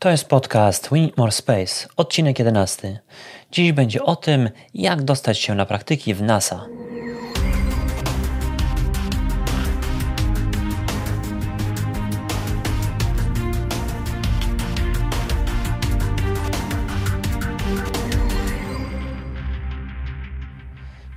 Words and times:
To 0.00 0.10
jest 0.10 0.28
podcast 0.28 0.88
We 0.90 1.00
Need 1.00 1.16
More 1.16 1.32
Space, 1.32 1.88
odcinek 1.96 2.38
11. 2.38 3.00
Dziś 3.52 3.72
będzie 3.72 4.02
o 4.02 4.16
tym, 4.16 4.50
jak 4.74 5.02
dostać 5.02 5.38
się 5.38 5.54
na 5.54 5.66
praktyki 5.66 6.14
w 6.14 6.22
NASA. 6.22 6.66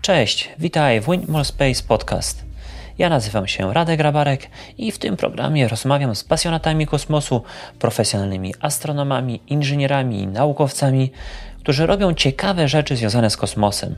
Cześć, 0.02 0.50
witaj 0.60 1.02
w 1.02 1.06
Wind 1.06 1.30
More 1.30 1.46
Space 1.46 1.84
Podcast. 1.88 2.53
Ja 2.98 3.10
nazywam 3.10 3.48
się 3.48 3.74
Radek 3.74 3.98
Grabarek 3.98 4.48
i 4.78 4.92
w 4.92 4.98
tym 4.98 5.18
programie 5.18 5.68
rozmawiam 5.68 6.16
z 6.16 6.24
pasjonatami 6.24 6.88
kosmosu, 6.88 7.44
profesjonalnymi 7.80 8.54
astronomami, 8.60 9.42
inżynierami 9.48 10.20
i 10.20 10.28
naukowcami, 10.28 11.12
którzy 11.60 11.86
robią 11.86 12.14
ciekawe 12.14 12.68
rzeczy 12.68 12.96
związane 12.96 13.30
z 13.30 13.38
kosmosem. 13.38 13.96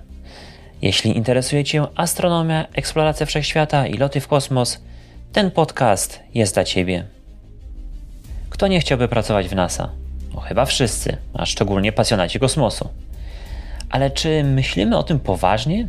Jeśli 0.82 1.18
interesuje 1.18 1.64
Cię 1.64 1.88
astronomia, 1.96 2.66
eksploracja 2.74 3.26
wszechświata 3.26 3.88
i 3.88 3.98
loty 3.98 4.20
w 4.20 4.28
kosmos, 4.28 4.80
ten 5.34 5.52
podcast 5.52 6.20
jest 6.34 6.54
dla 6.54 6.64
Ciebie. 6.64 7.06
Kto 8.50 8.68
nie 8.68 8.80
chciałby 8.80 9.08
pracować 9.08 9.48
w 9.48 9.56
NASA? 9.56 9.90
No 10.34 10.42
chyba 10.42 10.66
wszyscy, 10.66 11.18
a 11.34 11.46
szczególnie 11.46 11.92
pasjonaci 11.92 12.40
kosmosu. 12.40 12.90
Ale 13.90 14.12
czy 14.12 14.44
myślimy 14.44 14.98
o 14.98 15.04
tym 15.04 15.20
poważnie? 15.20 15.88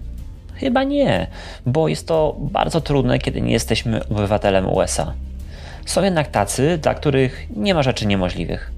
Chyba 0.57 0.85
nie, 0.85 1.27
bo 1.67 1.89
jest 1.89 2.09
to 2.09 2.37
bardzo 2.39 2.81
trudne, 2.81 3.19
kiedy 3.19 3.41
nie 3.41 3.53
jesteśmy 3.53 4.09
obywatelem 4.09 4.69
USA. 4.69 5.13
Są 5.87 6.03
jednak 6.03 6.31
tacy, 6.31 6.79
dla 6.83 6.95
których 6.95 7.47
nie 7.57 7.75
ma 7.75 7.83
rzeczy 7.83 8.07
niemożliwych. 8.07 8.73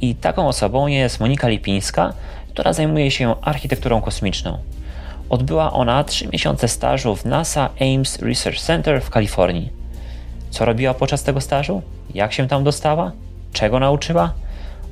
I 0.00 0.14
taką 0.14 0.48
osobą 0.48 0.86
jest 0.86 1.20
Monika 1.20 1.48
Lipińska, 1.48 2.12
która 2.48 2.72
zajmuje 2.72 3.10
się 3.10 3.34
architekturą 3.42 4.00
kosmiczną. 4.00 4.58
Odbyła 5.28 5.72
ona 5.72 6.04
3 6.04 6.28
miesiące 6.32 6.68
stażu 6.68 7.16
w 7.16 7.24
NASA 7.24 7.70
Ames 7.80 8.18
Research 8.22 8.60
Center 8.60 9.02
w 9.02 9.10
Kalifornii. 9.10 9.72
Co 10.50 10.64
robiła 10.64 10.94
podczas 10.94 11.22
tego 11.22 11.40
stażu? 11.40 11.82
Jak 12.14 12.32
się 12.32 12.48
tam 12.48 12.64
dostała? 12.64 13.12
Czego 13.52 13.80
nauczyła? 13.80 14.32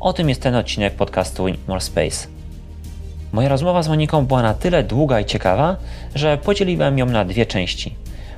O 0.01 0.12
tym 0.12 0.28
jest 0.28 0.42
ten 0.42 0.55
odcinek 0.55 0.95
podcastu 0.95 1.47
More 1.69 1.80
Space. 1.80 2.36
Moja 3.37 3.48
rozmowa 3.48 3.83
z 3.83 3.89
Moniką 3.89 4.27
była 4.27 4.42
na 4.42 4.55
tyle 4.55 4.83
długa 4.83 5.20
i 5.20 5.25
ciekawa, 5.25 5.77
że 6.15 6.39
podzieliłem 6.39 6.98
ją 6.98 7.06
na 7.06 7.25
dwie 7.25 7.47
części. 7.47 7.95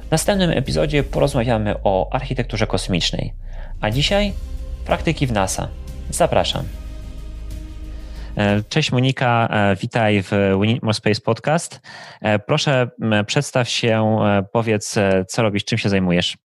W 0.08 0.10
następnym 0.10 0.50
epizodzie 0.50 1.02
porozmawiamy 1.02 1.74
o 1.84 2.08
architekturze 2.12 2.66
kosmicznej, 2.66 3.32
a 3.80 3.90
dzisiaj 3.90 4.32
praktyki 4.86 5.26
w 5.26 5.32
NASA. 5.32 5.68
Zapraszam. 6.10 6.64
E, 8.36 8.62
cześć 8.68 8.92
Monika, 8.92 9.48
e, 9.50 9.76
witaj 9.76 10.22
w 10.22 10.30
We 10.30 10.66
Need 10.66 10.82
More 10.82 10.94
Space 10.94 11.20
Podcast. 11.20 11.80
E, 12.20 12.38
proszę 12.38 12.90
przedstaw 13.26 13.68
się, 13.68 14.18
powiedz 14.52 14.94
co 15.28 15.42
robisz, 15.42 15.64
czym 15.64 15.78
się 15.78 15.88
zajmujesz. 15.88 16.36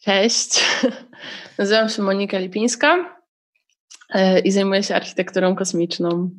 Cześć, 0.00 0.64
nazywam 1.58 1.88
się 1.88 2.02
Monika 2.02 2.38
Lipińska 2.38 3.18
i 4.44 4.50
zajmuję 4.50 4.82
się 4.82 4.94
architekturą 4.94 5.56
kosmiczną. 5.56 6.30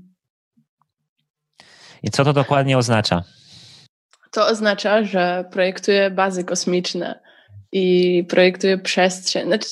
I 2.04 2.10
co 2.10 2.24
to 2.24 2.34
dokładnie 2.34 2.78
oznacza? 2.78 3.24
To 4.32 4.48
oznacza, 4.48 5.04
że 5.04 5.46
projektuję 5.52 6.12
bazy 6.12 6.44
kosmiczne 6.44 7.20
i 7.72 8.26
projektuję 8.30 8.78
przestrzeń. 8.78 9.48
Znaczy, 9.48 9.70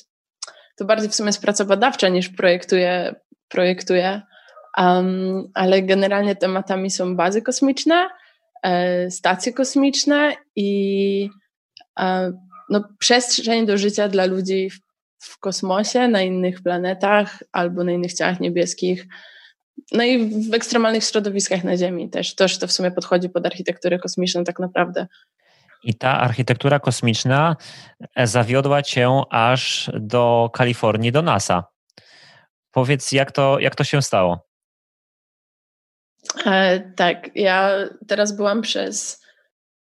to 0.78 0.86
bardziej 0.86 1.10
w 1.10 1.16
sumie 1.16 1.28
jest 1.28 1.42
praca 1.42 1.66
badawcza 1.66 2.10
niż 2.10 2.30
projektuję, 2.30 3.16
projektuję. 3.48 4.22
Um, 4.78 5.52
ale 5.54 5.82
generalnie 5.82 6.36
tematami 6.36 6.92
są 6.92 7.16
bazy 7.16 7.42
kosmiczne, 7.42 8.10
e, 8.64 9.12
stacje 9.12 9.54
kosmiczne 9.54 10.34
i 10.56 11.30
e, 12.00 12.32
no, 12.70 12.84
przestrzeń 13.00 13.66
do 13.66 13.78
życia 13.78 14.08
dla 14.08 14.26
ludzi 14.26 14.70
w, 14.70 14.80
w 15.20 15.40
kosmosie, 15.40 16.08
na 16.08 16.22
innych 16.22 16.64
planetach 16.64 17.44
albo 17.52 17.84
na 17.84 17.92
innych 17.92 18.14
ciałach 18.14 18.40
niebieskich 18.40 19.06
no 19.92 20.04
i 20.04 20.30
w 20.50 20.54
ekstremalnych 20.54 21.04
środowiskach 21.04 21.64
na 21.64 21.78
Ziemi 21.78 22.10
też. 22.10 22.36
Też 22.36 22.58
to 22.58 22.68
w 22.68 22.72
sumie 22.72 22.92
podchodzi 22.92 23.30
pod 23.30 23.46
architekturę 23.46 24.00
kosmiczną 24.00 24.44
tak 24.44 24.60
naprawdę. 24.60 25.08
I 25.84 25.94
ta 25.94 26.20
architektura 26.20 26.80
kosmiczna 26.80 27.56
e, 28.16 28.28
zawiodła 28.28 28.82
cię 28.82 29.22
aż 29.30 29.92
do 29.94 30.50
Kalifornii, 30.54 31.12
do 31.12 31.22
NASA. 31.22 31.64
Powiedz, 32.72 33.12
jak 33.12 33.32
to, 33.32 33.60
jak 33.60 33.76
to 33.76 33.84
się 33.84 34.02
stało? 34.02 34.48
E, 36.46 36.80
tak, 36.80 37.30
ja 37.36 37.72
teraz 38.08 38.36
byłam 38.36 38.62
przez 38.62 39.22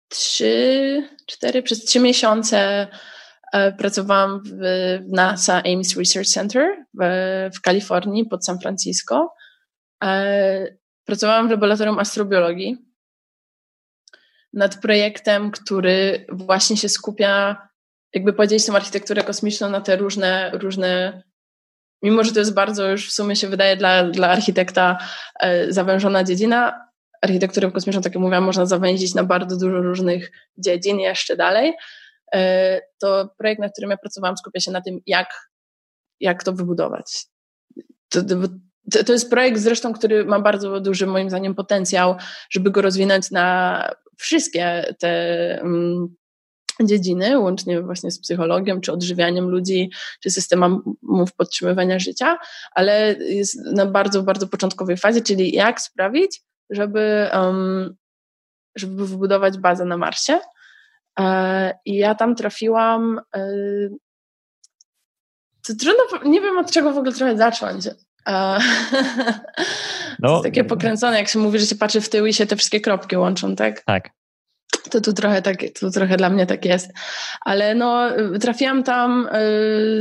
trzy, 0.07 1.03
cztery, 1.27 1.63
przez 1.63 1.85
trzy 1.85 1.99
miesiące 1.99 2.87
e, 3.53 3.71
pracowałam 3.71 4.43
w, 4.43 4.49
w 5.09 5.11
NASA 5.11 5.63
Ames 5.63 5.97
Research 5.97 6.29
Center 6.29 6.85
w, 7.01 7.49
w 7.55 7.61
Kalifornii 7.61 8.25
pod 8.25 8.45
San 8.45 8.59
Francisco 8.59 9.33
pracowałam 11.05 11.47
w 11.47 11.51
laboratorium 11.51 11.99
astrobiologii 11.99 12.77
nad 14.53 14.81
projektem, 14.81 15.51
który 15.51 16.25
właśnie 16.29 16.77
się 16.77 16.89
skupia, 16.89 17.57
jakby 18.13 18.33
powiedzieć, 18.33 18.65
tą 18.65 18.75
architekturę 18.75 19.23
kosmiczną 19.23 19.69
na 19.69 19.81
te 19.81 19.95
różne, 19.95 20.51
różne 20.53 21.21
mimo 22.01 22.23
że 22.23 22.33
to 22.33 22.39
jest 22.39 22.53
bardzo 22.53 22.87
już 22.91 23.09
w 23.09 23.11
sumie 23.11 23.35
się 23.35 23.47
wydaje 23.47 23.77
dla, 23.77 24.03
dla 24.03 24.29
architekta 24.29 24.97
e, 25.39 25.71
zawężona 25.73 26.23
dziedzina, 26.23 26.89
architekturę 27.21 27.71
kosmiczną, 27.71 28.01
tak 28.01 28.13
jak 28.13 28.21
mówiłam, 28.21 28.43
można 28.43 28.65
zawęzić 28.65 29.15
na 29.15 29.23
bardzo 29.23 29.57
dużo 29.57 29.81
różnych 29.81 30.31
dziedzin 30.57 30.99
jeszcze 30.99 31.35
dalej, 31.35 31.73
e, 32.33 32.81
to 32.99 33.29
projekt, 33.37 33.61
nad 33.61 33.71
którym 33.71 33.91
ja 33.91 33.97
pracowałam, 33.97 34.37
skupia 34.37 34.59
się 34.59 34.71
na 34.71 34.81
tym, 34.81 34.99
jak, 35.05 35.49
jak 36.19 36.43
to 36.43 36.53
wybudować. 36.53 37.25
To, 38.09 38.21
to, 38.91 39.03
to 39.03 39.13
jest 39.13 39.29
projekt 39.29 39.59
zresztą, 39.59 39.93
który 39.93 40.25
ma 40.25 40.39
bardzo 40.39 40.79
duży 40.79 41.07
moim 41.07 41.29
zdaniem 41.29 41.55
potencjał, 41.55 42.15
żeby 42.49 42.71
go 42.71 42.81
rozwinąć 42.81 43.31
na 43.31 43.89
wszystkie 44.17 44.95
te 44.99 45.59
um, 45.63 46.15
dziedziny, 46.83 47.39
łącznie 47.39 47.81
właśnie 47.81 48.11
z 48.11 48.19
psychologią, 48.19 48.81
czy 48.81 48.91
odżywianiem 48.91 49.49
ludzi, 49.49 49.91
czy 50.23 50.29
systemem 50.29 50.81
podtrzymywania 51.37 51.99
życia, 51.99 52.37
ale 52.71 53.15
jest 53.19 53.59
na 53.65 53.85
bardzo, 53.85 54.23
bardzo 54.23 54.47
początkowej 54.47 54.97
fazie, 54.97 55.21
czyli 55.21 55.51
jak 55.51 55.81
sprawić, 55.81 56.41
żeby, 56.69 57.27
um, 57.33 57.95
żeby 58.75 59.07
wybudować 59.07 59.57
bazę 59.57 59.85
na 59.85 59.97
Marsie. 59.97 60.39
E, 61.19 61.79
I 61.85 61.95
ja 61.95 62.15
tam 62.15 62.35
trafiłam. 62.35 63.21
E, 63.35 63.49
to 65.67 65.73
trudno, 65.79 66.29
nie 66.29 66.41
wiem 66.41 66.57
od 66.57 66.71
czego 66.71 66.93
w 66.93 66.97
ogóle 66.97 67.13
trochę 67.13 67.37
zacząć. 67.37 67.87
No, 70.19 70.27
to 70.27 70.33
jest 70.33 70.43
takie 70.43 70.63
pokręcone, 70.63 71.17
jak 71.17 71.27
się 71.27 71.39
mówi, 71.39 71.59
że 71.59 71.65
się 71.65 71.75
patrzy 71.75 72.01
w 72.01 72.09
tył 72.09 72.25
i 72.25 72.33
się 72.33 72.45
te 72.45 72.55
wszystkie 72.55 72.81
kropki 72.81 73.17
łączą, 73.17 73.55
tak? 73.55 73.83
Tak. 73.83 74.09
To 74.91 75.01
tu 75.01 75.13
trochę, 75.13 75.41
tak, 75.41 75.57
tu 75.79 75.91
trochę 75.91 76.17
dla 76.17 76.29
mnie 76.29 76.45
tak 76.45 76.65
jest. 76.65 76.91
Ale 77.41 77.75
no, 77.75 78.09
trafiłam 78.41 78.83
tam 78.83 79.27
y, 79.27 79.29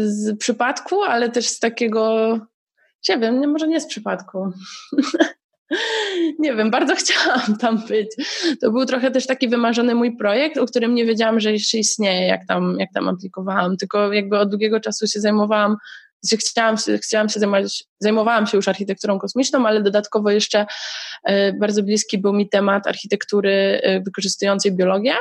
z 0.03 0.39
przypadku, 0.39 1.03
ale 1.03 1.31
też 1.31 1.49
z 1.49 1.59
takiego, 1.59 2.33
nie 3.09 3.19
wiem, 3.19 3.41
nie, 3.41 3.49
może 3.49 3.69
nie 3.69 3.81
z 3.81 3.87
przypadku. 3.87 4.53
nie 6.39 6.55
wiem, 6.55 6.71
bardzo 6.71 6.95
chciałam 6.97 7.57
tam 7.61 7.79
być. 7.89 8.09
To 8.61 8.71
był 8.71 8.87
trochę 8.87 9.11
też 9.11 9.27
taki 9.27 9.49
wymarzony 9.49 9.95
mój 9.95 10.17
projekt, 10.17 10.59
o 10.59 10.67
którym 10.67 10.95
nie 10.95 11.07
wiedziałam, 11.07 11.41
że 11.41 11.53
jeszcze 11.53 11.79
istnieje, 11.79 12.27
jak 12.27 12.47
tam, 12.47 12.77
jak 12.79 12.89
tam 12.95 13.09
aplikowałam. 13.09 13.77
Tylko 13.77 14.13
jakby 14.13 14.39
od 14.39 14.51
długiego 14.51 14.81
czasu 14.81 15.07
się 15.07 15.21
zajmowałam 15.21 15.77
chciałam, 16.39 16.77
chciałam 17.03 17.29
się 17.29 17.41
zajmować, 17.41 17.85
zajmowałam 18.01 18.47
się 18.47 18.57
już 18.57 18.69
architekturą 18.69 19.19
kosmiczną, 19.19 19.67
ale 19.67 19.83
dodatkowo 19.83 20.31
jeszcze 20.31 20.67
e, 21.25 21.53
bardzo 21.53 21.83
bliski 21.83 22.19
był 22.19 22.33
mi 22.33 22.49
temat 22.49 22.87
architektury 22.87 23.81
e, 23.83 24.01
wykorzystującej 24.01 24.73
biologię, 24.73 25.15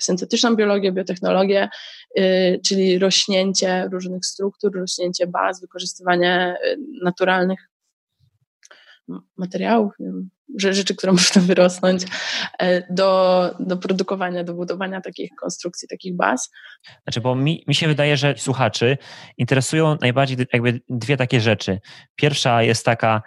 syntetyczną 0.00 0.56
biologię, 0.56 0.92
biotechnologię, 0.92 1.68
e, 2.16 2.58
czyli 2.58 2.98
rośnięcie 2.98 3.88
różnych 3.92 4.26
struktur, 4.26 4.76
rośnięcie 4.76 5.26
baz, 5.26 5.60
wykorzystywanie 5.60 6.56
naturalnych 7.02 7.73
materiałów, 9.36 9.92
rzeczy, 10.56 10.96
które 10.96 11.12
można 11.22 11.42
wyrosnąć 11.42 12.02
e, 12.58 12.94
do, 12.94 13.50
do 13.60 13.76
produkowania, 13.76 14.44
do 14.44 14.54
budowania 14.54 15.00
takich 15.00 15.30
konstrukcji, 15.40 15.88
takich 15.88 16.16
baz. 16.16 16.50
Znaczy, 17.02 17.20
bo 17.20 17.34
mi, 17.34 17.64
mi 17.68 17.74
się 17.74 17.88
wydaje, 17.88 18.16
że 18.16 18.34
słuchaczy 18.36 18.98
interesują 19.38 19.96
najbardziej 20.00 20.36
jakby 20.52 20.80
dwie 20.88 21.16
takie 21.16 21.40
rzeczy. 21.40 21.80
Pierwsza 22.16 22.62
jest 22.62 22.84
taka, 22.84 23.22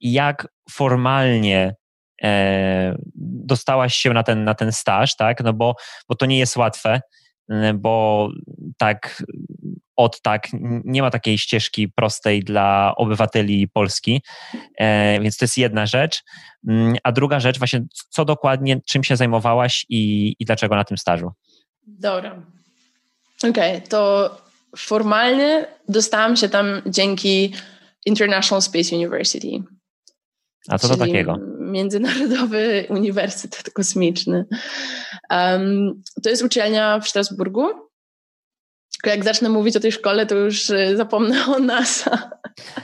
jak 0.00 0.48
formalnie 0.70 1.74
e, 2.22 2.96
dostałaś 3.44 3.94
się 3.94 4.12
na 4.12 4.22
ten, 4.22 4.44
na 4.44 4.54
ten 4.54 4.72
staż, 4.72 5.16
tak? 5.16 5.44
No 5.44 5.52
bo, 5.52 5.74
bo 6.08 6.14
to 6.14 6.26
nie 6.26 6.38
jest 6.38 6.56
łatwe. 6.56 7.00
Bo 7.74 8.28
tak 8.78 9.22
od 9.96 10.20
tak 10.22 10.48
nie 10.84 11.02
ma 11.02 11.10
takiej 11.10 11.38
ścieżki 11.38 11.88
prostej 11.88 12.44
dla 12.44 12.94
obywateli 12.96 13.68
Polski, 13.68 14.22
e, 14.78 15.20
więc 15.20 15.36
to 15.36 15.44
jest 15.44 15.58
jedna 15.58 15.86
rzecz. 15.86 16.22
Mm, 16.68 16.96
a 17.02 17.12
druga 17.12 17.40
rzecz, 17.40 17.58
właśnie 17.58 17.84
co 18.10 18.24
dokładnie, 18.24 18.80
czym 18.86 19.04
się 19.04 19.16
zajmowałaś 19.16 19.86
i, 19.88 20.34
i 20.38 20.44
dlaczego 20.44 20.76
na 20.76 20.84
tym 20.84 20.98
stażu? 20.98 21.30
Dobra. 21.86 22.42
Okej, 23.38 23.76
okay, 23.76 23.88
to 23.88 24.30
formalnie 24.76 25.66
dostałam 25.88 26.36
się 26.36 26.48
tam 26.48 26.82
dzięki 26.86 27.52
International 28.06 28.62
Space 28.62 28.96
University. 28.96 29.62
A 30.68 30.78
co 30.78 30.88
to 30.88 30.96
takiego? 30.96 31.38
Międzynarodowy 31.58 32.84
Uniwersytet 32.90 33.70
Kosmiczny. 33.70 34.44
Um, 35.30 36.02
to 36.22 36.30
jest 36.30 36.42
uczelnia 36.42 37.00
w 37.00 37.08
Strasburgu. 37.08 37.66
Jak 39.06 39.24
zacznę 39.24 39.48
mówić 39.48 39.76
o 39.76 39.80
tej 39.80 39.92
szkole, 39.92 40.26
to 40.26 40.34
już 40.34 40.70
y, 40.70 40.96
zapomnę 40.96 41.46
o 41.46 41.58
NASA. 41.58 42.30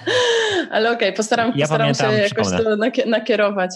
Ale 0.70 0.90
okej, 0.90 1.08
okay, 1.08 1.17
postaram, 1.17 1.52
ja 1.56 1.69
postaram 1.69 1.94
się 1.94 2.05
jakoś 2.05 2.46
to 2.49 2.76
nakierować. 3.06 3.70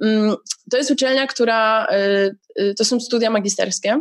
Um, 0.00 0.36
to 0.70 0.76
jest 0.76 0.90
uczelnia, 0.90 1.26
która. 1.26 1.86
Y, 1.86 2.36
y, 2.60 2.74
to 2.74 2.84
są 2.84 3.00
studia 3.00 3.30
magisterskie, 3.30 4.00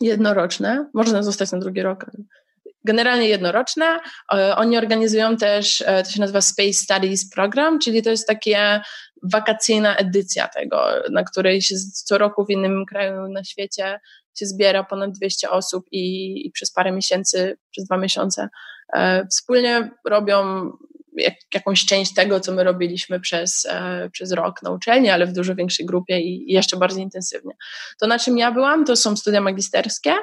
jednoroczne. 0.00 0.90
Można 0.94 1.22
zostać 1.22 1.52
na 1.52 1.58
drugi 1.58 1.82
rok, 1.82 2.06
generalnie 2.84 3.28
jednoroczne. 3.28 4.00
Oni 4.56 4.78
organizują 4.78 5.36
też, 5.36 5.80
e, 5.86 6.02
to 6.02 6.10
się 6.10 6.20
nazywa 6.20 6.40
Space 6.40 6.72
Studies 6.72 7.30
Program, 7.30 7.78
czyli 7.78 8.02
to 8.02 8.10
jest 8.10 8.26
takie 8.26 8.80
wakacyjna 9.22 9.96
edycja 9.96 10.48
tego, 10.48 10.82
na 11.10 11.24
której 11.24 11.62
się 11.62 11.74
co 12.04 12.18
roku 12.18 12.44
w 12.44 12.50
innym 12.50 12.86
kraju 12.86 13.28
na 13.28 13.44
świecie 13.44 14.00
się 14.40 14.46
zbiera 14.46 14.84
ponad 14.84 15.10
200 15.10 15.50
osób 15.50 15.86
i, 15.92 16.46
i 16.46 16.50
przez 16.50 16.72
parę 16.72 16.92
miesięcy, 16.92 17.58
przez 17.70 17.84
dwa 17.84 17.96
miesiące 17.96 18.48
e, 18.92 19.26
wspólnie 19.26 19.90
robią 20.04 20.70
jak, 21.12 21.34
jakąś 21.54 21.86
część 21.86 22.14
tego, 22.14 22.40
co 22.40 22.52
my 22.52 22.64
robiliśmy 22.64 23.20
przez, 23.20 23.66
e, 23.70 24.10
przez 24.12 24.32
rok 24.32 24.62
na 24.62 24.70
uczelni, 24.70 25.10
ale 25.10 25.26
w 25.26 25.32
dużo 25.32 25.54
większej 25.54 25.86
grupie 25.86 26.20
i, 26.20 26.50
i 26.50 26.52
jeszcze 26.52 26.76
bardziej 26.76 27.02
intensywnie. 27.02 27.52
To, 28.00 28.06
na 28.06 28.18
czym 28.18 28.38
ja 28.38 28.52
byłam, 28.52 28.84
to 28.84 28.96
są 28.96 29.16
studia 29.16 29.40
magisterskie, 29.40 30.14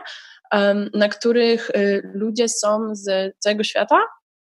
na 0.93 1.09
których 1.09 1.69
y, 1.69 2.11
ludzie 2.13 2.49
są 2.49 2.95
z 2.95 3.35
całego 3.39 3.63
świata 3.63 3.99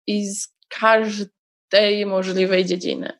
i 0.07 0.27
z 0.27 0.55
każdej 0.69 2.05
możliwej 2.05 2.65
dziedziny. 2.65 3.13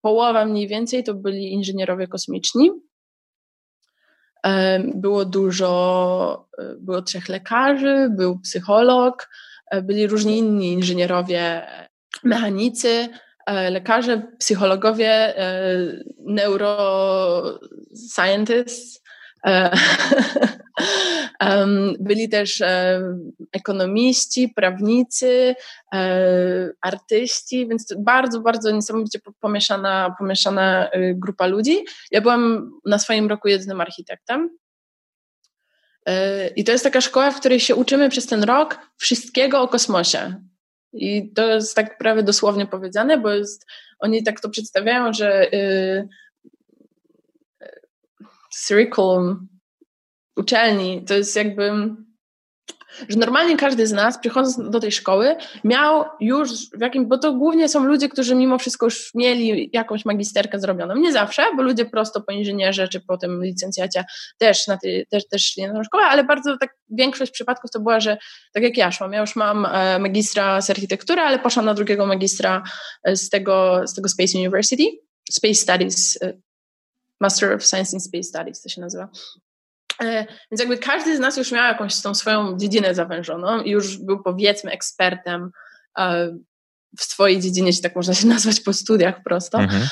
Połowa 0.00 0.44
mniej 0.44 0.68
więcej 0.68 1.04
to 1.04 1.14
byli 1.14 1.52
inżynierowie 1.52 2.08
kosmiczni. 2.08 2.70
Było 4.94 5.24
dużo, 5.24 6.48
y, 6.60 6.76
było 6.80 7.02
trzech 7.02 7.28
lekarzy, 7.28 8.08
był 8.10 8.40
psycholog, 8.40 9.28
e, 9.72 9.82
byli 9.82 10.06
różni 10.06 10.38
inni 10.38 10.72
inżynierowie, 10.72 11.66
mechanicy, 12.24 13.08
e, 13.46 13.70
lekarze, 13.70 14.22
psychologowie, 14.38 15.38
e, 15.38 15.76
neuroscientists, 16.18 19.01
Byli 22.00 22.28
też 22.28 22.62
ekonomiści, 23.52 24.48
prawnicy, 24.48 25.54
e, 25.94 26.70
artyści, 26.80 27.68
więc 27.68 27.94
bardzo, 27.98 28.40
bardzo 28.40 28.70
niesamowicie 28.70 29.18
pomieszana, 29.40 30.14
pomieszana 30.18 30.90
y, 30.94 31.14
grupa 31.18 31.46
ludzi. 31.46 31.84
Ja 32.10 32.20
byłam 32.20 32.70
na 32.84 32.98
swoim 32.98 33.28
roku 33.28 33.48
jedynym 33.48 33.80
architektem. 33.80 34.50
E, 36.06 36.48
I 36.48 36.64
to 36.64 36.72
jest 36.72 36.84
taka 36.84 37.00
szkoła, 37.00 37.30
w 37.30 37.40
której 37.40 37.60
się 37.60 37.74
uczymy 37.74 38.08
przez 38.08 38.26
ten 38.26 38.44
rok 38.44 38.78
wszystkiego 38.96 39.60
o 39.60 39.68
kosmosie. 39.68 40.34
I 40.92 41.32
to 41.34 41.46
jest 41.46 41.76
tak 41.76 41.98
prawie 41.98 42.22
dosłownie 42.22 42.66
powiedziane, 42.66 43.18
bo 43.18 43.30
jest, 43.30 43.66
oni 43.98 44.22
tak 44.22 44.40
to 44.40 44.50
przedstawiają, 44.50 45.12
że 45.12 45.50
y, 48.56 48.66
curriculum 48.66 49.48
uczelni 50.36 51.04
to 51.04 51.14
jest 51.14 51.36
jakby 51.36 51.72
że 53.08 53.18
normalnie 53.18 53.56
każdy 53.56 53.86
z 53.86 53.92
nas, 53.92 54.18
przychodząc 54.18 54.70
do 54.70 54.80
tej 54.80 54.92
szkoły, 54.92 55.36
miał 55.64 56.04
już 56.20 56.50
w 56.50 56.80
jakim, 56.80 57.08
bo 57.08 57.18
to 57.18 57.32
głównie 57.32 57.68
są 57.68 57.84
ludzie, 57.84 58.08
którzy 58.08 58.34
mimo 58.34 58.58
wszystko 58.58 58.86
już 58.86 59.10
mieli 59.14 59.70
jakąś 59.72 60.04
magisterkę 60.04 60.60
zrobioną. 60.60 60.96
Nie 60.96 61.12
zawsze, 61.12 61.42
bo 61.56 61.62
ludzie 61.62 61.84
prosto 61.84 62.20
po 62.20 62.32
inżynierze 62.32 62.88
czy 62.88 63.00
po 63.00 63.16
tym 63.16 63.44
licencjacie 63.44 64.04
też, 64.38 64.66
na 64.66 64.76
tej, 64.76 65.06
też, 65.06 65.28
też 65.28 65.46
szli 65.46 65.66
na 65.66 65.84
szkołę, 65.84 66.04
ale 66.04 66.24
bardzo 66.24 66.58
tak 66.58 66.74
większość 66.90 67.32
przypadków 67.32 67.70
to 67.70 67.80
była, 67.80 68.00
że 68.00 68.16
tak 68.54 68.62
jak 68.62 68.76
ja 68.76 68.92
szłam, 68.92 69.12
ja 69.12 69.20
już 69.20 69.36
mam 69.36 69.66
e, 69.66 69.98
magistra 69.98 70.60
z 70.60 70.70
architektury, 70.70 71.20
ale 71.20 71.38
poszłam 71.38 71.66
na 71.66 71.74
drugiego 71.74 72.06
magistra 72.06 72.62
e, 73.04 73.16
z 73.16 73.30
tego, 73.30 73.82
z 73.86 73.94
tego 73.94 74.08
Space 74.08 74.38
University, 74.38 74.84
Space 75.30 75.54
Studies, 75.54 76.18
e, 76.22 76.32
Master 77.22 77.52
of 77.52 77.64
Science 77.64 77.96
in 77.96 78.00
Space 78.00 78.22
Studies 78.22 78.62
to 78.62 78.68
się 78.68 78.80
nazywa. 78.80 79.08
E, 80.02 80.26
więc 80.50 80.60
jakby 80.60 80.78
każdy 80.78 81.16
z 81.16 81.20
nas 81.20 81.36
już 81.36 81.52
miał 81.52 81.64
jakąś 81.64 82.00
tą 82.00 82.14
swoją 82.14 82.58
dziedzinę 82.58 82.94
zawężoną 82.94 83.62
i 83.62 83.70
już 83.70 83.98
był 83.98 84.22
powiedzmy 84.22 84.70
ekspertem 84.70 85.50
e, 85.98 86.36
w 86.98 87.02
swojej 87.02 87.40
dziedzinie, 87.40 87.66
jeśli 87.66 87.82
tak 87.82 87.96
można 87.96 88.14
się 88.14 88.26
nazwać 88.36 88.60
po 88.60 88.72
studiach 88.72 89.22
prosto. 89.22 89.58
Mhm. 89.58 89.88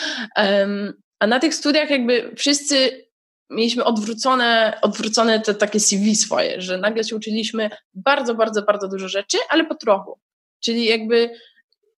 A 1.21 1.27
na 1.27 1.41
tych 1.41 1.55
studiach 1.55 1.91
jakby 1.91 2.35
wszyscy 2.37 3.07
mieliśmy 3.51 3.85
odwrócone, 3.85 4.79
odwrócone 4.83 5.41
te 5.41 5.55
takie 5.55 5.81
CV 5.81 6.17
swoje, 6.17 6.61
że 6.61 6.79
nagle 6.79 7.05
się 7.05 7.17
uczyliśmy 7.17 7.71
bardzo, 7.95 8.35
bardzo, 8.35 8.63
bardzo 8.63 8.89
dużo 8.89 9.09
rzeczy, 9.09 9.39
ale 9.49 9.65
po 9.65 9.75
trochu. 9.75 10.19
Czyli 10.61 10.85
jakby 10.85 11.31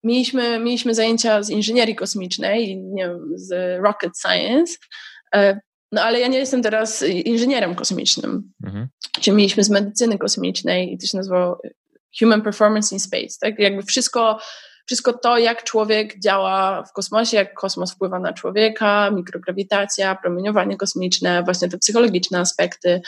mieliśmy, 0.03 0.59
mieliśmy 0.59 0.95
zajęcia 0.95 1.43
z 1.43 1.49
inżynierii 1.49 1.95
kosmicznej, 1.95 2.77
nie 2.77 3.07
wiem, 3.07 3.31
z 3.35 3.79
rocket 3.83 4.11
science, 4.21 4.73
no 5.91 6.01
ale 6.01 6.19
ja 6.19 6.27
nie 6.27 6.37
jestem 6.37 6.61
teraz 6.61 7.01
inżynierem 7.01 7.75
kosmicznym. 7.75 8.53
Mhm. 8.63 8.87
Czyli 9.21 9.37
mieliśmy 9.37 9.63
z 9.63 9.69
medycyny 9.69 10.17
kosmicznej 10.17 10.93
i 10.93 10.97
to 10.97 11.07
się 11.07 11.17
nazywało 11.17 11.61
Human 12.19 12.41
Performance 12.41 12.95
in 12.95 12.99
Space. 12.99 13.37
Tak? 13.41 13.59
Jakby 13.59 13.83
wszystko, 13.83 14.39
wszystko 14.85 15.13
to, 15.13 15.37
jak 15.37 15.63
człowiek 15.63 16.19
działa 16.19 16.83
w 16.83 16.93
kosmosie, 16.93 17.37
jak 17.37 17.53
kosmos 17.53 17.93
wpływa 17.93 18.19
na 18.19 18.33
człowieka, 18.33 19.11
mikrograwitacja, 19.11 20.15
promieniowanie 20.15 20.77
kosmiczne, 20.77 21.43
właśnie 21.43 21.69
te 21.69 21.77
psychologiczne 21.77 22.39
aspekty. 22.39 23.01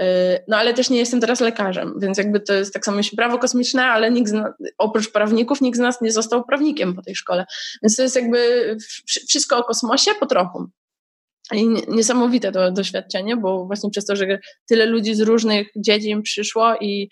Y, 0.00 0.04
no 0.48 0.56
ale 0.56 0.74
też 0.74 0.90
nie 0.90 0.98
jestem 0.98 1.20
teraz 1.20 1.40
lekarzem, 1.40 1.94
więc 2.00 2.18
jakby 2.18 2.40
to 2.40 2.54
jest 2.54 2.74
tak 2.74 2.84
samo 2.84 2.98
jeśli 2.98 3.16
prawo 3.16 3.38
kosmiczne, 3.38 3.86
ale 3.86 4.10
nikt 4.10 4.32
nas, 4.32 4.52
oprócz 4.78 5.12
prawników 5.12 5.60
nikt 5.60 5.76
z 5.76 5.80
nas 5.80 6.00
nie 6.00 6.12
został 6.12 6.44
prawnikiem 6.44 6.94
po 6.94 7.02
tej 7.02 7.16
szkole. 7.16 7.46
Więc 7.82 7.96
to 7.96 8.02
jest 8.02 8.16
jakby 8.16 8.76
wszystko 9.28 9.58
o 9.58 9.64
kosmosie 9.64 10.10
po 10.20 10.26
trochu. 10.26 10.70
I 11.54 11.68
niesamowite 11.88 12.52
to 12.52 12.72
doświadczenie, 12.72 13.36
bo 13.36 13.66
właśnie 13.66 13.90
przez 13.90 14.04
to, 14.06 14.16
że 14.16 14.38
tyle 14.68 14.86
ludzi 14.86 15.14
z 15.14 15.20
różnych 15.20 15.68
dziedzin 15.76 16.22
przyszło 16.22 16.76
i 16.80 17.10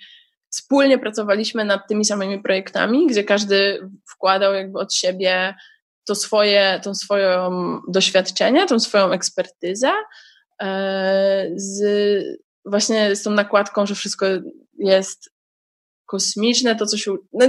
wspólnie 0.51 0.99
pracowaliśmy 0.99 1.65
nad 1.65 1.89
tymi 1.89 2.05
samymi 2.05 2.43
projektami, 2.43 3.07
gdzie 3.07 3.25
każdy 3.25 3.89
wkładał 4.15 4.55
jakby 4.55 4.79
od 4.79 4.95
siebie 4.95 5.55
to 6.07 6.15
swoje, 6.15 6.81
tą 6.85 6.95
swoją 6.95 7.51
doświadczenie, 7.89 8.67
tą 8.67 8.81
swoją 8.81 9.13
ekspertyzę, 9.13 9.93
e, 10.63 11.51
z, 11.57 11.85
właśnie 12.65 13.17
z 13.17 13.23
tą 13.23 13.31
nakładką, 13.31 13.87
że 13.87 13.95
wszystko 13.95 14.27
jest 14.79 15.36
kosmiczne, 16.07 16.77
to 16.77 16.87
co 16.87 16.97
się, 16.97 17.17
no, 17.33 17.47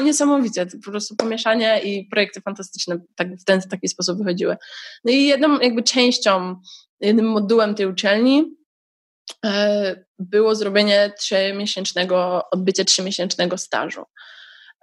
niesamowite, 0.00 0.66
po 0.84 0.90
prostu 0.90 1.16
pomieszanie 1.16 1.80
i 1.84 2.08
projekty 2.08 2.40
fantastyczne 2.40 2.98
tak, 3.16 3.28
w 3.36 3.44
ten 3.44 3.60
taki 3.60 3.88
sposób 3.88 4.18
wychodziły. 4.18 4.56
No 5.04 5.12
i 5.12 5.24
jedną 5.24 5.60
jakby 5.60 5.82
częścią, 5.82 6.56
jednym 7.00 7.26
modułem 7.26 7.74
tej 7.74 7.86
uczelni 7.86 8.56
e, 9.44 10.04
było 10.18 10.54
zrobienie 10.54 11.12
trzymiesięcznego, 11.18 12.42
odbycie 12.50 12.84
trzymiesięcznego 12.84 13.58
stażu. 13.58 14.04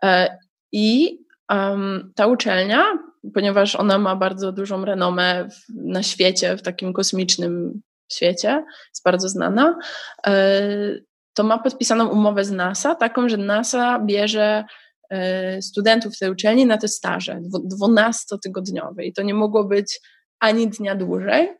E, 0.03 0.37
I 0.71 1.19
um, 1.51 2.11
ta 2.15 2.27
uczelnia, 2.27 2.85
ponieważ 3.33 3.75
ona 3.75 3.97
ma 3.97 4.15
bardzo 4.15 4.51
dużą 4.51 4.85
renomę 4.85 5.49
w, 5.49 5.73
na 5.75 6.03
świecie, 6.03 6.57
w 6.57 6.61
takim 6.61 6.93
kosmicznym 6.93 7.81
świecie, 8.11 8.63
jest 8.89 9.03
bardzo 9.03 9.29
znana, 9.29 9.79
e, 10.27 11.08
to 11.39 11.43
ma 11.43 11.57
podpisaną 11.57 12.07
umowę 12.07 12.45
z 12.45 12.51
NASA, 12.51 12.95
taką, 12.95 13.29
że 13.29 13.37
NASA 13.37 13.99
bierze 13.99 14.65
e, 15.09 15.61
studentów 15.61 16.17
tej 16.17 16.31
uczelni 16.31 16.65
na 16.65 16.77
te 16.77 16.87
staże 16.87 17.41
12-tygodniowe 17.81 19.01
i 19.03 19.13
to 19.13 19.21
nie 19.21 19.33
mogło 19.33 19.63
być 19.63 20.01
ani 20.39 20.67
dnia 20.67 20.95
dłużej, 20.95 21.57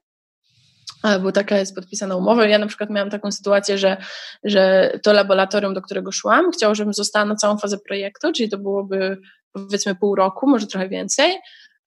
bo 1.23 1.31
taka 1.31 1.57
jest 1.57 1.75
podpisana 1.75 2.15
umowa. 2.15 2.45
Ja 2.45 2.57
na 2.57 2.67
przykład 2.67 2.89
miałam 2.89 3.09
taką 3.09 3.31
sytuację, 3.31 3.77
że, 3.77 3.97
że 4.43 4.91
to 5.03 5.13
laboratorium, 5.13 5.73
do 5.73 5.81
którego 5.81 6.11
szłam, 6.11 6.51
chciało, 6.51 6.75
żebym 6.75 6.93
została 6.93 7.25
na 7.25 7.35
całą 7.35 7.57
fazę 7.57 7.77
projektu, 7.87 8.31
czyli 8.33 8.49
to 8.49 8.57
byłoby 8.57 9.17
powiedzmy 9.51 9.95
pół 9.95 10.15
roku, 10.15 10.49
może 10.49 10.67
trochę 10.67 10.89
więcej. 10.89 11.39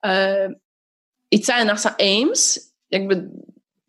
E, 0.05 0.49
I 1.31 1.41
całe 1.41 1.65
NASA 1.65 1.95
Ames 2.01 2.73
jakby 2.91 3.31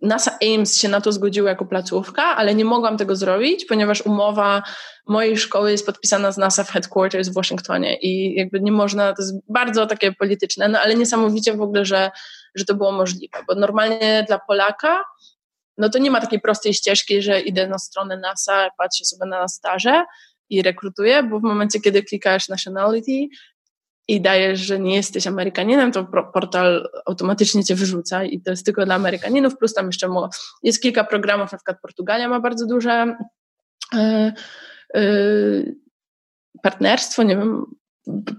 NASA 0.04 0.38
Ames 0.42 0.78
się 0.78 0.90
na 0.90 1.02
to 1.02 1.12
zgodziło 1.12 1.50
jako 1.50 1.66
placówka, 1.66 2.24
ale 2.24 2.56
nie 2.56 2.66
mogłam 2.66 2.98
tego 2.98 3.16
zrobić, 3.16 3.66
ponieważ 3.66 4.02
umowa 4.02 4.64
mojej 5.08 5.38
szkoły 5.38 5.72
jest 5.72 5.86
podpisana 5.86 6.32
z 6.32 6.38
NASA 6.38 6.64
w 6.64 6.72
headquarters 6.72 7.30
w 7.30 7.34
Waszyngtonie 7.34 7.98
i 8.02 8.36
jakby 8.36 8.60
nie 8.62 8.72
można, 8.72 9.14
to 9.14 9.22
jest 9.22 9.34
bardzo 9.50 9.88
takie 9.88 10.12
polityczne, 10.12 10.68
no 10.68 10.80
ale 10.80 10.96
niesamowicie 10.96 11.54
w 11.54 11.62
ogóle, 11.62 11.86
że, 11.86 12.12
że 12.56 12.66
to 12.66 12.76
było 12.76 12.92
możliwe, 12.92 13.38
bo 13.48 13.56
normalnie 13.56 14.26
dla 14.28 14.40
Polaka 14.40 15.04
no 15.78 15.90
to 15.90 16.00
nie 16.00 16.12
ma 16.12 16.22
takiej 16.22 16.42
prostej 16.42 16.74
ścieżki, 16.74 17.22
że 17.22 17.42
idę 17.42 17.68
na 17.68 17.78
stronę 17.78 18.18
NASA, 18.18 18.70
patrzę 18.78 19.06
sobie 19.06 19.26
na 19.26 19.48
staże 19.48 20.06
i 20.50 20.62
rekrutuję, 20.62 21.24
bo 21.24 21.40
w 21.40 21.44
momencie, 21.44 21.80
kiedy 21.80 22.04
klikasz 22.04 22.50
nationality, 22.50 23.28
i 24.08 24.22
dajesz, 24.22 24.60
że 24.60 24.80
nie 24.80 24.96
jesteś 24.96 25.28
Amerykaninem, 25.28 25.92
to 25.92 26.06
portal 26.34 26.90
automatycznie 27.06 27.64
cię 27.64 27.76
wyrzuca 27.76 28.24
i 28.24 28.42
to 28.42 28.52
jest 28.52 28.66
tylko 28.66 28.86
dla 28.86 28.96
Amerykaninów, 28.96 29.58
plus 29.58 29.74
tam 29.74 29.86
jeszcze 29.86 30.08
jest 30.64 30.82
kilka 30.82 31.04
programów, 31.04 31.52
na 31.52 31.58
przykład 31.58 31.82
Portugalia 31.82 32.30
ma 32.30 32.40
bardzo 32.40 32.66
duże 32.66 33.16
yy, 33.94 34.34
yy, 34.94 35.76
partnerstwo, 36.64 37.24
nie 37.24 37.38
wiem, 37.38 37.66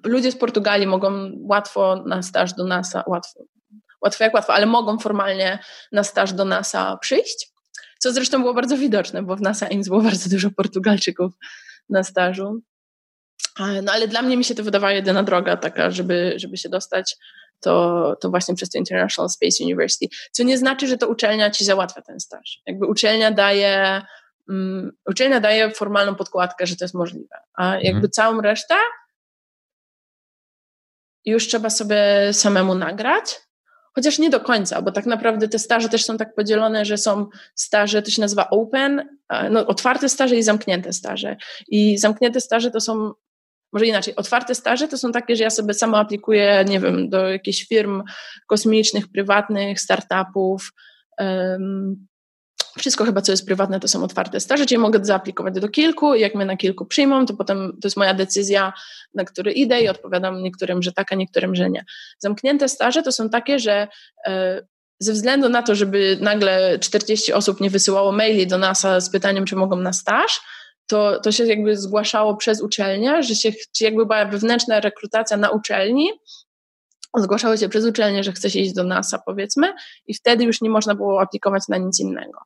ludzie 0.05 0.33
z 0.33 0.37
Portugalii 0.37 0.87
mogą 0.87 1.31
łatwo 1.41 2.05
na 2.07 2.23
staż 2.23 2.55
do 2.55 2.65
NASA, 2.65 3.05
łatwo, 3.07 3.45
łatwo 4.03 4.25
jak 4.25 4.35
łatwo, 4.35 4.55
ale 4.55 4.67
mogą 4.67 4.99
formalnie 4.99 5.59
na 5.93 6.05
staż 6.05 6.33
do 6.33 6.45
NASA 6.45 6.97
przyjść, 6.97 7.53
co 7.99 8.13
zresztą 8.13 8.41
było 8.41 8.55
bardzo 8.55 8.77
widoczne, 8.77 9.23
bo 9.23 9.37
w 9.37 9.41
NASA 9.41 9.69
Ames 9.73 9.89
było 9.89 10.01
bardzo 10.01 10.31
dużo 10.31 10.51
Portugalczyków 10.51 11.33
na 11.89 12.03
stażu. 12.03 12.63
No 13.83 13.93
ale 13.93 14.09
dla 14.09 14.23
mnie 14.23 14.37
mi 14.37 14.45
się 14.45 14.55
to 14.55 14.63
wydawała 14.63 14.93
jedyna 14.93 15.23
droga 15.23 15.57
taka, 15.57 15.91
żeby, 15.91 16.35
żeby 16.37 16.57
się 16.57 16.69
dostać, 16.69 17.17
to, 17.61 18.17
to 18.21 18.31
właśnie 18.31 18.55
przez 18.55 18.71
to 18.71 18.79
International 18.79 19.31
Space 19.31 19.65
University. 19.65 20.07
Co 20.33 20.43
nie 20.43 20.59
znaczy, 20.59 20.87
że 20.87 20.97
to 20.97 21.09
uczelnia 21.09 21.51
ci 21.51 21.65
załatwia 21.65 22.03
ten 22.03 22.21
staż. 22.21 22.63
Jakby 22.67 22.87
uczelnia 22.87 23.31
daje, 23.31 24.03
um, 24.49 24.93
uczelnia 25.07 25.41
daje 25.41 25.71
formalną 25.71 26.15
podkładkę, 26.15 26.67
że 26.67 26.77
to 26.77 26.85
jest 26.85 26.95
możliwe. 26.95 27.37
A 27.55 27.75
jakby 27.75 27.89
mhm. 27.89 28.11
całą 28.11 28.41
resztę 28.41 28.75
już 31.25 31.49
trzeba 31.49 31.71
sobie 31.71 32.29
samemu 32.33 32.75
nagrać. 32.75 33.41
Chociaż 33.95 34.19
nie 34.19 34.31
do 34.31 34.41
końca, 34.41 34.83
bo 34.83 34.93
tak 34.93 35.07
naprawdę 35.07 35.49
te 35.49 35.59
staże 35.59 35.89
też 35.89 36.05
są 36.05 36.17
tak 36.17 36.35
podzielone, 36.35 36.85
że 36.85 36.99
są 36.99 37.27
staże, 37.55 38.03
to 38.03 38.11
się 38.11 38.21
nazywa 38.21 38.51
open, 38.51 39.09
no, 39.51 39.67
otwarte 39.67 40.09
staże 40.09 40.37
i 40.37 40.43
zamknięte 40.43 40.93
staże. 40.93 41.37
I 41.69 41.99
zamknięte 41.99 42.41
staże 42.41 42.71
to 42.71 42.81
są 42.81 43.13
może 43.73 43.87
inaczej, 43.87 44.17
otwarte 44.17 44.55
staże 44.55 44.89
to 44.89 44.99
są 44.99 45.13
takie, 45.13 45.37
że 45.37 45.45
ja 45.45 45.51
sobie 45.51 45.75
sama 45.75 45.99
aplikuję, 45.99 46.65
nie 46.69 46.81
wiem, 46.81 47.09
do 47.09 47.29
jakichś 47.29 47.67
firm 47.67 48.03
kosmicznych, 48.47 49.09
prywatnych, 49.09 49.81
startupów. 49.81 50.73
Wszystko 52.79 53.05
chyba, 53.05 53.21
co 53.21 53.33
jest 53.33 53.47
prywatne, 53.47 53.81
to 53.81 53.89
są 53.89 54.05
otwarte 54.05 54.41
staże, 54.41 54.67
czyli 54.67 54.79
mogę 54.79 55.05
zaaplikować 55.05 55.55
do 55.55 55.69
kilku 55.69 56.15
jak 56.15 56.35
mnie 56.35 56.45
na 56.45 56.57
kilku 56.57 56.87
przyjmą, 56.87 57.27
to 57.27 57.35
potem 57.35 57.73
to 57.83 57.89
jest 57.89 57.97
moja 57.97 58.15
decyzja, 58.15 58.73
na 59.15 59.25
który 59.25 59.53
idę 59.53 59.81
i 59.81 59.89
odpowiadam 59.89 60.43
niektórym, 60.43 60.83
że 60.83 60.93
tak, 60.93 61.13
a 61.13 61.17
niektórym, 61.17 61.55
że 61.55 61.71
nie. 61.71 61.85
Zamknięte 62.19 62.69
staże 62.69 63.03
to 63.03 63.13
są 63.13 63.31
takie, 63.31 63.59
że 63.59 63.89
e, 64.27 64.63
ze 64.99 65.13
względu 65.13 65.49
na 65.49 65.63
to, 65.63 65.75
żeby 65.75 66.19
nagle 66.21 66.79
40 66.79 67.33
osób 67.33 67.61
nie 67.61 67.71
wysyłało 67.71 68.13
maili 68.13 68.47
do 68.47 68.59
NASA 68.59 69.01
z 69.01 69.11
pytaniem, 69.11 69.45
czy 69.45 69.57
mogą 69.57 69.77
na 69.77 69.93
staż, 69.93 70.41
to, 70.87 71.21
to 71.21 71.33
się 71.33 71.47
jakby 71.47 71.77
zgłaszało 71.77 72.37
przez 72.37 72.63
uczelnię, 72.63 73.23
że 73.23 73.35
się, 73.35 73.53
czy 73.77 73.85
jakby 73.85 74.07
była 74.07 74.25
wewnętrzna 74.25 74.81
rekrutacja 74.81 75.37
na 75.37 75.51
uczelni, 75.51 76.11
zgłaszało 77.17 77.57
się 77.57 77.69
przez 77.69 77.85
uczelnię, 77.85 78.25
że 78.25 78.33
chce 78.33 78.51
się 78.51 78.59
iść 78.59 78.75
do 78.75 78.85
NASA, 78.85 79.19
powiedzmy, 79.27 79.75
i 80.07 80.15
wtedy 80.15 80.45
już 80.45 80.61
nie 80.61 80.71
można 80.71 80.95
było 80.95 81.21
aplikować 81.21 81.63
na 81.69 81.77
nic 81.77 82.01
innego. 82.01 82.39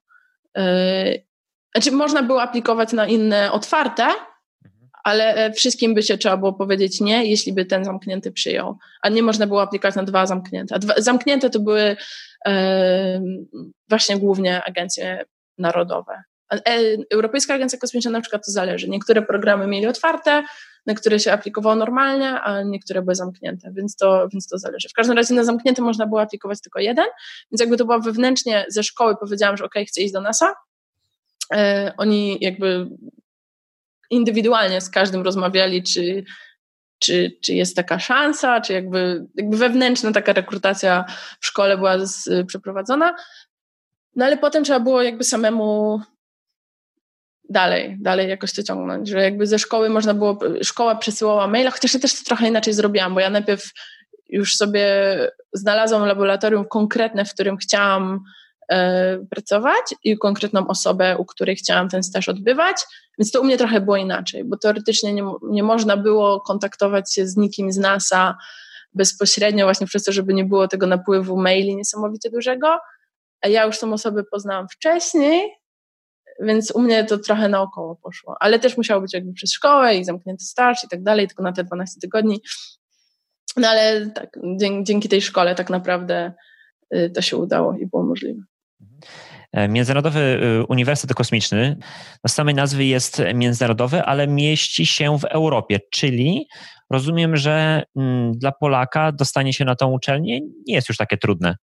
Yy, 0.57 0.63
znaczy, 1.75 1.93
można 1.93 2.23
było 2.23 2.43
aplikować 2.43 2.93
na 2.93 3.07
inne 3.07 3.53
otwarte, 3.53 4.07
ale 5.05 5.53
wszystkim 5.53 5.95
by 5.95 6.03
się 6.03 6.19
trzeba 6.19 6.37
było 6.37 6.53
powiedzieć 6.53 7.01
nie, 7.01 7.31
jeśli 7.31 7.53
by 7.53 7.65
ten 7.65 7.85
zamknięty 7.85 8.33
przyjął. 8.33 8.79
A 9.03 9.09
nie 9.09 9.23
można 9.23 9.47
było 9.47 9.63
aplikować 9.63 9.95
na 9.95 10.03
dwa 10.03 10.27
zamknięte. 10.27 10.75
A 10.75 10.79
dwa, 10.79 10.95
zamknięte 10.97 11.51
to 11.51 11.61
były 11.61 11.97
yy, 12.47 12.53
właśnie 13.89 14.19
głównie 14.19 14.65
agencje 14.65 15.25
narodowe. 15.59 16.23
E, 16.53 16.61
Europejska 17.13 17.55
Agencja 17.55 17.79
Kosmiczna 17.79 18.11
na 18.11 18.21
przykład 18.21 18.47
to 18.47 18.53
zależy. 18.53 18.89
Niektóre 18.89 19.23
programy 19.23 19.67
mieli 19.67 19.87
otwarte, 19.87 20.43
na 20.89 20.95
które 20.95 21.21
się 21.21 21.33
aplikowało 21.33 21.75
normalnie, 21.75 22.41
a 22.41 22.63
niektóre 22.63 23.03
były 23.03 23.15
zamknięte, 23.15 23.73
więc 23.73 23.97
to, 23.97 24.29
więc 24.33 24.47
to 24.47 24.59
zależy. 24.59 24.89
W 24.89 24.93
każdym 24.93 25.17
razie 25.17 25.35
na 25.35 25.45
zamknięte 25.45 25.83
można 25.83 26.07
było 26.07 26.21
aplikować 26.21 26.61
tylko 26.61 26.81
jeden, 26.81 27.07
więc 27.53 27.61
jakby 27.61 27.77
to 27.77 27.85
było 27.85 28.01
wewnętrznie 28.01 28.67
ze 28.69 28.83
szkoły, 28.83 29.17
powiedziałam, 29.21 29.57
że 29.57 29.65
ok, 29.65 29.75
chcę 29.89 30.01
iść 30.01 30.13
do 30.13 30.21
NASA. 30.21 30.55
E, 31.55 31.93
oni 31.97 32.39
jakby 32.41 32.89
indywidualnie 34.11 34.81
z 34.81 34.91
każdym 34.91 35.23
rozmawiali, 35.23 35.83
czy, 35.83 36.25
czy, 36.99 37.39
czy 37.43 37.55
jest 37.55 37.77
taka 37.77 37.99
szansa, 37.99 38.61
czy 38.61 38.73
jakby, 38.73 39.27
jakby 39.35 39.57
wewnętrzna 39.57 40.13
taka 40.13 40.33
rekrutacja 40.33 41.05
w 41.41 41.47
szkole 41.47 41.77
była 41.77 42.07
z, 42.07 42.47
przeprowadzona. 42.47 43.15
No 44.17 44.25
ale 44.25 44.37
potem 44.37 44.65
trzeba 44.65 44.81
było 44.81 45.03
jakby 45.03 45.25
samemu 45.25 46.01
dalej, 47.49 47.97
dalej 48.01 48.29
jakoś 48.29 48.53
to 48.53 48.63
ciągnąć, 48.63 49.09
że 49.09 49.23
jakby 49.23 49.47
ze 49.47 49.59
szkoły 49.59 49.89
można 49.89 50.15
było, 50.15 50.39
szkoła 50.63 50.97
przesyłała 50.97 51.47
maila, 51.47 51.71
chociaż 51.71 51.95
ja 51.95 52.01
też 52.01 52.19
to 52.19 52.25
trochę 52.25 52.49
inaczej 52.49 52.75
zrobiłam, 52.75 53.15
bo 53.15 53.21
ja 53.21 53.31
najpierw 53.31 53.73
już 54.29 54.55
sobie 54.55 54.85
znalazłam 55.53 56.07
laboratorium 56.07 56.65
konkretne, 56.65 57.25
w 57.25 57.35
którym 57.35 57.57
chciałam 57.57 58.21
e, 58.73 59.19
pracować 59.31 59.95
i 60.05 60.19
konkretną 60.19 60.67
osobę, 60.67 61.17
u 61.19 61.25
której 61.25 61.57
chciałam 61.57 61.89
ten 61.89 62.03
staż 62.03 62.29
odbywać, 62.29 62.77
więc 63.19 63.31
to 63.31 63.41
u 63.41 63.45
mnie 63.45 63.59
trochę 63.59 63.81
było 63.81 63.97
inaczej, 63.97 64.45
bo 64.45 64.57
teoretycznie 64.57 65.13
nie, 65.13 65.25
nie 65.51 65.63
można 65.63 65.97
było 65.97 66.41
kontaktować 66.41 67.15
się 67.15 67.27
z 67.27 67.37
nikim 67.37 67.73
z 67.73 67.77
NASA 67.77 68.37
bezpośrednio 68.95 69.67
właśnie 69.67 69.87
przez 69.87 70.05
to, 70.05 70.13
żeby 70.13 70.35
nie 70.35 70.45
było 70.45 70.69
tego 70.69 70.87
napływu 70.87 71.37
maili 71.37 71.77
niesamowicie 71.77 72.31
dużego, 72.31 72.79
a 73.41 73.49
ja 73.49 73.65
już 73.65 73.79
tą 73.79 73.93
osobę 73.93 74.23
poznałam 74.31 74.67
wcześniej, 74.69 75.58
więc 76.41 76.71
u 76.71 76.81
mnie 76.81 77.05
to 77.05 77.19
trochę 77.19 77.49
naokoło 77.49 77.97
poszło. 77.97 78.37
Ale 78.41 78.59
też 78.59 78.77
musiało 78.77 79.01
być 79.01 79.15
jakby 79.15 79.33
przez 79.33 79.53
szkołę 79.53 79.97
i 79.97 80.05
zamknięty 80.05 80.45
staż 80.45 80.85
i 80.85 80.89
tak 80.89 81.03
dalej, 81.03 81.27
tylko 81.27 81.43
na 81.43 81.53
te 81.53 81.65
12 81.65 82.01
tygodni. 82.01 82.41
No 83.57 83.69
ale 83.69 84.11
tak, 84.11 84.39
dzięki, 84.61 84.85
dzięki 84.85 85.09
tej 85.09 85.23
szkole 85.23 85.55
tak 85.55 85.71
naprawdę 85.71 86.33
y, 86.95 87.11
to 87.15 87.23
się 87.23 87.37
udało 87.37 87.77
i 87.77 87.87
było 87.87 88.03
możliwe. 88.03 88.43
E, 89.53 89.69
Międzynarodowy 89.69 90.21
y, 90.21 90.67
Uniwersytet 90.69 91.17
Kosmiczny 91.17 91.77
z 92.29 92.33
samej 92.33 92.55
nazwy 92.55 92.85
jest 92.85 93.23
międzynarodowy, 93.35 94.03
ale 94.03 94.27
mieści 94.27 94.87
się 94.87 95.19
w 95.19 95.25
Europie, 95.25 95.81
czyli 95.91 96.49
rozumiem, 96.91 97.37
że 97.37 97.83
mm, 97.97 98.33
dla 98.33 98.53
Polaka 98.53 99.13
dostanie 99.13 99.53
się 99.53 99.65
na 99.65 99.77
tą 99.77 99.93
uczelnię 99.93 100.41
nie 100.41 100.75
jest 100.75 100.89
już 100.89 100.99
takie 100.99 101.17
trudne. 101.17 101.57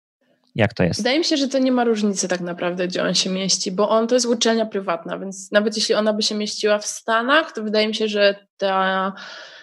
Jak 0.54 0.75
to 0.75 0.84
jest? 0.84 1.00
Wydaje 1.00 1.18
mi 1.18 1.25
się, 1.25 1.37
że 1.37 1.49
to 1.49 1.58
nie 1.58 1.73
ma 1.73 1.84
różnicy 1.84 2.28
tak 2.28 2.40
naprawdę, 2.40 2.88
gdzie 2.88 3.02
on 3.02 3.14
się 3.14 3.30
mieści, 3.30 3.73
bo 3.73 3.88
on 3.88 4.06
to 4.06 4.14
jest 4.14 4.26
uczelnia 4.26 4.66
prywatna, 4.66 5.18
więc 5.18 5.52
nawet 5.52 5.76
jeśli 5.76 5.94
ona 5.94 6.12
by 6.12 6.23
się 6.23 6.34
mieściła 6.34 6.78
w 6.78 6.87
Stanach, 6.87 7.52
to 7.52 7.62
wydaje 7.62 7.88
mi 7.88 7.94
się, 7.94 8.08
że 8.08 8.46
ta, 8.56 9.12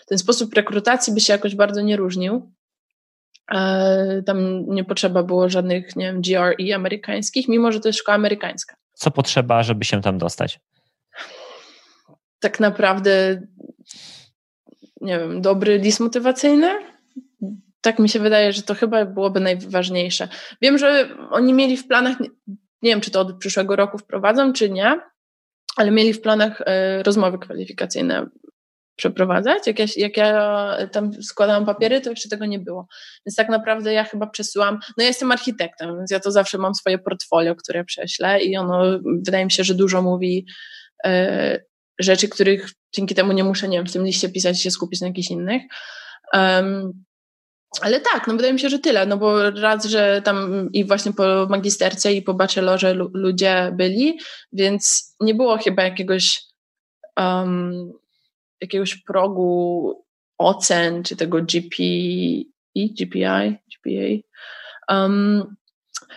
ten 0.08 0.18
sposób 0.18 0.54
rekrutacji 0.54 1.14
by 1.14 1.20
się 1.20 1.34
jakoś 1.34 1.56
bardzo 1.56 1.82
nie 1.82 1.98
różnił. 1.98 2.52
E, 3.52 4.24
tam 4.26 4.66
nie 4.68 4.84
potrzeba 4.84 5.24
było 5.24 5.50
żadnych, 5.50 5.96
nie 5.96 6.06
wiem, 6.06 6.22
GRE 6.22 6.76
amerykańskich, 6.76 7.48
mimo 7.48 7.72
że 7.72 7.80
to 7.80 7.90
jest 7.90 8.00
szkoła 8.00 8.16
amerykańska. 8.16 8.76
Co 8.94 9.12
potrzeba, 9.12 9.64
żeby 9.64 9.86
się 9.86 10.02
tam 10.02 10.18
dostać? 10.18 10.60
Tak 12.40 12.60
naprawdę, 12.60 13.42
nie 15.02 15.20
wiem, 15.20 15.42
dobry 15.42 15.78
list 15.78 16.00
motywacyjny, 16.00 16.91
tak 17.82 18.00
mi 18.00 18.10
się 18.10 18.20
wydaje, 18.20 18.54
że 18.54 18.62
to 18.62 18.76
chyba 18.76 19.06
byłoby 19.06 19.40
najważniejsze. 19.40 20.28
Wiem, 20.62 20.78
że 20.78 21.10
oni 21.32 21.54
mieli 21.54 21.78
w 21.78 21.88
planach, 21.88 22.20
nie 22.82 22.92
wiem, 22.92 23.02
czy 23.02 23.12
to 23.12 23.22
od 23.22 23.38
przyszłego 23.40 23.76
roku 23.76 23.98
wprowadzą, 23.98 24.54
czy 24.54 24.70
nie, 24.70 25.00
ale 25.78 25.92
mieli 25.92 26.14
w 26.14 26.22
planach 26.22 26.62
e, 26.66 27.04
rozmowy 27.04 27.40
kwalifikacyjne 27.40 28.28
przeprowadzać. 28.96 29.68
Jak 29.68 29.80
ja, 29.80 29.86
jak 29.98 30.18
ja 30.18 30.78
tam 30.92 31.24
składałam 31.24 31.66
papiery, 31.66 32.02
to 32.02 32.10
jeszcze 32.10 32.30
tego 32.30 32.46
nie 32.46 32.60
było. 32.60 32.88
Więc 33.26 33.36
tak 33.36 33.50
naprawdę 33.50 33.94
ja 33.94 34.04
chyba 34.04 34.28
przesyłam, 34.28 34.80
no 34.98 35.04
ja 35.04 35.08
jestem 35.08 35.32
architektem, 35.32 35.98
więc 35.98 36.12
ja 36.12 36.20
to 36.20 36.32
zawsze 36.32 36.58
mam 36.58 36.76
swoje 36.76 37.00
portfolio, 37.00 37.56
które 37.56 37.84
prześlę 37.84 38.42
i 38.42 38.58
ono 38.58 39.00
wydaje 39.26 39.46
mi 39.46 39.52
się, 39.52 39.64
że 39.64 39.74
dużo 39.76 40.02
mówi 40.02 40.46
e, 41.06 41.60
rzeczy, 42.00 42.30
których 42.30 42.70
dzięki 42.96 43.16
temu 43.16 43.32
nie 43.32 43.44
muszę, 43.44 43.68
nie 43.68 43.78
wiem, 43.78 43.88
w 43.88 43.94
tym 43.94 44.06
liście 44.06 44.30
pisać 44.30 44.62
się 44.62 44.72
skupić 44.72 45.02
na 45.02 45.08
jakichś 45.08 45.32
innych. 45.32 45.62
Um, 46.34 47.04
ale 47.82 48.00
tak, 48.00 48.28
no 48.28 48.34
wydaje 48.34 48.54
mi 48.54 48.60
się, 48.60 48.70
że 48.70 48.80
tyle, 48.80 49.06
no 49.06 49.18
bo 49.18 49.52
raz, 49.52 49.86
że 49.86 50.22
tam 50.26 50.70
i 50.74 50.86
właśnie 50.86 51.14
po 51.14 51.48
magisterce 51.50 52.14
i 52.14 52.22
po 52.22 52.34
bachelorze 52.34 52.94
ludzie 53.14 53.72
byli, 53.78 54.20
więc 54.54 55.16
nie 55.20 55.36
było 55.36 55.58
chyba 55.58 55.84
jakiegoś 55.84 56.42
um, 57.18 57.92
jakiegoś 58.62 58.96
progu 58.96 60.06
ocen, 60.38 61.04
czy 61.04 61.16
tego 61.16 61.38
GP, 61.42 61.76
GPI, 62.76 63.58
GPA. 63.72 64.10
Um, 64.90 65.56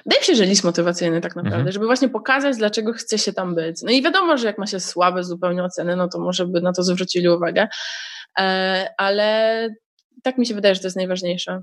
Wydaje 0.06 0.20
mi 0.20 0.26
się, 0.26 0.34
że 0.34 0.44
list 0.44 0.64
motywacyjny 0.64 1.20
tak 1.20 1.36
naprawdę, 1.36 1.56
mhm. 1.56 1.72
żeby 1.72 1.86
właśnie 1.86 2.08
pokazać, 2.08 2.56
dlaczego 2.56 2.92
chce 2.92 3.18
się 3.18 3.32
tam 3.32 3.54
być. 3.54 3.82
No 3.82 3.90
i 3.90 4.02
wiadomo, 4.02 4.36
że 4.36 4.46
jak 4.46 4.58
ma 4.58 4.66
się 4.66 4.80
słabe 4.80 5.24
zupełnie 5.24 5.64
oceny, 5.64 5.96
no 5.96 6.08
to 6.08 6.20
może 6.20 6.46
by 6.46 6.60
na 6.60 6.72
to 6.72 6.82
zwrócili 6.82 7.28
uwagę, 7.28 7.68
e, 8.38 8.88
ale 8.98 9.68
tak 10.22 10.38
mi 10.38 10.46
się 10.46 10.54
wydaje, 10.54 10.74
że 10.74 10.80
to 10.80 10.86
jest 10.86 10.96
najważniejsze. 10.96 11.62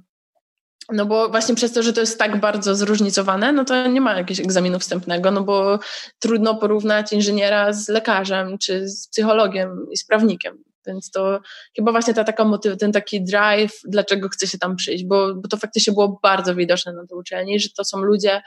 No 0.90 1.06
bo 1.06 1.30
właśnie 1.30 1.56
przez 1.56 1.74
to, 1.74 1.84
że 1.84 1.94
to 1.94 2.00
jest 2.00 2.20
tak 2.20 2.40
bardzo 2.40 2.76
zróżnicowane, 2.76 3.52
no 3.52 3.66
to 3.66 3.88
nie 3.88 4.02
ma 4.02 4.18
jakiegoś 4.18 4.40
egzaminu 4.40 4.80
wstępnego, 4.80 5.32
no 5.32 5.44
bo 5.44 5.80
trudno 6.20 6.56
porównać 6.56 7.14
inżyniera 7.14 7.74
z 7.74 7.90
lekarzem, 7.90 8.58
czy 8.58 8.90
z 8.90 9.08
psychologiem 9.08 9.88
i 9.92 9.98
z 9.98 10.06
prawnikiem. 10.06 10.64
Więc 10.88 11.12
to 11.12 11.40
chyba 11.76 11.92
właśnie 11.92 12.14
ta 12.14 12.24
taka 12.24 12.46
motyw, 12.46 12.78
ten 12.78 12.92
taki 12.92 13.24
drive, 13.24 13.80
dlaczego 13.84 14.30
chce 14.30 14.48
się 14.48 14.58
tam 14.58 14.76
przyjść, 14.76 15.04
bo, 15.06 15.36
bo 15.36 15.48
to 15.48 15.58
faktycznie 15.58 15.94
było 15.94 16.20
bardzo 16.24 16.56
widoczne 16.56 16.94
na 16.94 17.08
tej 17.08 17.18
uczelni, 17.18 17.60
że 17.60 17.70
to 17.70 17.84
są 17.84 17.98
ludzie, 17.98 18.42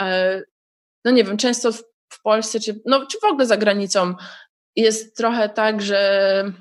e, 0.00 0.42
no 1.04 1.10
nie 1.10 1.24
wiem, 1.24 1.36
często 1.36 1.72
w, 1.72 1.82
w 2.08 2.22
Polsce, 2.22 2.60
czy, 2.60 2.80
no, 2.86 3.06
czy 3.06 3.18
w 3.20 3.24
ogóle 3.24 3.46
za 3.46 3.56
granicą 3.56 4.14
jest 4.76 5.16
trochę 5.16 5.48
tak, 5.48 5.82
że, 5.82 6.52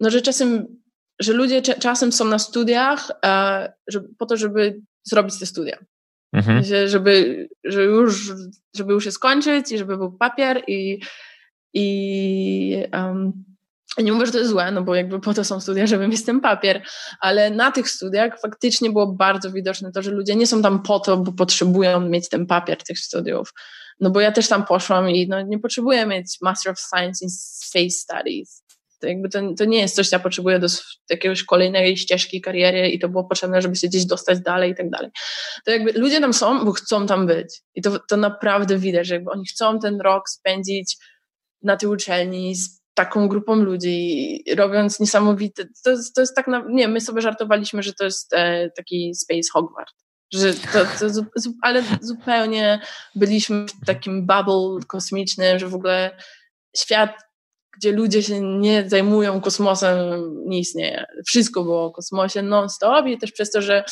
no, 0.00 0.10
że 0.10 0.22
czasem 0.22 0.79
że 1.20 1.32
ludzie 1.32 1.62
czasem 1.62 2.12
są 2.12 2.24
na 2.24 2.38
studiach 2.38 3.10
e, 3.24 3.72
żeby, 3.88 4.08
po 4.18 4.26
to, 4.26 4.36
żeby 4.36 4.80
zrobić 5.04 5.38
te 5.38 5.46
studia. 5.46 5.78
Mhm. 6.32 6.64
Żeby, 6.86 7.48
że 7.64 7.84
już, 7.84 8.32
żeby 8.76 8.92
już 8.92 9.06
je 9.06 9.12
skończyć 9.12 9.72
i 9.72 9.78
żeby 9.78 9.96
był 9.96 10.12
papier 10.12 10.62
i, 10.66 11.00
i 11.74 12.84
um, 12.92 13.44
nie 13.98 14.12
mówię, 14.12 14.26
że 14.26 14.32
to 14.32 14.38
jest 14.38 14.50
złe, 14.50 14.70
no 14.70 14.82
bo 14.82 14.94
jakby 14.94 15.20
po 15.20 15.34
to 15.34 15.44
są 15.44 15.60
studia, 15.60 15.86
żeby 15.86 16.08
mieć 16.08 16.24
ten 16.24 16.40
papier, 16.40 16.82
ale 17.20 17.50
na 17.50 17.72
tych 17.72 17.90
studiach 17.90 18.40
faktycznie 18.40 18.90
było 18.90 19.12
bardzo 19.12 19.52
widoczne 19.52 19.92
to, 19.92 20.02
że 20.02 20.10
ludzie 20.10 20.36
nie 20.36 20.46
są 20.46 20.62
tam 20.62 20.82
po 20.82 21.00
to, 21.00 21.16
bo 21.16 21.32
potrzebują 21.32 22.00
mieć 22.00 22.28
ten 22.28 22.46
papier 22.46 22.82
tych 22.82 22.98
studiów. 22.98 23.54
No 24.00 24.10
bo 24.10 24.20
ja 24.20 24.32
też 24.32 24.48
tam 24.48 24.66
poszłam 24.66 25.10
i 25.10 25.28
no, 25.28 25.42
nie 25.42 25.58
potrzebuję 25.58 26.06
mieć 26.06 26.38
Master 26.42 26.72
of 26.72 26.78
Science 26.80 27.24
in 27.24 27.30
Space 27.30 27.90
Studies. 27.90 28.62
To, 29.00 29.06
jakby 29.06 29.28
to, 29.28 29.40
to 29.58 29.64
nie 29.64 29.80
jest 29.80 29.96
coś, 29.96 30.08
co 30.08 30.16
ja 30.16 30.20
potrzebuję 30.20 30.58
do 30.58 30.66
jakiegoś 31.10 31.44
kolejnej 31.44 31.96
ścieżki 31.96 32.40
kariery 32.40 32.88
i 32.88 32.98
to 32.98 33.08
było 33.08 33.24
potrzebne, 33.24 33.62
żeby 33.62 33.76
się 33.76 33.88
gdzieś 33.88 34.04
dostać 34.04 34.40
dalej 34.40 34.70
i 34.70 34.74
tak 34.74 34.90
dalej. 34.90 35.10
To 35.64 35.70
jakby 35.70 35.92
ludzie 35.92 36.20
tam 36.20 36.32
są, 36.32 36.64
bo 36.64 36.72
chcą 36.72 37.06
tam 37.06 37.26
być. 37.26 37.62
I 37.74 37.82
to, 37.82 37.98
to 37.98 38.16
naprawdę 38.16 38.78
widać, 38.78 39.06
że 39.06 39.14
jakby 39.14 39.30
oni 39.30 39.46
chcą 39.46 39.78
ten 39.78 40.00
rok 40.00 40.28
spędzić 40.28 40.96
na 41.62 41.76
tej 41.76 41.88
uczelni 41.88 42.54
z 42.54 42.80
taką 42.94 43.28
grupą 43.28 43.54
ludzi, 43.54 44.44
robiąc 44.56 45.00
niesamowite. 45.00 45.64
To, 45.84 45.90
to 46.14 46.20
jest 46.20 46.36
tak, 46.36 46.48
na, 46.48 46.64
nie, 46.68 46.88
my 46.88 47.00
sobie 47.00 47.22
żartowaliśmy, 47.22 47.82
że 47.82 47.92
to 47.92 48.04
jest 48.04 48.34
e, 48.34 48.70
taki 48.76 49.14
Space 49.14 49.48
Hogwarts. 49.52 49.94
Że 50.32 50.54
to, 50.54 50.84
to, 50.84 51.22
ale 51.62 51.82
zupełnie 52.00 52.80
byliśmy 53.14 53.66
w 53.82 53.86
takim 53.86 54.26
bubble 54.26 54.86
kosmicznym, 54.86 55.58
że 55.58 55.68
w 55.68 55.74
ogóle 55.74 56.16
świat 56.76 57.29
gdzie 57.76 57.92
ludzie 57.92 58.22
się 58.22 58.40
nie 58.40 58.88
zajmują 58.88 59.40
kosmosem, 59.40 59.98
nie 60.46 60.58
istnieje. 60.58 61.04
Wszystko 61.26 61.62
było 61.62 61.84
o 61.84 61.90
kosmosie 61.90 62.42
non-stop 62.42 63.06
i 63.06 63.18
też 63.18 63.32
przez 63.32 63.50
to, 63.50 63.62
że 63.62 63.84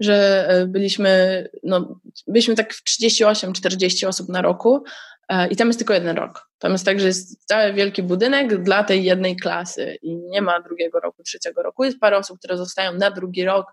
że 0.00 0.46
e, 0.48 0.66
byliśmy, 0.66 1.48
no, 1.62 2.00
byliśmy 2.26 2.54
tak 2.54 2.74
w 2.74 2.84
38-40 2.84 4.06
osób 4.06 4.28
na 4.28 4.42
roku 4.42 4.84
e, 5.28 5.48
i 5.48 5.56
tam 5.56 5.68
jest 5.68 5.78
tylko 5.78 5.94
jeden 5.94 6.16
rok. 6.16 6.50
Tam 6.58 6.72
jest 6.72 6.84
tak, 6.84 7.00
że 7.00 7.06
jest 7.06 7.46
cały 7.46 7.72
wielki 7.72 8.02
budynek 8.02 8.62
dla 8.62 8.84
tej 8.84 9.04
jednej 9.04 9.36
klasy 9.36 9.98
i 10.02 10.16
nie 10.16 10.42
ma 10.42 10.60
drugiego 10.60 11.00
roku, 11.00 11.22
trzeciego 11.22 11.62
roku. 11.62 11.84
Jest 11.84 11.98
parę 11.98 12.18
osób, 12.18 12.38
które 12.38 12.56
zostają 12.56 12.94
na 12.94 13.10
drugi 13.10 13.44
rok 13.44 13.66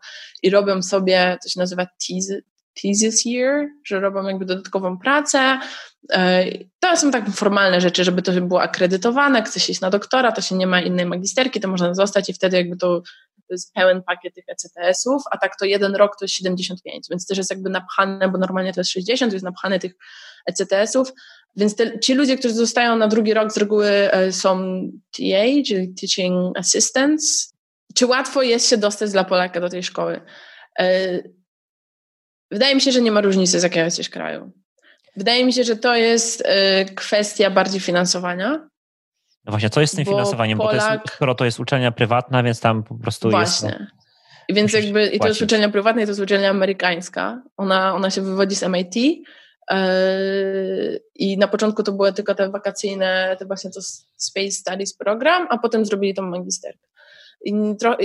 i 0.43 0.49
robią 0.49 0.81
sobie, 0.81 1.37
to 1.43 1.49
się 1.49 1.59
nazywa 1.59 1.87
thesis 2.81 3.25
year, 3.25 3.67
że 3.83 3.99
robią 3.99 4.27
jakby 4.27 4.45
dodatkową 4.45 4.97
pracę. 4.99 5.59
E, 6.11 6.45
to 6.79 6.97
są 6.97 7.11
tak 7.11 7.29
formalne 7.29 7.81
rzeczy, 7.81 8.03
żeby 8.03 8.21
to 8.21 8.31
było 8.31 8.61
akredytowane, 8.61 9.43
chce 9.43 9.59
się 9.59 9.71
iść 9.71 9.81
na 9.81 9.89
doktora, 9.89 10.31
to 10.31 10.41
się 10.41 10.55
nie 10.55 10.67
ma 10.67 10.81
innej 10.81 11.05
magisterki, 11.05 11.59
to 11.59 11.67
można 11.67 11.93
zostać 11.93 12.29
i 12.29 12.33
wtedy 12.33 12.57
jakby 12.57 12.77
to, 12.77 13.01
to 13.35 13.53
jest 13.53 13.73
pełen 13.73 14.03
pakiet 14.03 14.33
tych 14.35 14.45
ECTS-ów, 14.47 15.23
a 15.31 15.37
tak 15.37 15.59
to 15.59 15.65
jeden 15.65 15.95
rok 15.95 16.19
to 16.19 16.25
jest 16.25 16.35
75, 16.35 17.05
więc 17.09 17.27
też 17.27 17.37
jest 17.37 17.49
jakby 17.49 17.69
napchane, 17.69 18.29
bo 18.29 18.37
normalnie 18.37 18.73
to 18.73 18.79
jest 18.79 18.91
60, 18.91 19.31
to 19.31 19.35
jest 19.35 19.45
napchane 19.45 19.79
tych 19.79 19.93
ECTS-ów, 20.45 21.13
więc 21.55 21.75
te, 21.75 21.99
ci 21.99 22.13
ludzie, 22.13 22.37
którzy 22.37 22.53
zostają 22.53 22.95
na 22.95 23.07
drugi 23.07 23.33
rok 23.33 23.51
z 23.51 23.57
reguły 23.57 23.89
e, 23.89 24.31
są 24.31 24.57
TA, 25.17 25.45
czyli 25.67 25.93
Teaching 26.01 26.57
Assistants. 26.57 27.53
Czy 27.95 28.05
łatwo 28.05 28.41
jest 28.41 28.69
się 28.69 28.77
dostać 28.77 29.11
dla 29.11 29.23
Polaka 29.23 29.59
do 29.59 29.69
tej 29.69 29.83
szkoły? 29.83 30.21
E, 30.79 31.19
Wydaje 32.51 32.75
mi 32.75 32.81
się, 32.81 32.91
że 32.91 33.01
nie 33.01 33.11
ma 33.11 33.21
różnicy 33.21 33.59
z 33.59 33.63
jakiego 33.63 33.85
jesteś 33.85 34.09
kraju. 34.09 34.51
Wydaje 35.17 35.45
mi 35.45 35.53
się, 35.53 35.63
że 35.63 35.75
to 35.75 35.95
jest 35.95 36.41
y, 36.41 36.45
kwestia 36.95 37.49
bardziej 37.49 37.79
finansowania. 37.79 38.69
No 39.45 39.51
właśnie, 39.51 39.69
co 39.69 39.81
jest 39.81 39.93
z 39.93 39.95
tym 39.95 40.05
finansowaniem? 40.05 40.57
Polak... 40.57 40.75
Bo 40.75 40.79
to 40.79 40.93
jest, 40.93 41.15
skoro 41.15 41.35
to 41.35 41.45
jest 41.45 41.59
uczelnia 41.59 41.91
prywatna, 41.91 42.43
więc 42.43 42.59
tam 42.59 42.83
po 42.83 42.95
prostu 42.95 43.29
właśnie. 43.29 43.69
jest. 43.69 43.79
Właśnie. 43.79 43.97
I 44.47 44.53
więc 44.53 44.73
jakby, 44.73 45.05
i 45.05 45.19
to 45.19 45.27
jest 45.27 45.41
uczelnia 45.41 45.69
prywatna, 45.69 46.01
i 46.01 46.05
to 46.05 46.11
jest 46.11 46.21
uczelnia 46.21 46.49
amerykańska. 46.49 47.43
Ona, 47.57 47.95
ona 47.95 48.09
się 48.09 48.21
wywodzi 48.21 48.55
z 48.55 48.63
MIT. 48.63 48.95
Yy, 48.95 49.15
I 51.15 51.37
na 51.37 51.47
początku 51.47 51.83
to 51.83 51.91
były 51.91 52.13
tylko 52.13 52.35
te 52.35 52.49
wakacyjne, 52.49 53.35
te 53.39 53.45
właśnie 53.45 53.71
to 53.71 53.81
Space 54.17 54.51
Studies 54.51 54.97
program, 54.97 55.47
a 55.49 55.57
potem 55.57 55.85
zrobili 55.85 56.13
tą 56.13 56.21
magisterkę. 56.21 56.87
I 57.41 57.53
trochę, 57.79 57.97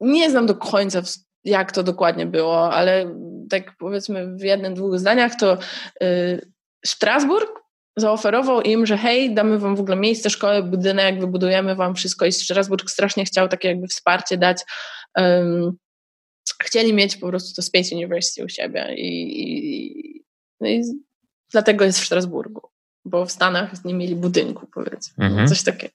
nie 0.00 0.30
znam 0.30 0.46
do 0.46 0.54
końca 0.54 1.02
jak 1.44 1.72
to 1.72 1.82
dokładnie 1.82 2.26
było, 2.26 2.72
ale 2.72 3.14
tak 3.50 3.76
powiedzmy 3.78 4.36
w 4.36 4.42
jednym, 4.42 4.74
dwóch 4.74 4.98
zdaniach, 4.98 5.32
to 5.34 5.58
y, 6.02 6.50
Strasburg 6.86 7.64
zaoferował 7.96 8.62
im, 8.62 8.86
że 8.86 8.96
hej, 8.96 9.34
damy 9.34 9.58
wam 9.58 9.76
w 9.76 9.80
ogóle 9.80 9.96
miejsce, 9.96 10.30
szkołę, 10.30 10.62
budynek, 10.62 11.20
wybudujemy 11.20 11.74
wam 11.74 11.94
wszystko 11.94 12.26
i 12.26 12.32
Strasburg 12.32 12.90
strasznie 12.90 13.24
chciał 13.24 13.48
takie 13.48 13.68
jakby 13.68 13.86
wsparcie 13.86 14.38
dać. 14.38 14.62
Chcieli 16.62 16.92
mieć 16.92 17.16
po 17.16 17.28
prostu 17.28 17.54
to 17.54 17.62
Space 17.62 17.96
University 17.96 18.44
u 18.44 18.48
siebie 18.48 18.94
i, 18.96 19.42
i, 19.42 20.24
no 20.60 20.68
i 20.68 20.82
dlatego 21.52 21.84
jest 21.84 22.00
w 22.00 22.06
Strasburgu 22.06 22.73
bo 23.04 23.26
w 23.26 23.32
Stanach 23.32 23.84
nie 23.84 23.94
mieli 23.94 24.16
budynku, 24.16 24.66
powiedzmy, 24.74 25.26
mhm. 25.26 25.48
coś 25.48 25.62
takiego. 25.62 25.94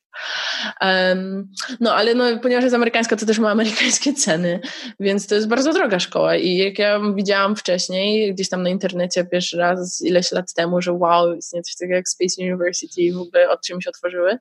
Um, 0.82 1.52
no, 1.80 1.96
ale 1.96 2.16
no, 2.16 2.40
ponieważ 2.42 2.64
jest 2.64 2.76
amerykańska, 2.76 3.16
to 3.16 3.26
też 3.26 3.40
ma 3.40 3.52
amerykańskie 3.52 4.14
ceny, 4.26 4.60
więc 5.00 5.28
to 5.28 5.36
jest 5.36 5.48
bardzo 5.48 5.74
droga 5.74 6.00
szkoła 6.00 6.36
i 6.36 6.58
jak 6.58 6.80
ja 6.80 7.00
widziałam 7.16 7.56
wcześniej, 7.56 8.34
gdzieś 8.34 8.50
tam 8.50 8.64
na 8.64 8.70
internecie 8.70 9.26
pierwszy 9.26 9.58
raz 9.58 10.02
ileś 10.02 10.32
lat 10.32 10.54
temu, 10.54 10.82
że 10.82 10.94
wow, 10.94 11.34
istnieje 11.34 11.64
coś 11.64 11.76
takiego 11.76 11.96
jak 11.96 12.10
Space 12.10 12.42
University 12.42 13.02
i 13.02 13.14
w 13.14 13.18
ogóle 13.18 13.50
od 13.50 13.62
czym 13.62 13.82
się 13.82 13.90
otworzyły, 13.90 14.38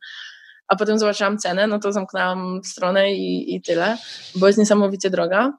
a 0.69 0.77
potem 0.77 0.99
zobaczyłam 0.99 1.39
cenę, 1.39 1.67
no 1.67 1.79
to 1.79 1.93
zamknęłam 1.93 2.61
stronę 2.65 3.13
i, 3.13 3.55
i 3.55 3.63
tyle, 3.63 3.97
bo 4.35 4.47
jest 4.47 4.59
niesamowicie 4.59 5.11
droga. 5.11 5.53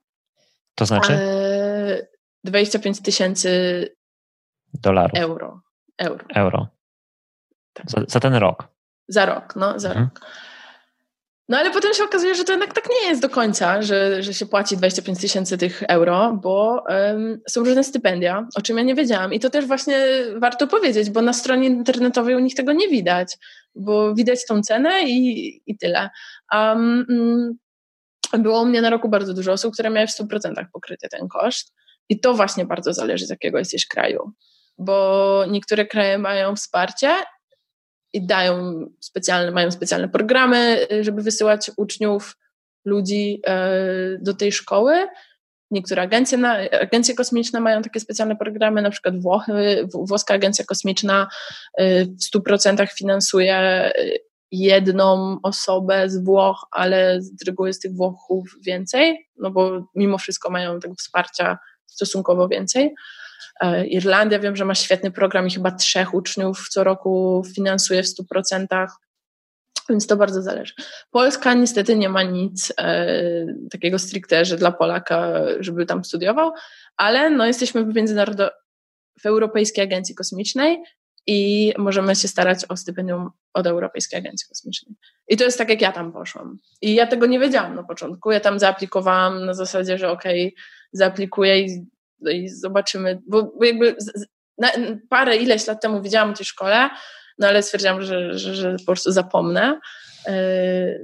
To 0.75 0.85
znaczy? 0.85 1.13
E, 1.13 2.07
25 2.43 3.01
tysięcy 3.01 3.49
dolarów. 4.73 5.19
Euro. 5.19 5.61
Euro. 5.97 6.25
Euro. 6.35 6.78
Za, 7.85 8.01
za 8.07 8.19
ten 8.19 8.35
rok. 8.35 8.67
Za 9.07 9.25
rok, 9.25 9.55
no, 9.55 9.79
za 9.79 9.89
mhm. 9.89 10.05
rok. 10.05 10.29
No 11.49 11.57
ale 11.57 11.71
potem 11.71 11.93
się 11.93 12.03
okazuje, 12.03 12.35
że 12.35 12.43
to 12.43 12.51
jednak 12.51 12.73
tak 12.73 12.89
nie 12.89 13.09
jest 13.09 13.21
do 13.21 13.29
końca, 13.29 13.81
że, 13.81 14.23
że 14.23 14.33
się 14.33 14.45
płaci 14.45 14.77
25 14.77 15.19
tysięcy 15.19 15.57
tych 15.57 15.83
euro, 15.83 16.39
bo 16.43 16.83
um, 16.89 17.41
są 17.49 17.63
różne 17.63 17.83
stypendia, 17.83 18.47
o 18.55 18.61
czym 18.61 18.77
ja 18.77 18.83
nie 18.83 18.95
wiedziałam. 18.95 19.33
I 19.33 19.39
to 19.39 19.49
też 19.49 19.65
właśnie 19.65 20.07
warto 20.37 20.67
powiedzieć, 20.67 21.09
bo 21.09 21.21
na 21.21 21.33
stronie 21.33 21.67
internetowej 21.67 22.35
u 22.35 22.39
nich 22.39 22.55
tego 22.55 22.73
nie 22.73 22.87
widać, 22.87 23.37
bo 23.75 24.15
widać 24.15 24.45
tą 24.45 24.61
cenę 24.61 25.03
i, 25.03 25.61
i 25.65 25.77
tyle. 25.77 26.09
Um, 26.53 27.05
było 28.37 28.61
u 28.61 28.65
mnie 28.65 28.81
na 28.81 28.89
roku 28.89 29.09
bardzo 29.09 29.33
dużo 29.33 29.51
osób, 29.51 29.73
które 29.73 29.89
miały 29.89 30.07
w 30.07 30.11
100% 30.11 30.65
pokryty 30.73 31.09
ten 31.09 31.27
koszt. 31.27 31.73
I 32.09 32.19
to 32.19 32.33
właśnie 32.33 32.65
bardzo 32.65 32.93
zależy, 32.93 33.25
z 33.25 33.29
jakiego 33.29 33.59
jesteś 33.59 33.87
kraju. 33.87 34.31
Bo 34.77 35.45
niektóre 35.49 35.85
kraje 35.85 36.17
mają 36.17 36.55
wsparcie 36.55 37.09
i 38.13 38.25
dają 38.25 38.85
specjalne, 38.99 39.51
mają 39.51 39.71
specjalne 39.71 40.09
programy, 40.09 40.87
y, 40.91 41.03
żeby 41.03 41.21
wysyłać 41.21 41.71
uczniów, 41.77 42.35
ludzi 42.85 43.41
e, 43.47 44.17
do 44.21 44.33
tej 44.33 44.51
szkoły. 44.51 45.07
Niektóre 45.71 46.01
agencje, 46.01 46.37
na, 46.37 46.53
agencje 46.81 47.15
kosmiczne 47.15 47.59
mają 47.59 47.81
takie 47.81 47.99
specjalne 47.99 48.35
programy, 48.35 48.81
na 48.81 48.89
przykład 48.89 49.21
Włochy, 49.21 49.87
włoska 49.93 50.33
agencja 50.33 50.65
kosmiczna 50.65 51.27
y, 51.81 52.05
w 52.05 52.37
100% 52.37 52.87
finansuje 52.97 53.91
y, 53.99 54.17
jedną 54.51 55.37
osobę 55.43 56.09
z 56.09 56.23
Włoch, 56.23 56.67
ale 56.71 57.21
z 57.21 57.45
reguły 57.47 57.73
z 57.73 57.79
tych 57.79 57.95
Włochów 57.95 58.55
więcej, 58.61 59.27
no 59.37 59.51
bo 59.51 59.87
mimo 59.95 60.17
wszystko 60.17 60.49
mają 60.49 60.79
tego 60.79 60.95
wsparcia 60.95 61.57
stosunkowo 61.85 62.47
więcej. 62.47 62.95
E, 63.61 63.87
Irlandia 63.87 64.39
wiem, 64.39 64.55
że 64.55 64.65
ma 64.65 64.75
świetny 64.75 65.11
program 65.11 65.47
i 65.47 65.51
chyba 65.51 65.71
trzech 65.71 66.13
uczniów 66.13 66.67
co 66.69 66.83
roku 66.83 67.43
finansuje 67.55 68.03
w 68.03 68.05
100%. 68.05 68.87
Więc 69.89 70.07
to 70.07 70.17
bardzo 70.17 70.41
zależy. 70.41 70.73
Polska 71.11 71.53
niestety 71.53 71.95
nie 71.95 72.09
ma 72.09 72.23
nic 72.23 72.73
e, 72.77 73.45
takiego 73.71 73.99
stricte, 73.99 74.45
że 74.45 74.57
dla 74.57 74.71
Polaka, 74.71 75.33
żeby 75.59 75.85
tam 75.85 76.05
studiował, 76.05 76.51
ale 76.97 77.29
no, 77.29 77.45
jesteśmy 77.45 77.85
w 77.85 77.95
międzynarodo 77.95 78.49
w 79.21 79.25
Europejskiej 79.25 79.83
Agencji 79.83 80.15
Kosmicznej 80.15 80.83
i 81.27 81.73
możemy 81.77 82.15
się 82.15 82.27
starać 82.27 82.65
o 82.69 82.77
stypendium 82.77 83.29
od 83.53 83.67
Europejskiej 83.67 84.19
Agencji 84.19 84.47
Kosmicznej. 84.47 84.95
I 85.27 85.37
to 85.37 85.43
jest 85.43 85.57
tak, 85.57 85.69
jak 85.69 85.81
ja 85.81 85.91
tam 85.91 86.11
poszłam. 86.11 86.57
I 86.81 86.95
ja 86.95 87.07
tego 87.07 87.25
nie 87.25 87.39
wiedziałam 87.39 87.75
na 87.75 87.83
początku. 87.83 88.31
Ja 88.31 88.39
tam 88.39 88.59
zaaplikowałam 88.59 89.45
na 89.45 89.53
zasadzie, 89.53 89.97
że 89.97 90.11
okej, 90.11 90.47
okay, 90.47 90.63
zaaplikuję 90.91 91.59
i, 91.59 91.85
i, 92.31 92.49
zobaczymy, 92.49 93.21
bo, 93.27 93.43
bo 93.43 93.65
jakby 93.65 93.95
z, 93.97 94.25
na, 94.57 94.71
parę, 95.09 95.37
ileś 95.37 95.67
lat 95.67 95.81
temu 95.81 96.01
widziałam 96.01 96.29
o 96.29 96.33
tej 96.33 96.45
szkole, 96.45 96.89
no 97.39 97.47
ale 97.47 97.63
stwierdziłam, 97.63 98.01
że, 98.01 98.37
że, 98.37 98.55
że 98.55 98.75
po 98.79 98.85
prostu 98.85 99.11
zapomnę, 99.11 99.79
yy, 100.27 100.33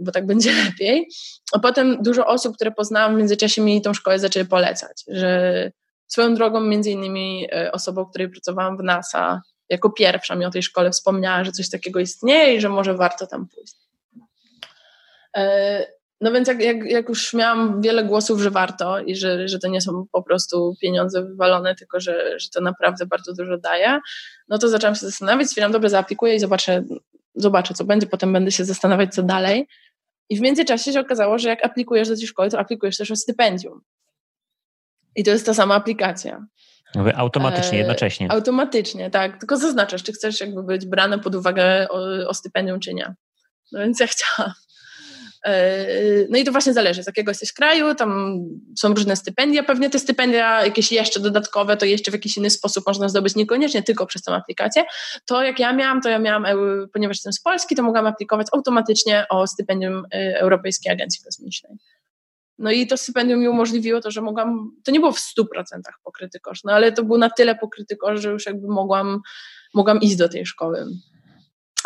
bo 0.01 0.11
tak 0.11 0.25
będzie 0.25 0.51
lepiej. 0.65 1.07
A 1.53 1.59
potem 1.59 2.03
dużo 2.03 2.27
osób, 2.27 2.55
które 2.55 2.71
poznałam 2.71 3.15
w 3.15 3.17
międzyczasie 3.17 3.61
mi 3.61 3.81
tą 3.81 3.93
szkołę 3.93 4.19
zaczęły 4.19 4.45
polecać, 4.45 5.03
że 5.07 5.71
swoją 6.07 6.35
drogą 6.35 6.61
między 6.61 6.91
innymi 6.91 7.47
e, 7.51 7.71
osobą, 7.71 8.05
której 8.05 8.29
pracowałam 8.29 8.77
w 8.77 8.83
NASA, 8.83 9.41
jako 9.69 9.89
pierwsza 9.89 10.35
mi 10.35 10.45
o 10.45 10.51
tej 10.51 10.63
szkole 10.63 10.91
wspomniała, 10.91 11.43
że 11.43 11.51
coś 11.51 11.69
takiego 11.69 11.99
istnieje 11.99 12.55
i 12.55 12.61
że 12.61 12.69
może 12.69 12.93
warto 12.93 13.27
tam 13.27 13.47
pójść. 13.47 13.75
E, 16.25 16.29
no 16.29 16.31
więc 16.31 16.47
jak, 16.47 16.61
jak, 16.61 16.85
jak, 16.85 17.09
już 17.09 17.33
miałam 17.33 17.81
wiele 17.81 18.03
głosów, 18.03 18.41
że 18.41 18.51
warto 18.51 18.99
i 18.99 19.15
że, 19.15 19.47
że 19.47 19.59
to 19.59 19.67
nie 19.67 19.81
są 19.81 20.05
po 20.11 20.23
prostu 20.23 20.75
pieniądze 20.81 21.23
wywalone, 21.23 21.75
tylko 21.75 21.99
że, 21.99 22.39
że 22.39 22.49
to 22.49 22.61
naprawdę 22.61 23.05
bardzo 23.05 23.33
dużo 23.33 23.57
daje, 23.57 23.99
no 24.47 24.57
to 24.57 24.69
zaczęłam 24.69 24.95
się 24.95 25.05
zastanawiać, 25.05 25.47
stwierdziłam, 25.47 25.71
dobrze, 25.71 25.89
zaaplikuję 25.89 26.35
i 26.35 26.39
zobaczę, 26.39 26.83
zobaczę, 27.35 27.73
co 27.73 27.85
będzie, 27.85 28.07
potem 28.07 28.33
będę 28.33 28.51
się 28.51 28.65
zastanawiać, 28.65 29.13
co 29.13 29.23
dalej. 29.23 29.67
I 30.29 30.37
w 30.37 30.41
międzyczasie 30.41 30.93
się 30.93 30.99
okazało, 30.99 31.37
że 31.37 31.49
jak 31.49 31.65
aplikujesz 31.65 32.09
do 32.09 32.15
tej 32.15 32.27
szkoły, 32.27 32.49
to 32.49 32.59
aplikujesz 32.59 32.97
też 32.97 33.11
o 33.11 33.15
stypendium. 33.15 33.81
I 35.15 35.23
to 35.23 35.31
jest 35.31 35.45
ta 35.45 35.53
sama 35.53 35.75
aplikacja. 35.75 36.45
Automatycznie, 37.15 37.77
e, 37.77 37.77
jednocześnie. 37.77 38.31
automatycznie, 38.31 39.09
tak. 39.09 39.39
Tylko 39.39 39.57
zaznaczasz, 39.57 40.03
czy 40.03 40.13
chcesz 40.13 40.39
jakby 40.39 40.63
być 40.63 40.85
brany 40.85 41.19
pod 41.19 41.35
uwagę 41.35 41.87
o, 41.89 42.27
o 42.27 42.33
stypendium, 42.33 42.79
czy 42.79 42.93
nie. 42.93 43.15
No 43.71 43.79
więc 43.79 43.99
ja 43.99 44.07
chciałam. 44.07 44.53
E, 45.45 45.87
no 46.29 46.37
i 46.37 46.43
to 46.43 46.51
właśnie 46.51 46.73
zależy, 46.73 47.03
z 47.03 47.07
jakiego 47.07 47.31
jesteś 47.31 47.53
kraju, 47.53 47.95
tam 47.95 48.39
są 48.77 48.93
różne 48.93 49.15
stypendia, 49.15 49.63
pewnie 49.63 49.89
te 49.89 49.99
stypendia 49.99 50.65
jakieś 50.65 50.91
jeszcze 50.91 51.19
dodatkowe, 51.19 51.77
to 51.77 51.85
jeszcze 51.85 52.11
w 52.11 52.13
jakiś 52.13 52.37
inny 52.37 52.49
sposób 52.49 52.87
można 52.87 53.09
zdobyć, 53.09 53.35
niekoniecznie 53.35 53.83
tylko 53.83 54.05
przez 54.05 54.21
tą 54.21 54.33
aplikację. 54.33 54.83
To 55.25 55.43
jak 55.43 55.59
ja 55.59 55.73
miałam, 55.73 56.01
to 56.01 56.09
ja 56.09 56.19
miałam, 56.19 56.45
ponieważ 56.93 57.17
jestem 57.17 57.33
z 57.33 57.41
Polski, 57.41 57.75
to 57.75 57.83
mogłam 57.83 58.07
aplikować 58.07 58.47
automatycznie 58.51 59.25
o 59.29 59.47
stypendium 59.47 60.05
e, 60.13 60.39
Europejskiej 60.39 60.93
Agencji 60.93 61.23
Kosmicznej. 61.23 61.77
No 62.57 62.71
i 62.71 62.87
to 62.87 62.97
stypendium 62.97 63.39
mi 63.39 63.47
umożliwiło 63.47 64.01
to, 64.01 64.11
że 64.11 64.21
mogłam, 64.21 64.71
to 64.83 64.91
nie 64.91 64.99
było 64.99 65.11
w 65.11 65.19
100% 65.19 65.43
pokryty 66.03 66.39
koszt, 66.39 66.63
no 66.63 66.73
ale 66.73 66.91
to 66.91 67.03
był 67.03 67.17
na 67.17 67.29
tyle 67.29 67.55
pokryty 67.55 67.97
koszt, 67.97 68.23
że 68.23 68.29
już 68.29 68.45
jakby 68.45 68.67
mogłam, 68.67 69.21
mogłam 69.73 70.01
iść 70.01 70.15
do 70.15 70.29
tej 70.29 70.45
szkoły. 70.45 70.85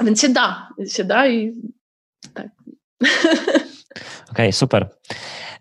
Więc 0.03 0.21
się 0.21 0.29
da, 0.29 0.69
się 0.87 1.03
da 1.03 1.27
i 1.27 1.53
tak. 2.33 2.47
Okej, 4.31 4.31
okay, 4.31 4.51
super. 4.51 4.89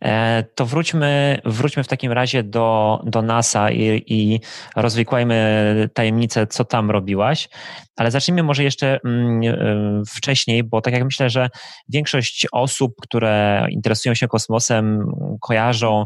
E, 0.05 0.45
to 0.55 0.67
wróćmy, 0.67 1.41
wróćmy 1.45 1.85
w 1.85 1.89
takim 1.89 2.13
razie 2.13 2.43
do, 2.43 3.01
do 3.07 3.23
NASA 3.23 3.71
i, 3.71 4.03
i 4.07 4.41
rozwikłajmy 4.77 5.89
tajemnicę, 5.95 6.47
co 6.47 6.65
tam 6.65 6.91
robiłaś. 6.91 7.49
Ale 7.97 8.11
zacznijmy 8.11 8.43
może 8.43 8.65
jeszcze 8.65 9.01
mm, 9.05 9.41
e, 9.43 10.03
wcześniej, 10.09 10.65
bo 10.65 10.81
tak 10.81 10.95
jak 10.95 11.05
myślę, 11.05 11.31
że 11.31 11.49
większość 11.89 12.47
osób, 12.53 12.95
które 13.03 13.67
interesują 13.71 14.15
się 14.15 14.29
kosmosem, 14.29 15.13
kojarzą 15.41 16.05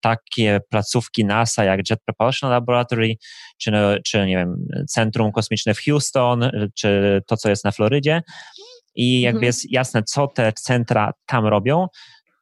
takie 0.00 0.60
placówki 0.70 1.24
NASA 1.24 1.64
jak 1.64 1.90
Jet 1.90 2.00
Propulsion 2.04 2.50
Laboratory, 2.50 3.14
czy, 3.58 3.72
czy 4.04 4.26
nie 4.26 4.36
wiem, 4.36 4.66
Centrum 4.88 5.32
Kosmiczne 5.32 5.74
w 5.74 5.84
Houston, 5.84 6.50
czy 6.74 7.22
to, 7.26 7.36
co 7.36 7.48
jest 7.48 7.64
na 7.64 7.72
Florydzie. 7.72 8.22
I 8.94 9.20
jakby 9.20 9.38
mhm. 9.38 9.46
jest 9.46 9.72
jasne, 9.72 10.02
co 10.02 10.26
te 10.26 10.52
centra 10.52 11.12
tam 11.26 11.46
robią, 11.46 11.86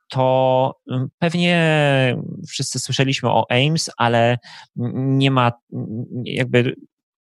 to 0.09 0.75
mm, 0.91 1.09
pewnie 1.19 2.17
wszyscy 2.49 2.79
słyszeliśmy 2.79 3.31
o 3.31 3.47
Ames, 3.51 3.91
ale 3.97 4.39
nie 4.95 5.31
ma 5.31 5.53
jakby 6.25 6.77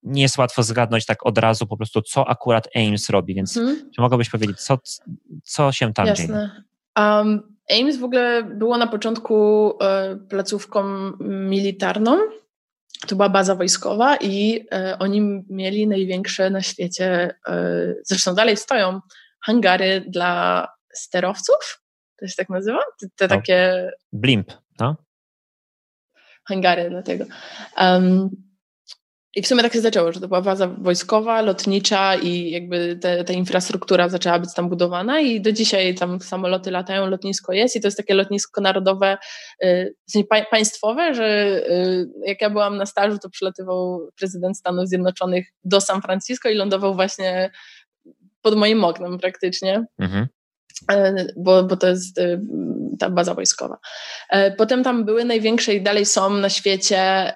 nie 0.04 0.22
jest 0.22 0.38
łatwo 0.38 0.64
zgadnąć 0.64 1.06
tak 1.06 1.26
od 1.26 1.38
razu 1.38 1.68
po 1.68 1.78
prostu, 1.78 2.02
co 2.02 2.30
akurat 2.30 2.68
Ames 2.76 3.10
robi, 3.10 3.36
więc 3.36 3.54
hmm. 3.54 3.92
czy 3.96 4.02
mogłabyś 4.02 4.30
powiedzieć, 4.30 4.62
co, 4.62 4.78
co 5.44 5.72
się 5.72 5.94
tam 5.94 6.08
Jasne. 6.08 6.26
dzieje? 6.28 6.50
Um, 6.98 7.58
Ames 7.82 7.98
w 7.98 8.04
ogóle 8.04 8.44
było 8.44 8.78
na 8.78 8.88
początku 8.88 9.74
e, 9.82 10.16
placówką 10.30 10.84
militarną, 11.20 12.18
to 13.08 13.16
była 13.16 13.30
baza 13.30 13.56
wojskowa 13.56 14.18
i 14.18 14.66
e, 14.72 14.98
oni 15.00 15.44
mieli 15.50 15.88
największe 15.88 16.50
na 16.50 16.62
świecie, 16.62 17.36
e, 17.48 17.94
zresztą 18.06 18.36
dalej 18.36 18.58
stoją, 18.58 19.00
hangary 19.46 20.06
dla 20.08 20.68
sterowców 20.94 21.82
to 22.20 22.28
się 22.28 22.34
tak 22.38 22.50
nazywa? 22.50 22.80
Te, 23.00 23.08
te 23.16 23.28
no. 23.28 23.30
takie... 23.30 23.90
Blimp, 24.14 24.54
no? 24.80 24.96
Hangary 26.48 26.90
dlatego. 26.90 27.26
Um, 27.78 28.30
I 29.38 29.42
w 29.42 29.48
sumie 29.48 29.64
tak 29.64 29.74
się 29.74 29.82
zaczęło, 29.82 30.12
że 30.12 30.20
to 30.20 30.28
była 30.28 30.42
baza 30.42 30.68
wojskowa, 30.68 31.42
lotnicza 31.42 32.16
i 32.16 32.52
jakby 32.52 33.00
te, 33.02 33.24
ta 33.24 33.34
infrastruktura 33.34 34.10
zaczęła 34.10 34.40
być 34.40 34.54
tam 34.54 34.70
budowana 34.70 35.20
i 35.20 35.42
do 35.42 35.52
dzisiaj 35.52 35.96
tam 35.96 36.20
samoloty 36.20 36.72
latają, 36.72 37.10
lotnisko 37.10 37.54
jest 37.54 37.76
i 37.76 37.82
to 37.82 37.88
jest 37.88 37.98
takie 37.98 38.14
lotnisko 38.14 38.62
narodowe, 38.62 39.18
y, 39.64 39.96
państwowe, 40.52 41.16
że 41.16 41.58
y, 41.70 42.10
jak 42.26 42.42
ja 42.42 42.50
byłam 42.50 42.78
na 42.78 42.86
stażu, 42.86 43.18
to 43.20 43.30
przylatywał 43.30 44.10
prezydent 44.20 44.58
Stanów 44.58 44.88
Zjednoczonych 44.88 45.48
do 45.64 45.82
San 45.82 46.02
Francisco 46.02 46.50
i 46.50 46.56
lądował 46.56 46.96
właśnie 46.96 47.52
pod 48.42 48.56
moim 48.56 48.84
oknem 48.84 49.18
praktycznie. 49.18 49.86
Mhm. 50.00 50.28
E, 50.92 51.26
bo, 51.38 51.64
bo 51.64 51.78
to 51.78 51.88
jest 51.88 52.20
e, 52.20 52.40
ta 53.00 53.10
baza 53.10 53.34
wojskowa. 53.34 53.78
E, 54.30 54.52
potem 54.52 54.84
tam 54.84 55.06
były 55.06 55.26
największe 55.26 55.74
i 55.74 55.82
dalej 55.82 56.06
są 56.06 56.30
na 56.30 56.50
świecie 56.50 57.34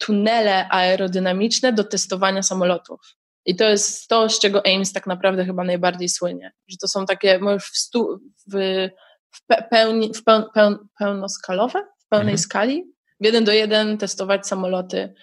tunele 0.00 0.68
aerodynamiczne 0.68 1.72
do 1.72 1.84
testowania 1.84 2.42
samolotów. 2.42 3.00
I 3.46 3.56
to 3.56 3.64
jest 3.64 4.08
to, 4.08 4.28
z 4.28 4.40
czego 4.40 4.62
Ames 4.66 4.92
tak 4.92 5.06
naprawdę 5.06 5.44
chyba 5.44 5.64
najbardziej 5.64 6.08
słynie. 6.08 6.52
Że 6.68 6.76
to 6.80 6.88
są 6.88 7.06
takie, 7.06 7.40
w, 7.60 7.76
stu, 7.76 8.18
w, 8.52 8.88
w, 9.32 9.40
pełni, 9.70 10.14
w 10.14 10.24
peł, 10.24 10.42
peł, 10.54 10.78
pełnoskalowe, 10.98 11.78
w 11.98 12.08
pełnej 12.08 12.32
mhm. 12.32 12.38
skali, 12.38 12.84
w 13.20 13.24
jeden 13.24 13.44
do 13.44 13.52
jeden 13.52 13.98
testować 13.98 14.46
samoloty 14.46 15.14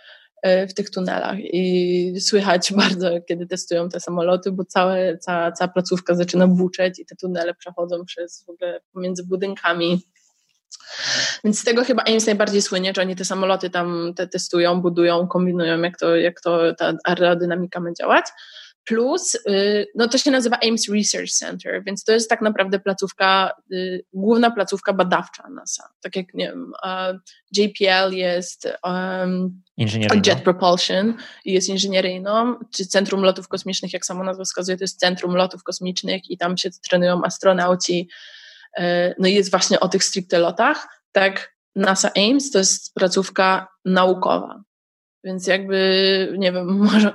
E, 0.41 0.67
w 0.67 0.73
tych 0.73 0.89
tunelach 0.89 1.37
i 1.39 2.13
słychać 2.19 2.73
bardzo, 2.83 3.09
kiedy 3.27 3.47
testują 3.47 3.89
te 3.89 3.99
samoloty, 3.99 4.51
bo 4.51 4.65
całe, 4.65 5.17
cała, 5.17 5.51
cała 5.51 5.67
placówka 5.67 6.15
zaczyna 6.15 6.47
buczeć 6.47 6.99
i 6.99 7.05
te 7.05 7.15
tunele 7.15 7.53
przechodzą 7.53 8.05
przez 8.05 8.45
w 8.45 8.49
ogóle 8.49 8.81
pomiędzy 8.93 9.23
budynkami. 9.27 10.01
Więc 11.43 11.59
z 11.59 11.63
tego 11.63 11.83
chyba 11.83 12.03
Ames 12.03 12.25
najbardziej 12.25 12.61
słynie, 12.61 12.93
że 12.95 13.01
oni 13.01 13.15
te 13.15 13.25
samoloty 13.25 13.69
tam 13.69 14.13
te 14.15 14.27
testują, 14.27 14.81
budują, 14.81 15.27
kombinują, 15.27 15.81
jak 15.81 15.97
to, 15.97 16.15
jak 16.15 16.41
to 16.41 16.75
ta 16.75 16.93
aerodynamika 17.03 17.79
ma 17.79 17.89
działać. 17.99 18.25
Plus, 18.87 19.35
y, 19.35 19.87
no 19.95 20.07
to 20.07 20.17
się 20.17 20.31
nazywa 20.31 20.57
Ames 20.67 20.89
Research 20.89 21.31
Center, 21.31 21.83
więc 21.85 22.03
to 22.03 22.11
jest 22.11 22.29
tak 22.29 22.41
naprawdę 22.41 22.79
placówka, 22.79 23.51
y, 23.71 24.05
główna 24.13 24.51
placówka 24.51 24.93
badawcza 24.93 25.49
NASA. 25.49 25.89
Tak 26.01 26.15
jak, 26.15 26.33
nie 26.33 26.47
wiem, 26.47 26.71
JPL 27.51 28.13
jest 28.13 28.67
um, 28.83 29.61
Jet 30.25 30.41
Propulsion 30.41 31.13
i 31.45 31.53
jest 31.53 31.69
inżynieryjną, 31.69 32.55
czy 32.75 32.85
Centrum 32.85 33.21
Lotów 33.21 33.47
Kosmicznych, 33.47 33.93
jak 33.93 34.05
sama 34.05 34.23
nazwa 34.23 34.43
wskazuje, 34.43 34.77
to 34.77 34.83
jest 34.83 34.99
Centrum 34.99 35.35
Lotów 35.35 35.63
Kosmicznych 35.63 36.29
i 36.29 36.37
tam 36.37 36.57
się 36.57 36.69
trenują 36.89 37.23
astronauci, 37.23 38.09
no 39.19 39.27
i 39.27 39.33
jest 39.33 39.51
właśnie 39.51 39.79
o 39.79 39.87
tych 39.89 40.03
stricte 40.03 40.39
lotach. 40.39 40.87
Tak, 41.11 41.53
NASA 41.75 42.11
Ames 42.15 42.51
to 42.51 42.59
jest 42.59 42.93
placówka 42.93 43.67
naukowa. 43.85 44.63
Więc 45.23 45.47
jakby, 45.47 46.33
nie 46.37 46.51
wiem, 46.51 46.67
może 46.89 47.13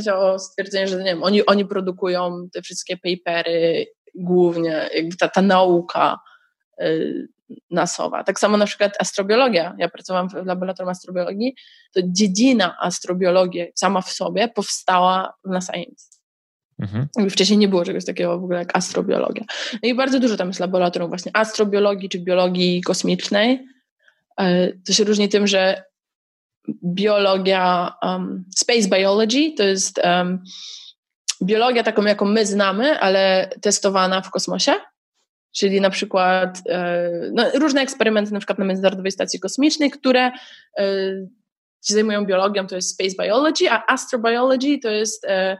się 0.00 0.14
o 0.14 0.38
stwierdzenie, 0.38 0.88
że 0.88 0.98
nie 0.98 1.04
wiem, 1.04 1.22
oni, 1.22 1.46
oni 1.46 1.64
produkują 1.64 2.48
te 2.52 2.62
wszystkie 2.62 2.96
papery 2.96 3.86
głównie, 4.14 4.88
jakby 4.94 5.16
ta, 5.16 5.28
ta 5.28 5.42
nauka 5.42 6.18
y, 6.80 7.28
nasowa. 7.70 8.24
Tak 8.24 8.40
samo 8.40 8.56
na 8.56 8.66
przykład 8.66 8.96
astrobiologia. 9.00 9.74
Ja 9.78 9.88
pracowałam 9.88 10.28
w 10.28 10.46
laboratorium 10.46 10.90
astrobiologii, 10.90 11.54
to 11.94 12.00
dziedzina 12.04 12.76
astrobiologii 12.80 13.66
sama 13.74 14.00
w 14.00 14.10
sobie 14.10 14.48
powstała 14.48 15.34
w 15.44 15.48
NASA 15.48 15.72
Ames. 15.72 16.20
Mhm. 16.78 17.30
Wcześniej 17.30 17.58
nie 17.58 17.68
było 17.68 17.84
czegoś 17.84 18.04
takiego 18.04 18.38
w 18.40 18.44
ogóle 18.44 18.58
jak 18.58 18.76
astrobiologia. 18.76 19.44
No 19.72 19.88
i 19.88 19.94
bardzo 19.94 20.20
dużo 20.20 20.36
tam 20.36 20.48
jest 20.48 20.60
laboratorium 20.60 21.08
właśnie 21.08 21.36
astrobiologii 21.36 22.08
czy 22.08 22.18
biologii 22.18 22.82
kosmicznej. 22.82 23.66
Y, 24.40 24.80
to 24.86 24.92
się 24.92 25.04
różni 25.04 25.28
tym, 25.28 25.46
że 25.46 25.82
biologia, 26.84 27.94
um, 28.02 28.44
space 28.56 28.88
biology 28.88 29.52
to 29.56 29.62
jest 29.62 30.00
um, 30.04 30.42
biologia 31.42 31.82
taką, 31.82 32.02
jaką 32.02 32.24
my 32.24 32.46
znamy, 32.46 33.00
ale 33.00 33.50
testowana 33.60 34.20
w 34.20 34.30
kosmosie. 34.30 34.72
Czyli 35.56 35.80
na 35.80 35.90
przykład 35.90 36.62
e, 36.68 37.10
no, 37.32 37.44
różne 37.54 37.80
eksperymenty, 37.80 38.32
na 38.32 38.38
przykład 38.38 38.58
na 38.58 38.64
Międzynarodowej 38.64 39.12
Stacji 39.12 39.40
Kosmicznej, 39.40 39.90
które 39.90 40.32
e, 40.78 40.82
się 41.86 41.94
zajmują 41.94 42.26
biologią, 42.26 42.66
to 42.66 42.76
jest 42.76 42.90
space 42.90 43.14
biology, 43.22 43.70
a 43.70 43.86
astrobiology 43.86 44.78
to 44.78 44.90
jest 44.90 45.24
e, 45.24 45.56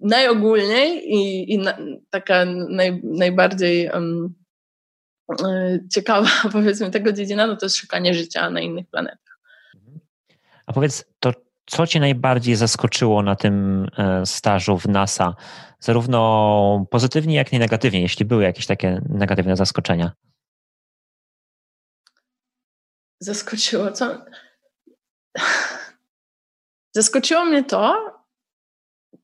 najogólniej 0.00 1.12
i, 1.14 1.52
i 1.52 1.58
na, 1.58 1.78
taka 2.10 2.44
naj, 2.68 3.00
najbardziej 3.04 3.90
um, 3.90 4.34
ciekawa, 5.92 6.30
powiedzmy, 6.52 6.90
tego 6.90 7.12
dziedzina, 7.12 7.46
no 7.46 7.56
to 7.56 7.66
jest 7.66 7.76
szukanie 7.76 8.14
życia 8.14 8.50
na 8.50 8.60
innych 8.60 8.86
planetach. 8.88 9.38
A 10.66 10.72
powiedz, 10.72 11.04
to 11.20 11.32
co 11.66 11.86
Cię 11.86 12.00
najbardziej 12.00 12.56
zaskoczyło 12.56 13.22
na 13.22 13.36
tym 13.36 13.86
e, 13.98 14.26
stażu 14.26 14.78
w 14.78 14.88
NASA? 14.88 15.34
Zarówno 15.80 16.86
pozytywnie, 16.90 17.34
jak 17.34 17.52
i 17.52 17.58
negatywnie, 17.58 18.00
jeśli 18.00 18.24
były 18.24 18.42
jakieś 18.42 18.66
takie 18.66 19.00
negatywne 19.08 19.56
zaskoczenia? 19.56 20.12
Zaskoczyło, 23.20 23.92
co? 23.92 24.24
Zaskoczyło 26.96 27.44
mnie 27.44 27.64
to, 27.64 28.13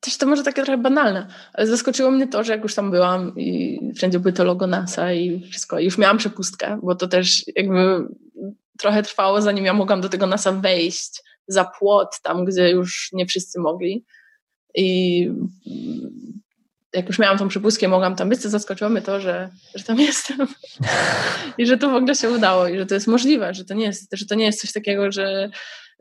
też 0.01 0.17
to 0.17 0.25
może 0.25 0.43
takie 0.43 0.63
trochę 0.63 0.77
banalne, 0.77 1.27
ale 1.53 1.67
zaskoczyło 1.67 2.11
mnie 2.11 2.27
to, 2.27 2.43
że 2.43 2.51
jak 2.51 2.63
już 2.63 2.75
tam 2.75 2.91
byłam 2.91 3.33
i 3.37 3.79
wszędzie 3.95 4.19
były 4.19 4.33
to 4.33 4.43
logo 4.43 4.67
NASA 4.67 5.13
i 5.13 5.49
wszystko, 5.51 5.79
i 5.79 5.85
już 5.85 5.97
miałam 5.97 6.17
przepustkę, 6.17 6.79
bo 6.83 6.95
to 6.95 7.07
też 7.07 7.43
jakby 7.55 8.07
trochę 8.79 9.03
trwało, 9.03 9.41
zanim 9.41 9.65
ja 9.65 9.73
mogłam 9.73 10.01
do 10.01 10.09
tego 10.09 10.27
NASA 10.27 10.51
wejść 10.51 11.23
za 11.47 11.65
płot, 11.65 12.21
tam 12.23 12.45
gdzie 12.45 12.69
już 12.69 13.09
nie 13.13 13.25
wszyscy 13.25 13.59
mogli. 13.59 14.05
I 14.75 15.27
jak 16.93 17.07
już 17.07 17.19
miałam 17.19 17.37
tą 17.37 17.47
przepustkę, 17.47 17.87
mogłam 17.87 18.15
tam 18.15 18.29
być, 18.29 18.41
to 18.41 18.49
zaskoczyło 18.49 18.89
mnie 18.89 19.01
to, 19.01 19.19
że, 19.19 19.49
że 19.75 19.83
tam 19.83 19.99
jestem. 20.09 20.47
I 21.57 21.65
że 21.65 21.77
to 21.77 21.89
w 21.89 21.95
ogóle 21.95 22.15
się 22.15 22.29
udało 22.29 22.67
i 22.67 22.77
że 22.77 22.85
to 22.85 22.93
jest 22.93 23.07
możliwe, 23.07 23.53
że 23.53 23.65
to 23.65 23.73
nie 23.73 23.85
jest, 23.85 24.09
że 24.13 24.25
to 24.25 24.35
nie 24.35 24.45
jest 24.45 24.61
coś 24.61 24.71
takiego, 24.71 25.11
że 25.11 25.49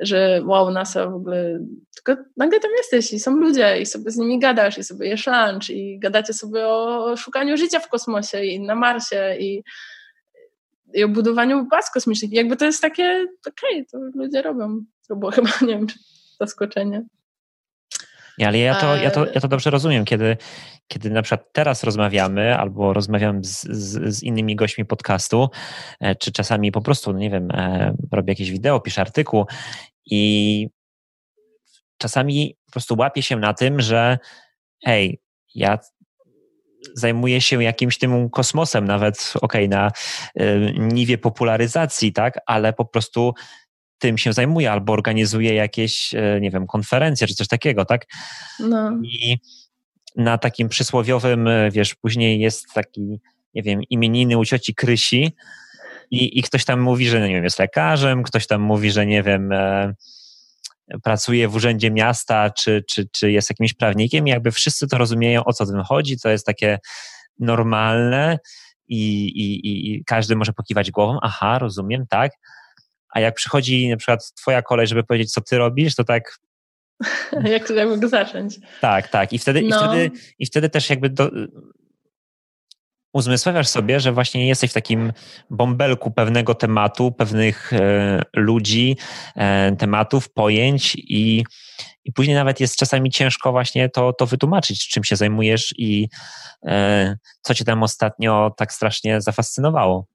że 0.01 0.41
wow, 0.45 0.71
NASA 0.71 1.07
w 1.07 1.15
ogóle, 1.15 1.61
tylko 1.95 2.23
nagle 2.37 2.61
tam 2.61 2.71
jesteś 2.77 3.13
i 3.13 3.21
są 3.21 3.37
ludzie 3.37 3.81
i 3.81 3.87
sobie 3.87 4.11
z 4.11 4.17
nimi 4.17 4.39
gadasz 4.39 4.79
i 4.79 4.85
sobie 4.85 5.09
jesz 5.09 5.27
lunch 5.27 5.71
i 5.71 5.99
gadacie 5.99 6.33
sobie 6.33 6.67
o 6.69 7.17
szukaniu 7.17 7.57
życia 7.57 7.81
w 7.81 7.89
kosmosie 7.89 8.45
i 8.45 8.61
na 8.61 8.75
Marsie 8.75 9.37
i, 9.39 9.63
i 10.95 11.05
o 11.05 11.09
budowaniu 11.09 11.67
baz 11.71 11.91
kosmicznych. 11.91 12.33
I 12.33 12.35
jakby 12.35 12.57
to 12.57 12.65
jest 12.65 12.83
takie, 12.83 13.27
okej, 13.49 13.71
okay, 13.73 13.87
to 13.93 14.19
ludzie 14.19 14.43
robią. 14.43 14.85
To 15.09 15.17
było 15.17 15.31
chyba, 15.37 15.51
nie 15.63 15.75
wiem, 15.77 15.87
zaskoczenie. 16.41 17.05
Nie, 18.41 18.49
ale 18.49 18.59
ja 18.59 18.75
to, 18.75 18.97
ja, 18.97 19.11
to, 19.11 19.27
ja 19.35 19.41
to 19.41 19.49
dobrze 19.49 19.71
rozumiem, 19.71 20.05
kiedy, 20.05 20.37
kiedy 20.89 21.11
na 21.11 21.23
przykład 21.23 21.53
teraz 21.53 21.85
rozmawiamy 21.85 22.57
albo 22.57 22.93
rozmawiam 22.93 23.45
z, 23.45 23.63
z, 23.63 24.15
z 24.17 24.23
innymi 24.23 24.57
gośćmi 24.57 24.85
podcastu, 24.85 25.49
e, 26.01 26.15
czy 26.15 26.33
czasami 26.33 26.73
po 26.73 26.81
prostu, 26.81 27.13
no 27.13 27.19
nie 27.19 27.31
wiem, 27.31 27.51
e, 27.51 27.95
robię 28.13 28.33
jakieś 28.33 28.51
wideo, 28.51 28.81
piszę 28.81 29.01
artykuł 29.01 29.47
i 30.11 30.69
czasami 31.99 32.57
po 32.67 32.73
prostu 32.73 32.95
łapię 32.99 33.23
się 33.23 33.37
na 33.37 33.55
tym, 33.55 33.81
że 33.81 34.19
hej, 34.85 35.21
ja 35.55 35.79
zajmuję 36.95 37.41
się 37.41 37.63
jakimś 37.63 37.99
tym 37.99 38.31
kosmosem, 38.31 38.85
nawet 38.85 39.33
okej, 39.43 39.67
okay, 39.67 39.69
na 39.69 39.91
y, 40.41 40.75
niwie 40.79 41.19
popularyzacji, 41.19 42.13
tak, 42.13 42.39
ale 42.47 42.73
po 42.73 42.85
prostu 42.85 43.35
tym 43.99 44.19
się 44.19 44.33
zajmuje 44.33 44.73
albo 44.73 44.93
organizuje 44.93 45.55
jakieś, 45.55 46.15
nie 46.41 46.51
wiem, 46.51 46.67
konferencje 46.67 47.27
czy 47.27 47.35
coś 47.35 47.49
takiego, 47.49 47.85
tak? 47.85 48.07
No. 48.59 48.93
I 49.03 49.39
na 50.17 50.39
takim 50.39 50.69
przysłowiowym, 50.69 51.49
wiesz, 51.73 51.95
później 51.95 52.41
jest 52.41 52.67
taki, 52.75 53.21
nie 53.55 53.63
wiem, 53.63 53.81
imieniny 53.91 54.39
u 54.39 54.45
cioci 54.45 54.75
Krysi, 54.75 55.37
i, 56.11 56.39
i 56.39 56.43
ktoś 56.43 56.65
tam 56.65 56.81
mówi, 56.81 57.09
że 57.09 57.21
nie 57.29 57.35
wiem, 57.35 57.45
jest 57.45 57.59
lekarzem, 57.59 58.23
ktoś 58.23 58.47
tam 58.47 58.61
mówi, 58.61 58.91
że 58.91 59.07
nie 59.07 59.23
wiem, 59.23 59.53
e, 59.53 59.95
pracuje 61.03 61.49
w 61.49 61.55
urzędzie 61.55 61.91
miasta, 61.91 62.51
czy, 62.51 62.85
czy, 62.89 63.09
czy 63.13 63.33
jest 63.33 63.51
jakimś 63.51 63.75
prawnikiem, 63.75 64.27
i 64.27 64.31
jakby 64.31 64.51
wszyscy 64.51 64.89
to 64.89 64.99
rozumieją, 64.99 65.45
o 65.45 65.53
co 65.53 65.67
tym 65.67 65.83
chodzi, 65.83 66.19
to 66.19 66.29
jest 66.29 66.47
takie 66.47 66.79
normalne 67.39 68.39
i, 68.89 69.25
i, 69.25 69.95
i 69.95 70.05
każdy 70.05 70.37
może 70.37 70.53
pokiwać 70.53 70.91
głową, 70.91 71.19
aha, 71.23 71.59
rozumiem, 71.59 72.07
tak. 72.09 72.33
A 73.11 73.21
jak 73.21 73.35
przychodzi 73.35 73.89
na 73.89 73.97
przykład 73.97 74.33
twoja 74.35 74.63
kolej, 74.63 74.87
żeby 74.87 75.05
powiedzieć, 75.05 75.33
co 75.33 75.41
ty 75.41 75.59
robisz, 75.59 75.95
to 75.95 76.05
tak 76.05 76.39
jak 77.45 77.69
to 77.69 77.75
jakby 77.75 78.09
zacząć. 78.09 78.59
Tak, 78.81 79.09
tak. 79.09 79.33
I 79.33 79.39
wtedy, 79.39 79.63
no. 79.63 79.77
i 79.77 79.79
wtedy, 79.79 80.11
i 80.39 80.47
wtedy 80.47 80.69
też 80.69 80.91
jakby 80.91 81.11
do, 81.11 81.31
uzmysławiasz 83.13 83.69
sobie, 83.69 84.01
że 84.01 84.13
właśnie 84.13 84.49
jesteś 84.49 84.71
w 84.71 84.75
takim 84.75 85.13
bąbelku 85.51 86.11
pewnego 86.11 86.55
tematu, 86.55 87.13
pewnych 87.13 87.73
e, 87.73 88.23
ludzi, 88.37 88.97
e, 89.37 89.77
tematów, 89.77 90.33
pojęć 90.33 90.95
i, 90.95 91.45
i 92.05 92.13
później 92.13 92.37
nawet 92.37 92.61
jest 92.61 92.77
czasami 92.77 93.11
ciężko 93.11 93.53
właśnie 93.53 93.89
to, 93.89 94.13
to 94.13 94.27
wytłumaczyć, 94.27 94.89
czym 94.89 95.05
się 95.05 95.17
zajmujesz 95.17 95.75
i 95.79 96.09
e, 96.67 97.17
co 97.43 97.55
cię 97.55 97.65
tam 97.65 97.83
ostatnio 97.83 98.55
tak 98.57 98.73
strasznie 98.73 99.21
zafascynowało. 99.21 100.07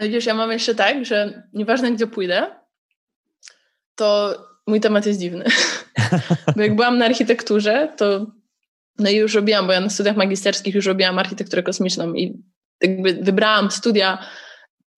Widzisz, 0.00 0.26
ja 0.26 0.34
mam 0.34 0.52
jeszcze 0.52 0.74
tak, 0.74 1.04
że 1.04 1.42
nieważne 1.52 1.92
gdzie 1.92 2.06
pójdę, 2.06 2.46
to 3.94 4.34
mój 4.66 4.80
temat 4.80 5.06
jest 5.06 5.20
dziwny. 5.20 5.44
Bo 6.56 6.62
jak 6.62 6.76
byłam 6.76 6.98
na 6.98 7.04
architekturze, 7.04 7.92
to 7.96 8.26
no 9.00 9.10
i 9.10 9.16
już 9.16 9.34
robiłam, 9.34 9.66
bo 9.66 9.72
ja 9.72 9.80
na 9.80 9.88
studiach 9.88 10.16
magisterskich 10.16 10.74
już 10.74 10.86
robiłam 10.86 11.18
architekturę 11.18 11.62
kosmiczną 11.62 12.14
i 12.14 12.42
jakby 12.82 13.12
wybrałam 13.12 13.70
studia 13.70 14.24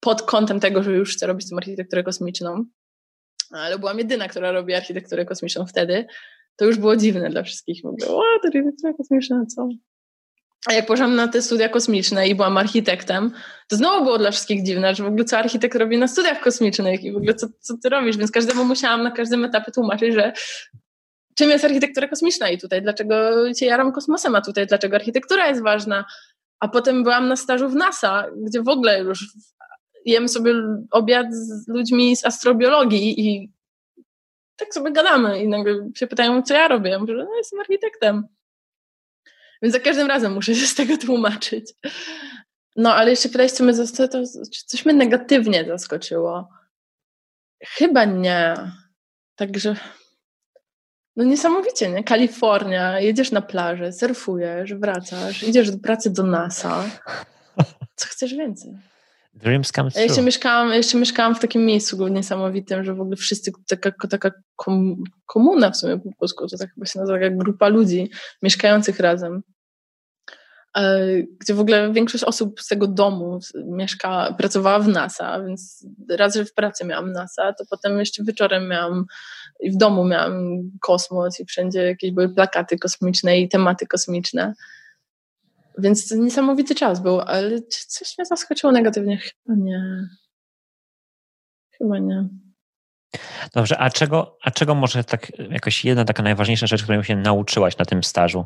pod 0.00 0.22
kątem 0.22 0.60
tego, 0.60 0.82
że 0.82 0.92
już 0.92 1.16
chcę 1.16 1.26
robić 1.26 1.50
tą 1.50 1.56
architekturę 1.56 2.02
kosmiczną, 2.02 2.64
ale 3.50 3.78
byłam 3.78 3.98
jedyna, 3.98 4.28
która 4.28 4.52
robi 4.52 4.74
architekturę 4.74 5.24
kosmiczną 5.24 5.66
wtedy. 5.66 6.06
To 6.56 6.64
już 6.64 6.78
było 6.78 6.96
dziwne 6.96 7.30
dla 7.30 7.42
wszystkich. 7.42 7.84
Mówię, 7.84 8.08
o, 8.08 8.22
architektura 8.44 8.92
kosmiczna, 8.92 9.46
co? 9.46 9.68
A 10.66 10.72
jak 10.72 10.86
poszłam 10.86 11.14
na 11.14 11.28
te 11.28 11.42
studia 11.42 11.68
kosmiczne 11.68 12.28
i 12.28 12.34
byłam 12.34 12.56
architektem, 12.56 13.32
to 13.68 13.76
znowu 13.76 14.04
było 14.04 14.18
dla 14.18 14.30
wszystkich 14.30 14.64
dziwne, 14.64 14.94
że 14.94 15.04
w 15.04 15.06
ogóle 15.06 15.24
co 15.24 15.38
architekt 15.38 15.74
robi 15.74 15.98
na 15.98 16.08
studiach 16.08 16.40
kosmicznych 16.40 17.04
i 17.04 17.12
w 17.12 17.16
ogóle 17.16 17.34
co, 17.34 17.46
co 17.60 17.74
ty 17.82 17.88
robisz, 17.88 18.16
więc 18.16 18.30
każdemu 18.30 18.64
musiałam 18.64 19.02
na 19.02 19.10
każdym 19.10 19.44
etapie 19.44 19.72
tłumaczyć, 19.72 20.14
że 20.14 20.32
czym 21.34 21.50
jest 21.50 21.64
architektura 21.64 22.08
kosmiczna 22.08 22.48
i 22.48 22.58
tutaj 22.58 22.82
dlaczego 22.82 23.14
się 23.54 23.66
jaram 23.66 23.92
kosmosem, 23.92 24.34
a 24.34 24.40
tutaj 24.40 24.66
dlaczego 24.66 24.96
architektura 24.96 25.48
jest 25.48 25.62
ważna. 25.62 26.04
A 26.60 26.68
potem 26.68 27.02
byłam 27.02 27.28
na 27.28 27.36
stażu 27.36 27.68
w 27.68 27.74
NASA, 27.74 28.26
gdzie 28.36 28.62
w 28.62 28.68
ogóle 28.68 29.00
już 29.00 29.26
jem 30.04 30.28
sobie 30.28 30.54
obiad 30.90 31.26
z 31.34 31.68
ludźmi 31.68 32.16
z 32.16 32.24
astrobiologii 32.24 33.20
i 33.20 33.52
tak 34.56 34.74
sobie 34.74 34.92
gadamy 34.92 35.42
i 35.42 35.48
nagle 35.48 35.74
się 35.96 36.06
pytają, 36.06 36.42
co 36.42 36.54
ja 36.54 36.68
robię. 36.68 36.90
Ja 36.90 36.98
mówię, 36.98 37.14
no 37.14 37.36
jestem 37.36 37.60
architektem. 37.60 38.26
Więc 39.62 39.74
za 39.74 39.80
każdym 39.80 40.06
razem 40.06 40.32
muszę 40.32 40.54
się 40.54 40.66
z 40.66 40.74
tego 40.74 40.98
tłumaczyć. 40.98 41.72
No, 42.76 42.94
ale 42.94 43.10
jeszcze 43.10 43.28
pytałeś, 43.28 43.52
co 43.52 43.64
mnie, 43.64 43.74
to, 44.08 44.22
coś 44.66 44.84
mnie 44.84 44.94
negatywnie 44.94 45.64
zaskoczyło. 45.64 46.48
Chyba 47.64 48.04
nie. 48.04 48.54
Także 49.36 49.76
no 51.16 51.24
niesamowicie, 51.24 51.90
nie? 51.90 52.04
Kalifornia, 52.04 53.00
jedziesz 53.00 53.32
na 53.32 53.42
plażę, 53.42 53.92
surfujesz, 53.92 54.74
wracasz, 54.74 55.42
idziesz 55.42 55.70
do 55.70 55.78
pracy 55.78 56.10
do 56.10 56.22
NASA. 56.22 56.84
Co 57.96 58.06
chcesz 58.08 58.34
więcej? 58.34 58.72
Dreams 59.34 59.72
come 59.72 59.90
true. 59.90 60.00
Ja 60.00 60.06
jeszcze 60.06 60.22
mieszkałam, 60.22 60.72
jeszcze 60.72 60.98
mieszkałam 60.98 61.34
w 61.34 61.40
takim 61.40 61.66
miejscu 61.66 62.08
niesamowitym, 62.08 62.84
że 62.84 62.94
w 62.94 63.00
ogóle 63.00 63.16
wszyscy, 63.16 63.52
taka, 63.68 64.08
taka 64.08 64.30
komuna 65.26 65.70
w 65.70 65.76
sumie 65.76 65.98
po 65.98 66.10
polsku, 66.18 66.46
to 66.46 66.58
tak 66.58 66.74
chyba 66.74 66.86
się 66.86 66.98
nazywa, 66.98 67.18
jak 67.18 67.36
grupa 67.36 67.68
ludzi 67.68 68.10
mieszkających 68.42 69.00
razem. 69.00 69.42
E, 70.76 71.06
gdzie 71.40 71.54
w 71.54 71.60
ogóle 71.60 71.92
większość 71.92 72.24
osób 72.24 72.60
z 72.60 72.68
tego 72.68 72.86
domu 72.86 73.38
mieszkała, 73.64 74.32
pracowała 74.32 74.78
w 74.78 74.88
NASA, 74.88 75.42
więc 75.42 75.86
raz, 76.08 76.34
że 76.34 76.44
w 76.44 76.54
pracy 76.54 76.84
miałam 76.84 77.12
NASA, 77.12 77.52
to 77.52 77.64
potem 77.70 77.98
jeszcze 77.98 78.24
wieczorem 78.24 78.68
miałam 78.68 79.04
w 79.70 79.76
domu 79.76 80.04
miałam 80.04 80.60
kosmos 80.80 81.40
i 81.40 81.44
wszędzie 81.44 81.82
jakieś 81.82 82.10
były 82.10 82.34
plakaty 82.34 82.78
kosmiczne 82.78 83.38
i 83.38 83.48
tematy 83.48 83.86
kosmiczne. 83.86 84.54
Więc 85.78 86.08
to 86.08 86.16
niesamowity 86.16 86.74
czas 86.74 87.02
był, 87.02 87.20
ale 87.20 87.62
coś 87.88 88.18
mnie 88.18 88.26
zaskoczyło 88.26 88.72
negatywnie? 88.72 89.18
Chyba 89.18 89.56
nie. 89.56 90.08
Chyba 91.70 91.98
nie. 91.98 92.28
Dobrze, 93.54 93.78
a 93.78 93.90
czego, 93.90 94.38
a 94.42 94.50
czego 94.50 94.74
może 94.74 95.04
tak 95.04 95.32
jakoś 95.50 95.84
jedna 95.84 96.04
taka 96.04 96.22
najważniejsza 96.22 96.66
rzecz, 96.66 96.82
którą 96.82 97.02
się 97.02 97.16
nauczyłaś 97.16 97.78
na 97.78 97.84
tym 97.84 98.04
stażu? 98.04 98.44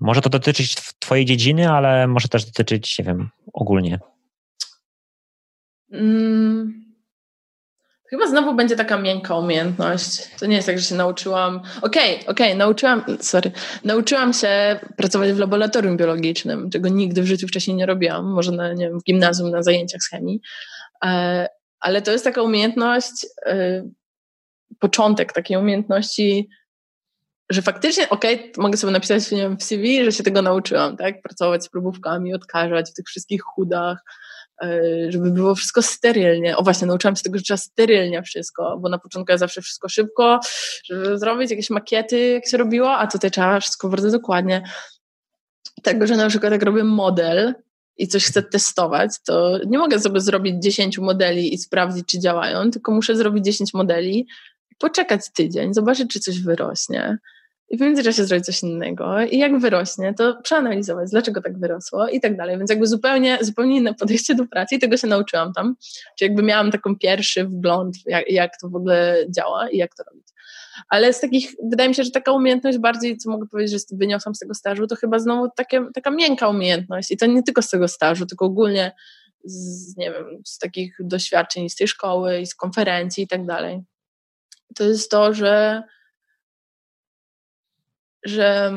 Może 0.00 0.20
to 0.20 0.30
dotyczyć 0.30 0.76
Twojej 0.98 1.24
dziedziny, 1.24 1.70
ale 1.70 2.06
może 2.06 2.28
też 2.28 2.44
dotyczyć, 2.44 2.98
nie 2.98 3.04
wiem, 3.04 3.30
ogólnie. 3.52 3.98
Mm, 5.92 6.81
Chyba 8.12 8.26
znowu 8.26 8.54
będzie 8.54 8.76
taka 8.76 8.98
miękka 8.98 9.36
umiejętność. 9.36 10.36
To 10.38 10.46
nie 10.46 10.56
jest 10.56 10.66
tak, 10.66 10.78
że 10.78 10.84
się 10.84 10.94
nauczyłam. 10.94 11.62
Okej, 11.82 12.14
okay, 12.14 12.26
okej, 12.26 12.46
okay, 12.46 12.54
nauczyłam, 12.54 13.04
sorry, 13.20 13.52
nauczyłam 13.84 14.32
się 14.32 14.80
pracować 14.96 15.32
w 15.32 15.38
laboratorium 15.38 15.96
biologicznym, 15.96 16.70
czego 16.70 16.88
nigdy 16.88 17.22
w 17.22 17.26
życiu 17.26 17.48
wcześniej 17.48 17.76
nie 17.76 17.86
robiłam. 17.86 18.32
Może 18.32 18.52
na, 18.52 18.72
nie 18.72 18.88
wiem, 18.88 19.00
w 19.00 19.04
gimnazjum 19.04 19.50
na 19.50 19.62
zajęciach 19.62 20.02
z 20.02 20.08
chemii. 20.08 20.40
E, 21.04 21.48
ale 21.80 22.02
to 22.02 22.12
jest 22.12 22.24
taka 22.24 22.42
umiejętność, 22.42 23.26
e, 23.46 23.82
początek 24.78 25.32
takiej 25.32 25.56
umiejętności, 25.56 26.48
że 27.50 27.62
faktycznie, 27.62 28.08
okej, 28.08 28.34
okay, 28.34 28.52
mogę 28.56 28.76
sobie 28.76 28.92
napisać 28.92 29.30
nie 29.30 29.42
wiem, 29.42 29.56
w 29.56 29.62
CV, 29.62 30.04
że 30.04 30.12
się 30.12 30.22
tego 30.22 30.42
nauczyłam, 30.42 30.96
tak? 30.96 31.22
Pracować 31.22 31.64
z 31.64 31.68
próbówkami, 31.68 32.34
odkażać 32.34 32.90
w 32.90 32.94
tych 32.94 33.06
wszystkich 33.06 33.42
chudach, 33.42 33.98
żeby 35.08 35.30
było 35.30 35.54
wszystko 35.54 35.82
sterylnie. 35.82 36.56
O 36.56 36.62
właśnie, 36.62 36.86
nauczyłam 36.86 37.16
się 37.16 37.22
tego, 37.22 37.38
że 37.38 37.44
trzeba 37.44 37.58
sterylnie 37.58 38.22
wszystko, 38.22 38.78
bo 38.80 38.88
na 38.88 38.98
początku 38.98 39.32
ja 39.32 39.38
zawsze 39.38 39.62
wszystko 39.62 39.88
szybko, 39.88 40.40
żeby 40.84 41.18
zrobić 41.18 41.50
jakieś 41.50 41.70
makiety, 41.70 42.28
jak 42.28 42.48
się 42.48 42.56
robiło, 42.56 42.92
a 42.92 43.06
tutaj 43.06 43.30
trzeba 43.30 43.60
wszystko 43.60 43.88
bardzo 43.88 44.10
dokładnie. 44.10 44.62
Tego, 45.82 46.06
że 46.06 46.16
na 46.16 46.28
przykład 46.28 46.52
jak 46.52 46.62
robię 46.62 46.84
model, 46.84 47.54
i 47.96 48.08
coś 48.08 48.26
chcę 48.26 48.42
testować, 48.42 49.10
to 49.26 49.58
nie 49.66 49.78
mogę 49.78 50.00
sobie 50.00 50.20
zrobić 50.20 50.62
10 50.62 50.98
modeli 50.98 51.54
i 51.54 51.58
sprawdzić, 51.58 52.06
czy 52.06 52.18
działają, 52.18 52.70
tylko 52.70 52.92
muszę 52.92 53.16
zrobić 53.16 53.44
10 53.44 53.74
modeli, 53.74 54.26
poczekać 54.78 55.20
tydzień, 55.34 55.74
zobaczyć, 55.74 56.12
czy 56.12 56.20
coś 56.20 56.40
wyrośnie. 56.40 57.18
I 57.72 57.76
w 57.76 57.80
międzyczasie 57.80 58.24
zrobić 58.24 58.46
coś 58.46 58.62
innego. 58.62 59.20
I 59.20 59.38
jak 59.38 59.58
wyrośnie, 59.58 60.14
to 60.14 60.42
przeanalizować, 60.42 61.10
dlaczego 61.10 61.42
tak 61.42 61.58
wyrosło 61.58 62.08
i 62.08 62.20
tak 62.20 62.36
dalej. 62.36 62.58
Więc 62.58 62.70
jakby 62.70 62.86
zupełnie, 62.86 63.38
zupełnie 63.40 63.76
inne 63.76 63.94
podejście 63.94 64.34
do 64.34 64.46
pracy 64.46 64.74
i 64.74 64.78
tego 64.78 64.96
się 64.96 65.06
nauczyłam 65.06 65.52
tam. 65.52 65.76
Czyli 66.18 66.28
jakby 66.28 66.42
miałam 66.42 66.70
taką 66.70 66.96
pierwszy 66.96 67.44
wgląd, 67.44 67.96
jak, 68.06 68.30
jak 68.30 68.60
to 68.60 68.68
w 68.68 68.76
ogóle 68.76 69.16
działa 69.30 69.68
i 69.68 69.76
jak 69.76 69.94
to 69.94 70.02
robić. 70.02 70.26
Ale 70.88 71.12
z 71.12 71.20
takich, 71.20 71.54
wydaje 71.70 71.88
mi 71.88 71.94
się, 71.94 72.04
że 72.04 72.10
taka 72.10 72.32
umiejętność 72.32 72.78
bardziej, 72.78 73.16
co 73.16 73.30
mogę 73.30 73.46
powiedzieć, 73.46 73.72
że 73.72 73.96
wyniosłam 73.96 74.34
z 74.34 74.38
tego 74.38 74.54
stażu, 74.54 74.86
to 74.86 74.96
chyba 74.96 75.18
znowu 75.18 75.48
takie, 75.56 75.86
taka 75.94 76.10
miękka 76.10 76.48
umiejętność. 76.48 77.10
I 77.10 77.16
to 77.16 77.26
nie 77.26 77.42
tylko 77.42 77.62
z 77.62 77.70
tego 77.70 77.88
stażu, 77.88 78.26
tylko 78.26 78.44
ogólnie 78.44 78.92
z, 79.44 79.96
nie 79.96 80.10
wiem, 80.10 80.24
z 80.44 80.58
takich 80.58 80.96
doświadczeń 81.00 81.68
z 81.68 81.76
tej 81.76 81.88
szkoły 81.88 82.40
i 82.40 82.46
z 82.46 82.54
konferencji 82.54 83.24
i 83.24 83.28
tak 83.28 83.46
dalej. 83.46 83.82
To 84.74 84.84
jest 84.84 85.10
to, 85.10 85.34
że 85.34 85.82
że 88.24 88.72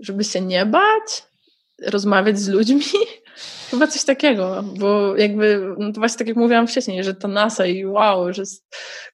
żeby 0.00 0.24
się 0.24 0.40
nie 0.40 0.66
bać, 0.66 1.22
rozmawiać 1.82 2.38
z 2.38 2.48
ludźmi, 2.48 2.82
chyba 3.70 3.86
coś 3.86 4.04
takiego, 4.04 4.64
bo 4.78 5.16
jakby, 5.16 5.74
no 5.78 5.92
to 5.92 6.00
właśnie 6.00 6.18
tak 6.18 6.28
jak 6.28 6.36
mówiłam 6.36 6.66
wcześniej, 6.66 7.04
że 7.04 7.14
to 7.14 7.28
NASA 7.28 7.66
i 7.66 7.86
wow, 7.86 8.32
że 8.32 8.42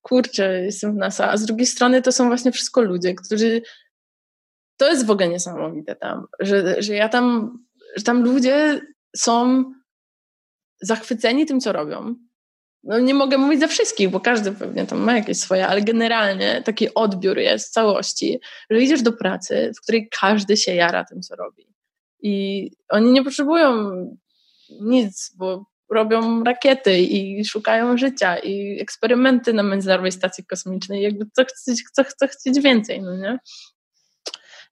kurczę, 0.02 0.62
jestem 0.62 0.92
w 0.92 0.96
NASA, 0.96 1.30
a 1.30 1.36
z 1.36 1.46
drugiej 1.46 1.66
strony 1.66 2.02
to 2.02 2.12
są 2.12 2.26
właśnie 2.26 2.52
wszystko 2.52 2.82
ludzie, 2.82 3.14
którzy, 3.14 3.62
to 4.76 4.90
jest 4.90 5.06
w 5.06 5.10
ogóle 5.10 5.28
niesamowite 5.28 5.96
tam, 5.96 6.26
że, 6.40 6.82
że 6.82 6.94
ja 6.94 7.08
tam, 7.08 7.58
że 7.96 8.02
tam 8.02 8.22
ludzie 8.22 8.80
są 9.16 9.64
zachwyceni 10.80 11.46
tym, 11.46 11.60
co 11.60 11.72
robią, 11.72 12.14
no 12.84 12.98
nie 12.98 13.14
mogę 13.14 13.38
mówić 13.38 13.60
za 13.60 13.66
wszystkich, 13.66 14.10
bo 14.10 14.20
każdy 14.20 14.52
pewnie 14.52 14.86
tam 14.86 14.98
ma 14.98 15.16
jakieś 15.16 15.38
swoje, 15.38 15.66
ale 15.66 15.82
generalnie 15.82 16.62
taki 16.64 16.94
odbiór 16.94 17.38
jest 17.38 17.72
całości, 17.72 18.40
że 18.70 18.80
idziesz 18.80 19.02
do 19.02 19.12
pracy, 19.12 19.72
w 19.76 19.80
której 19.80 20.08
każdy 20.20 20.56
się 20.56 20.74
jara 20.74 21.04
tym, 21.04 21.22
co 21.22 21.36
robi. 21.36 21.66
I 22.22 22.70
oni 22.88 23.12
nie 23.12 23.24
potrzebują 23.24 23.90
nic, 24.80 25.34
bo 25.36 25.66
robią 25.90 26.44
rakiety 26.44 26.98
i 26.98 27.44
szukają 27.44 27.96
życia 27.96 28.38
i 28.38 28.80
eksperymenty 28.80 29.52
na 29.52 29.62
Międzynarodowej 29.62 30.12
Stacji 30.12 30.44
Kosmicznej, 30.44 31.02
jakby 31.02 31.26
co 31.32 31.44
chcieć, 31.44 31.82
co, 31.92 32.04
co 32.16 32.28
chcieć 32.28 32.60
więcej, 32.60 33.02
no 33.02 33.16
nie? 33.16 33.38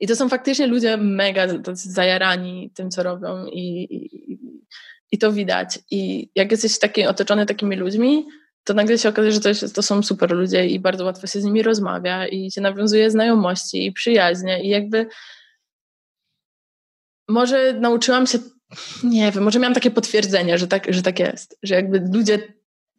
I 0.00 0.06
to 0.06 0.16
są 0.16 0.28
faktycznie 0.28 0.66
ludzie 0.66 0.96
mega 0.96 1.46
zajarani 1.72 2.70
tym, 2.74 2.90
co 2.90 3.02
robią 3.02 3.46
i, 3.46 3.82
i, 3.90 4.29
i 5.12 5.18
to 5.18 5.32
widać. 5.32 5.78
I 5.90 6.30
jak 6.34 6.50
jesteś 6.50 6.78
taki, 6.78 7.06
otoczony 7.06 7.46
takimi 7.46 7.76
ludźmi, 7.76 8.26
to 8.64 8.74
nagle 8.74 8.98
się 8.98 9.08
okazuje, 9.08 9.32
że 9.32 9.40
to, 9.40 9.48
jest, 9.48 9.74
to 9.74 9.82
są 9.82 10.02
super 10.02 10.30
ludzie 10.30 10.66
i 10.66 10.80
bardzo 10.80 11.04
łatwo 11.04 11.26
się 11.26 11.40
z 11.40 11.44
nimi 11.44 11.62
rozmawia 11.62 12.26
i 12.26 12.50
się 12.50 12.60
nawiązuje 12.60 13.10
znajomości 13.10 13.86
i 13.86 13.92
przyjaźnie. 13.92 14.62
I 14.64 14.68
jakby 14.68 15.06
może 17.28 17.72
nauczyłam 17.72 18.26
się, 18.26 18.38
nie 19.04 19.32
wiem, 19.32 19.44
może 19.44 19.58
miałam 19.58 19.74
takie 19.74 19.90
potwierdzenie, 19.90 20.58
że 20.58 20.66
tak, 20.66 20.94
że 20.94 21.02
tak 21.02 21.18
jest, 21.18 21.58
że 21.62 21.74
jakby 21.74 22.08
ludzie 22.14 22.38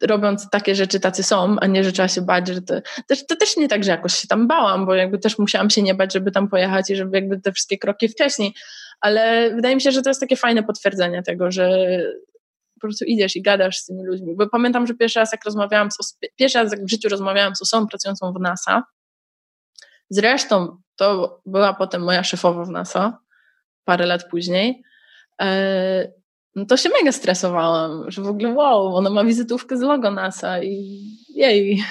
robiąc 0.02 0.50
takie 0.50 0.74
rzeczy 0.74 1.00
tacy 1.00 1.22
są, 1.22 1.56
a 1.60 1.66
nie, 1.66 1.84
że 1.84 1.92
trzeba 1.92 2.08
się 2.08 2.22
bać, 2.22 2.48
że 2.48 2.62
to 2.62 2.74
też, 3.06 3.26
to 3.26 3.36
też 3.36 3.56
nie 3.56 3.68
tak, 3.68 3.84
że 3.84 3.90
jakoś 3.90 4.14
się 4.14 4.28
tam 4.28 4.48
bałam, 4.48 4.86
bo 4.86 4.94
jakby 4.94 5.18
też 5.18 5.38
musiałam 5.38 5.70
się 5.70 5.82
nie 5.82 5.94
bać, 5.94 6.12
żeby 6.12 6.30
tam 6.30 6.48
pojechać 6.48 6.90
i 6.90 6.96
żeby 6.96 7.16
jakby 7.16 7.40
te 7.40 7.52
wszystkie 7.52 7.78
kroki 7.78 8.08
wcześniej, 8.08 8.54
ale 9.02 9.50
wydaje 9.54 9.74
mi 9.74 9.80
się, 9.80 9.92
że 9.92 10.02
to 10.02 10.10
jest 10.10 10.20
takie 10.20 10.36
fajne 10.36 10.62
potwierdzenie 10.62 11.22
tego, 11.22 11.50
że 11.50 11.88
po 12.74 12.80
prostu 12.80 13.04
idziesz 13.04 13.36
i 13.36 13.42
gadasz 13.42 13.78
z 13.78 13.86
tymi 13.86 14.04
ludźmi. 14.04 14.36
Bo 14.36 14.48
pamiętam, 14.48 14.86
że 14.86 14.94
pierwszy 14.94 15.18
raz 15.18 15.32
jak 15.32 15.44
rozmawiałam, 15.44 15.90
z, 15.90 16.18
pierwszy 16.36 16.58
raz 16.58 16.74
w 16.74 16.90
życiu 16.90 17.08
rozmawiałam 17.08 17.56
z 17.56 17.62
osobą 17.62 17.86
pracującą 17.86 18.32
w 18.32 18.40
NASA, 18.40 18.82
zresztą 20.10 20.76
to 20.96 21.40
była 21.46 21.74
potem 21.74 22.02
moja 22.02 22.24
szefowa 22.24 22.64
w 22.64 22.70
NASA, 22.70 23.18
parę 23.84 24.06
lat 24.06 24.28
później, 24.30 24.82
e, 25.40 26.12
no 26.54 26.66
to 26.66 26.76
się 26.76 26.88
mega 26.88 27.12
stresowałam, 27.12 28.10
że 28.10 28.22
w 28.22 28.26
ogóle 28.26 28.48
wow, 28.48 28.96
ona 28.96 29.10
ma 29.10 29.24
wizytówkę 29.24 29.76
z 29.76 29.80
logo 29.80 30.10
NASA 30.10 30.62
i 30.62 31.02
jej. 31.34 31.84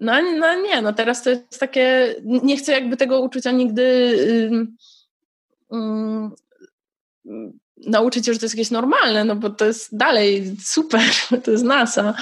No, 0.00 0.22
no 0.38 0.60
nie, 0.60 0.82
no 0.82 0.92
teraz 0.92 1.22
to 1.22 1.30
jest 1.30 1.60
takie, 1.60 2.14
nie 2.24 2.56
chcę 2.56 2.72
jakby 2.72 2.96
tego 2.96 3.20
uczucia 3.20 3.50
nigdy 3.50 4.16
um, 5.70 6.34
nauczyć 7.86 8.26
się, 8.26 8.32
że 8.32 8.38
to 8.38 8.44
jest 8.44 8.54
jakieś 8.54 8.70
normalne, 8.70 9.24
no 9.24 9.36
bo 9.36 9.50
to 9.50 9.64
jest 9.64 9.96
dalej 9.96 10.56
super, 10.62 11.00
to 11.44 11.50
jest 11.50 11.64
NASA, 11.64 12.14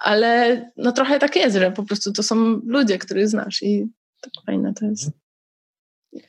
ale 0.00 0.62
no 0.76 0.92
trochę 0.92 1.18
tak 1.18 1.36
jest, 1.36 1.56
że 1.56 1.70
po 1.70 1.82
prostu 1.82 2.12
to 2.12 2.22
są 2.22 2.60
ludzie, 2.66 2.98
których 2.98 3.28
znasz 3.28 3.62
i 3.62 3.86
tak 4.20 4.32
fajne 4.46 4.74
to 4.74 4.86
jest. 4.86 5.10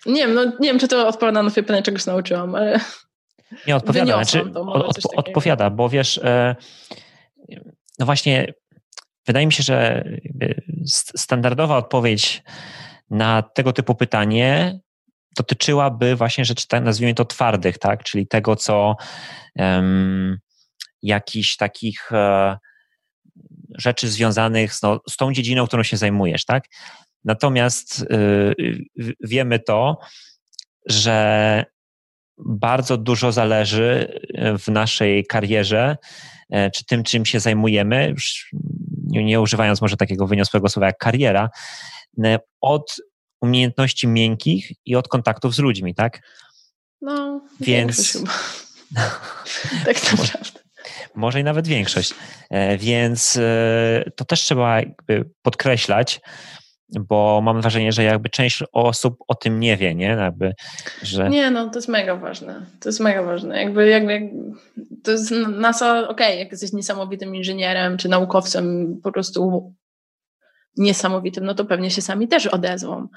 Nie 0.06 0.28
wiem, 0.28 0.34
no 0.34 0.45
nie 0.45 0.69
wiem, 0.69 0.80
czy 0.80 0.88
to 0.88 1.08
odpowiada 1.08 1.43
na 1.43 1.50
twoje 1.50 1.63
pytanie, 1.63 1.84
czegoś 1.84 2.06
nauczyłam, 2.06 2.56
ale 2.56 2.80
nie 3.67 3.76
odpowiada, 3.76 4.24
znaczy, 4.24 4.52
od, 4.56 5.00
odpowiada, 5.15 5.69
bo 5.69 5.89
wiesz, 5.89 6.17
e, 6.17 6.56
no 8.00 8.06
właśnie 8.06 8.54
wydaje 9.28 9.45
mi 9.45 9.54
się, 9.54 9.63
że 9.63 10.04
standardowa 11.15 11.78
odpowiedź 11.78 12.43
na 13.10 13.41
tego 13.41 13.74
typu 13.74 13.95
pytanie 13.95 14.80
dotyczyłaby 15.37 16.15
właśnie 16.15 16.45
rzeczy, 16.45 16.67
tak, 16.67 16.83
nazwijmy 16.83 17.13
to 17.13 17.25
twardych, 17.25 17.77
tak? 17.77 18.03
czyli 18.03 18.27
tego, 18.27 18.55
co 18.55 18.95
um, 19.55 20.37
jakichś 21.01 21.55
takich 21.55 22.11
e, 22.11 22.57
rzeczy 23.77 24.09
związanych 24.09 24.73
z, 24.73 24.81
no, 24.81 24.99
z 25.09 25.17
tą 25.17 25.33
dziedziną, 25.33 25.67
którą 25.67 25.83
się 25.83 25.97
zajmujesz. 25.97 26.45
Tak? 26.45 26.63
Natomiast 27.23 28.01
y, 28.01 29.15
wiemy 29.23 29.59
to, 29.59 29.97
że 30.85 31.65
bardzo 32.45 32.97
dużo 32.97 33.31
zależy 33.31 34.19
w 34.59 34.67
naszej 34.67 35.25
karierze, 35.25 35.97
e, 36.49 36.71
czy 36.71 36.85
tym, 36.85 37.03
czym 37.03 37.25
się 37.25 37.39
zajmujemy, 37.39 38.09
już 38.09 38.49
nie, 39.07 39.23
nie 39.23 39.41
używając 39.41 39.81
może 39.81 39.97
takiego 39.97 40.27
wyniosłego 40.27 40.69
słowa 40.69 40.87
jak 40.87 40.97
kariera, 40.97 41.49
e, 42.23 42.39
od 42.61 42.95
umiejętności 43.41 44.08
miękkich 44.08 44.71
i 44.86 44.95
od 44.95 45.08
kontaktów 45.08 45.56
z 45.56 45.60
ludźmi, 45.60 45.95
tak? 45.95 46.21
No, 47.02 47.41
więc. 47.60 48.23
tak 49.86 50.12
naprawdę. 50.12 50.60
Może 51.15 51.39
i 51.39 51.43
nawet 51.43 51.67
większość. 51.67 52.13
E, 52.49 52.78
więc 52.78 53.38
e, 53.38 54.04
to 54.15 54.25
też 54.25 54.41
trzeba 54.41 54.82
podkreślać, 55.41 56.21
bo 56.99 57.41
mam 57.43 57.62
wrażenie, 57.62 57.91
że 57.91 58.04
jakby 58.04 58.30
część 58.30 58.63
osób 58.73 59.15
o 59.28 59.36
tym 59.36 59.60
nie 59.60 59.78
wie, 59.78 59.95
nie? 59.95 60.06
Jakby, 60.06 60.54
że... 61.02 61.30
Nie, 61.30 61.52
no 61.52 61.69
to 61.69 61.78
jest 61.78 61.88
mega 61.88 62.15
ważne. 62.15 62.65
To 62.80 62.89
jest 62.89 62.99
mega 62.99 63.23
ważne. 63.23 63.63
Jakby, 63.63 63.88
jakby 63.88 64.30
to 65.04 65.12
jest 65.12 65.32
NASA, 65.47 65.99
okej, 65.99 66.28
okay, 66.28 66.36
jak 66.36 66.52
jesteś 66.52 66.73
niesamowitym 66.73 67.36
inżynierem 67.36 67.97
czy 67.97 68.10
naukowcem, 68.10 68.95
po 69.04 69.12
prostu 69.12 69.73
niesamowitym, 70.78 71.45
no 71.45 71.53
to 71.53 71.66
pewnie 71.66 71.91
się 71.91 72.01
sami 72.01 72.28
też 72.28 72.47
odezwą. 72.47 73.07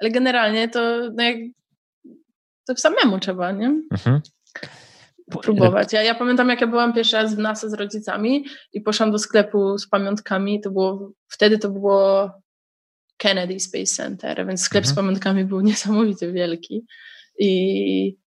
Ale 0.00 0.10
generalnie 0.10 0.68
to, 0.68 0.80
no 1.14 1.22
jak, 1.22 1.36
to 2.66 2.76
samemu 2.76 3.18
trzeba, 3.18 3.52
nie? 3.52 3.66
Mhm. 3.66 4.20
Próbować. 5.42 5.92
Ja, 5.92 6.02
ja 6.02 6.14
pamiętam, 6.14 6.48
jak 6.48 6.60
ja 6.60 6.66
byłam 6.66 6.92
pierwszy 6.92 7.16
raz 7.16 7.34
w 7.34 7.38
NASA 7.38 7.68
z 7.68 7.74
rodzicami 7.74 8.44
i 8.72 8.80
poszłam 8.80 9.12
do 9.12 9.18
sklepu 9.18 9.78
z 9.78 9.88
pamiątkami, 9.88 10.60
to 10.60 10.70
było, 10.70 11.12
wtedy 11.28 11.58
to 11.58 11.70
było 11.70 12.30
Kennedy 13.16 13.60
Space 13.60 13.94
Center, 13.96 14.46
więc 14.46 14.62
sklep 14.62 14.82
mhm. 14.84 14.94
z 14.94 14.96
pamiątkami 14.96 15.44
był 15.44 15.60
niesamowicie 15.70 16.32
wielki. 16.32 16.86
I 17.38 18.20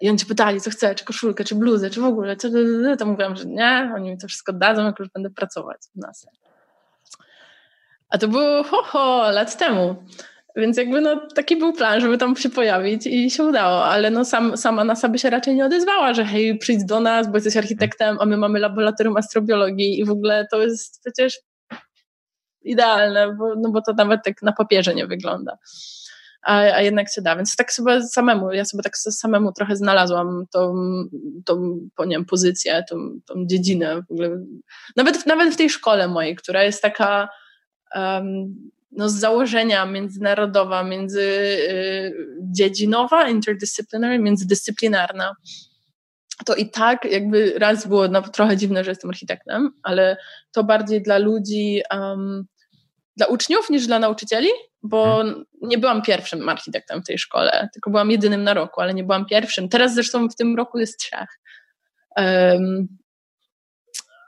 i 0.00 0.08
oni 0.08 0.18
cię 0.18 0.26
pytali, 0.26 0.60
co 0.60 0.70
chcę, 0.70 0.94
czy 0.94 1.04
koszulkę, 1.04 1.44
czy 1.44 1.54
bluzę, 1.54 1.90
czy 1.90 2.00
w 2.00 2.04
ogóle, 2.04 2.36
to, 2.36 2.48
to 2.98 3.06
mówiłam, 3.06 3.36
że 3.36 3.44
nie, 3.44 3.92
oni 3.96 4.10
mi 4.10 4.18
to 4.18 4.28
wszystko 4.28 4.52
dadzą, 4.52 4.84
jak 4.84 4.98
już 4.98 5.08
będę 5.08 5.30
pracować 5.30 5.78
w 5.94 6.00
NASA. 6.00 6.30
A 8.08 8.18
to 8.18 8.28
było 8.28 8.64
ho, 8.64 8.82
ho 8.82 9.30
lat 9.30 9.58
temu. 9.58 9.96
Więc 10.56 10.76
jakby 10.76 11.00
no, 11.00 11.28
taki 11.34 11.56
był 11.56 11.72
plan, 11.72 12.00
żeby 12.00 12.18
tam 12.18 12.36
się 12.36 12.50
pojawić 12.50 13.06
i 13.06 13.30
się 13.30 13.44
udało, 13.44 13.84
ale 13.84 14.10
no 14.10 14.24
sam, 14.24 14.56
sama 14.56 14.84
NASA 14.84 15.08
by 15.08 15.18
się 15.18 15.30
raczej 15.30 15.54
nie 15.54 15.64
odezwała, 15.64 16.14
że 16.14 16.24
hej, 16.24 16.58
przyjdź 16.58 16.84
do 16.84 17.00
nas, 17.00 17.28
bo 17.28 17.36
jesteś 17.36 17.56
architektem, 17.56 18.16
a 18.20 18.26
my 18.26 18.36
mamy 18.36 18.58
laboratorium 18.58 19.16
astrobiologii 19.16 20.00
i 20.00 20.04
w 20.04 20.10
ogóle 20.10 20.46
to 20.50 20.62
jest 20.62 21.00
przecież 21.00 21.40
idealne, 22.62 23.34
bo, 23.34 23.54
no 23.56 23.70
bo 23.70 23.82
to 23.82 23.92
nawet 23.92 24.20
tak 24.24 24.42
na 24.42 24.52
papierze 24.52 24.94
nie 24.94 25.06
wygląda. 25.06 25.58
A, 26.42 26.52
a 26.56 26.82
jednak 26.82 27.12
się 27.12 27.22
da, 27.22 27.36
więc 27.36 27.56
tak 27.56 27.72
sobie 27.72 28.02
samemu, 28.02 28.52
ja 28.52 28.64
sobie 28.64 28.82
tak 28.82 28.96
samemu 28.96 29.52
trochę 29.52 29.76
znalazłam 29.76 30.44
tą, 30.52 30.74
tą 31.44 31.78
nie 32.06 32.16
wiem, 32.16 32.24
pozycję, 32.24 32.84
tą, 32.90 32.96
tą 33.26 33.34
dziedzinę 33.46 34.02
w 34.08 34.12
ogóle. 34.12 34.30
Nawet, 34.96 35.26
nawet 35.26 35.54
w 35.54 35.56
tej 35.56 35.70
szkole 35.70 36.08
mojej, 36.08 36.36
która 36.36 36.62
jest 36.62 36.82
taka 36.82 37.28
um, 37.94 38.70
no, 38.96 39.08
z 39.08 39.14
założenia 39.14 39.86
międzynarodowa, 39.86 40.84
międzydziedzinowa, 40.84 43.28
y, 43.28 43.30
interdyscyplinary, 43.30 44.18
międzydyscyplinarna, 44.18 45.34
to 46.46 46.54
i 46.54 46.70
tak 46.70 47.04
jakby 47.04 47.54
raz 47.58 47.86
było 47.86 48.08
no, 48.08 48.22
trochę 48.22 48.56
dziwne, 48.56 48.84
że 48.84 48.90
jestem 48.90 49.10
architektem, 49.10 49.70
ale 49.82 50.16
to 50.52 50.64
bardziej 50.64 51.02
dla 51.02 51.18
ludzi, 51.18 51.82
um, 51.90 52.46
dla 53.16 53.26
uczniów 53.26 53.70
niż 53.70 53.86
dla 53.86 53.98
nauczycieli, 53.98 54.48
bo 54.82 55.16
hmm. 55.16 55.44
nie 55.62 55.78
byłam 55.78 56.02
pierwszym 56.02 56.48
architektem 56.48 57.02
w 57.02 57.06
tej 57.06 57.18
szkole, 57.18 57.68
tylko 57.72 57.90
byłam 57.90 58.10
jedynym 58.10 58.44
na 58.44 58.54
roku, 58.54 58.80
ale 58.80 58.94
nie 58.94 59.04
byłam 59.04 59.26
pierwszym. 59.26 59.68
Teraz 59.68 59.94
zresztą 59.94 60.28
w 60.28 60.36
tym 60.36 60.56
roku 60.56 60.78
jest 60.78 60.98
trzech. 60.98 61.28
Um, 62.16 62.88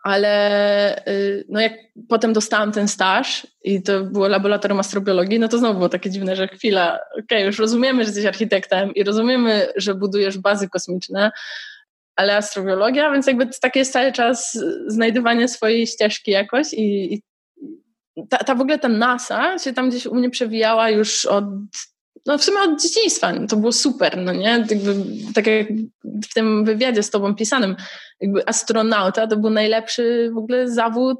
ale 0.05 1.07
y, 1.09 1.44
no 1.49 1.61
jak 1.61 1.72
potem 2.09 2.32
dostałam 2.32 2.72
ten 2.72 2.88
staż 2.88 3.46
i 3.64 3.82
to 3.82 4.05
było 4.05 4.28
laboratorium 4.28 4.80
astrobiologii, 4.80 5.38
no 5.38 5.49
to 5.49 5.59
znowu 5.59 5.74
było 5.74 5.88
takie 5.88 6.11
dziwne, 6.11 6.36
że 6.36 6.49
chwila, 6.49 6.99
okej, 7.12 7.24
okay, 7.24 7.42
już 7.42 7.59
rozumiemy, 7.59 8.03
że 8.03 8.09
jesteś 8.09 8.26
architektem 8.26 8.94
i 8.94 9.05
rozumiemy, 9.05 9.68
że 9.76 9.94
budujesz 9.94 10.38
bazy 10.38 10.68
kosmiczne, 10.68 11.30
ale 12.16 12.36
astrobiologia, 12.36 13.12
więc 13.12 13.26
jakby 13.26 13.49
taki 13.61 13.78
jest 13.78 13.92
cały 13.92 14.12
czas 14.12 14.59
znajdywanie 14.86 15.49
swojej 15.49 15.86
ścieżki 15.86 16.30
jakoś 16.30 16.72
i, 16.72 17.14
i 17.14 17.22
ta, 18.28 18.38
ta 18.38 18.55
w 18.55 18.61
ogóle 18.61 18.78
ta 18.78 18.88
NASA 18.88 19.59
się 19.59 19.72
tam 19.72 19.90
gdzieś 19.90 20.07
u 20.07 20.14
mnie 20.14 20.30
przewijała 20.30 20.90
już 20.90 21.26
od 21.26 21.44
no 22.27 22.39
w 22.39 22.45
sumie 22.45 22.59
od 22.61 22.83
dzieciństwa, 22.83 23.33
to 23.49 23.57
było 23.57 23.73
super, 23.73 24.16
no 24.16 24.33
nie? 24.33 24.64
Jakby, 24.71 24.95
tak 25.35 25.47
jak 25.47 25.66
w 26.05 26.35
tym 26.35 26.64
wywiadzie 26.64 27.03
z 27.03 27.11
tobą 27.11 27.35
pisanym, 27.35 27.77
jakby 28.21 28.49
astronauta 28.49 29.27
to 29.27 29.37
był 29.37 29.51
najlepszy 29.51 30.31
w 30.35 30.39
ogóle 30.39 30.71
zawód, 30.71 31.19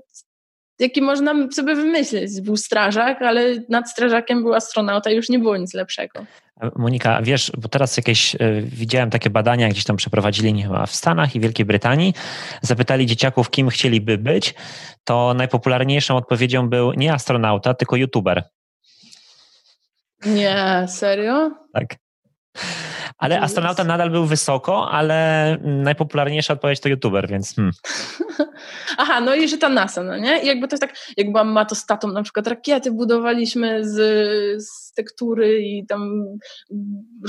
jaki 0.78 1.03
można 1.03 1.34
sobie 1.53 1.74
wymyślić. 1.74 2.40
Był 2.40 2.57
strażak, 2.57 3.22
ale 3.22 3.55
nad 3.68 3.90
strażakiem 3.90 4.42
był 4.42 4.55
astronauta 4.55 5.11
i 5.11 5.16
już 5.16 5.28
nie 5.28 5.38
było 5.38 5.57
nic 5.57 5.74
lepszego. 5.74 6.24
Monika, 6.76 7.22
wiesz, 7.22 7.53
bo 7.59 7.68
teraz 7.68 7.96
jakieś 7.96 8.34
y, 8.34 8.38
widziałem 8.66 9.11
takie 9.11 9.30
badania, 9.30 9.68
gdzieś 9.68 9.84
tam 9.84 9.96
przeprowadzili 9.96 10.62
chyba 10.62 10.86
w 10.86 10.94
Stanach 10.94 11.36
i 11.36 11.40
Wielkiej 11.40 11.66
Brytanii. 11.66 12.14
Zapytali 12.62 13.07
dzieciaków, 13.07 13.51
kim 13.51 13.68
chcieliby 13.68 14.18
być. 14.18 14.55
To 15.05 15.34
najpopularniejszą 15.34 16.16
odpowiedzią 16.16 16.68
był 16.68 16.92
nie 16.92 17.12
astronauta, 17.12 17.74
tylko 17.74 17.96
youtuber. 17.96 18.44
Nie, 20.26 20.86
serio? 20.88 21.50
Tak. 21.72 21.86
Ale 23.18 23.40
astronauta 23.40 23.84
nadal 23.84 24.10
był 24.10 24.26
wysoko, 24.26 24.90
ale 24.90 25.56
najpopularniejsza 25.64 26.52
odpowiedź 26.52 26.80
to 26.80 26.88
youtuber, 26.88 27.28
więc. 27.28 27.54
Hmm. 27.54 27.72
Aha, 28.98 29.20
no 29.20 29.34
i 29.34 29.48
że 29.48 29.58
ta 29.58 29.68
NASA, 29.68 30.02
no 30.02 30.16
nie? 30.16 30.42
I 30.42 30.46
jakby 30.46 30.68
to 30.68 30.74
jest 30.74 30.80
tak, 30.80 30.96
jak 31.16 31.32
byłam 31.32 31.48
matostatą, 31.48 32.08
na 32.08 32.22
przykład 32.22 32.46
rakiety 32.46 32.92
budowaliśmy 32.92 33.88
z, 33.88 33.96
z 34.64 34.92
tektury 34.92 35.62
i 35.62 35.86
tam 35.86 36.24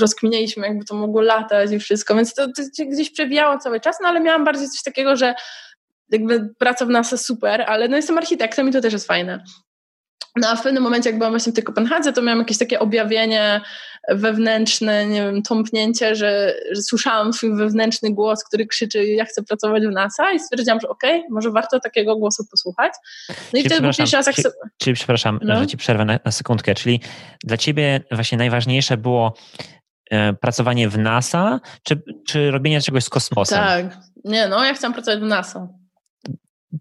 rozkminialiśmy, 0.00 0.66
jakby 0.66 0.84
to 0.84 0.94
mogło 0.94 1.20
latać 1.20 1.72
i 1.72 1.78
wszystko, 1.78 2.14
więc 2.14 2.34
to, 2.34 2.46
to 2.46 2.62
się 2.76 2.84
gdzieś 2.84 3.10
przewijało 3.10 3.58
cały 3.58 3.80
czas, 3.80 3.96
no 4.02 4.08
ale 4.08 4.20
miałam 4.20 4.44
bardziej 4.44 4.68
coś 4.68 4.82
takiego, 4.82 5.16
że 5.16 5.34
jakby 6.10 6.48
praca 6.58 6.86
w 6.86 6.88
NASA 6.88 7.16
super, 7.16 7.62
ale 7.62 7.88
no 7.88 7.96
jestem 7.96 8.18
architektem 8.18 8.68
i 8.68 8.72
to 8.72 8.80
też 8.80 8.92
jest 8.92 9.06
fajne. 9.06 9.44
No 10.36 10.48
a 10.48 10.56
w 10.56 10.62
pewnym 10.62 10.82
momencie, 10.82 11.10
jak 11.10 11.18
byłam 11.18 11.32
właśnie 11.32 11.52
w 11.52 11.54
tej 11.54 11.64
Kopenhadze, 11.64 12.12
to 12.12 12.22
miałam 12.22 12.38
jakieś 12.38 12.58
takie 12.58 12.80
objawienie 12.80 13.60
wewnętrzne, 14.08 15.06
nie 15.06 15.22
wiem, 15.22 15.42
tąpnięcie, 15.42 16.16
że, 16.16 16.54
że 16.72 16.82
słyszałam 16.82 17.32
swój 17.32 17.56
wewnętrzny 17.56 18.14
głos, 18.14 18.44
który 18.44 18.66
krzyczy, 18.66 19.06
ja 19.06 19.24
chcę 19.24 19.42
pracować 19.42 19.82
w 19.86 19.90
NASA 19.90 20.32
i 20.32 20.40
stwierdziłam, 20.40 20.80
że 20.80 20.88
okej, 20.88 21.18
okay, 21.18 21.30
może 21.30 21.50
warto 21.50 21.80
takiego 21.80 22.16
głosu 22.16 22.44
posłuchać. 22.50 22.92
No 23.28 23.34
czyli 23.50 23.62
i 23.62 23.64
wtedy 23.66 23.80
był 23.80 23.90
pierwszy 23.98 24.16
raz... 24.16 24.26
Jak 24.26 24.36
czyli, 24.36 24.48
czyli 24.78 24.94
przepraszam, 24.94 25.40
no. 25.42 25.56
że 25.56 25.66
ci 25.66 25.76
przerwę 25.76 26.04
na, 26.04 26.18
na 26.24 26.32
sekundkę, 26.32 26.74
czyli 26.74 27.00
dla 27.44 27.56
ciebie 27.56 28.00
właśnie 28.10 28.38
najważniejsze 28.38 28.96
było 28.96 29.34
e, 30.10 30.32
pracowanie 30.32 30.88
w 30.88 30.98
NASA, 30.98 31.60
czy, 31.82 32.02
czy 32.26 32.50
robienie 32.50 32.80
czegoś 32.80 33.04
z 33.04 33.08
kosmosem? 33.08 33.58
Tak, 33.58 33.96
nie 34.24 34.48
no, 34.48 34.64
ja 34.64 34.74
chcę 34.74 34.92
pracować 34.92 35.20
w 35.20 35.22
NASA. 35.22 35.79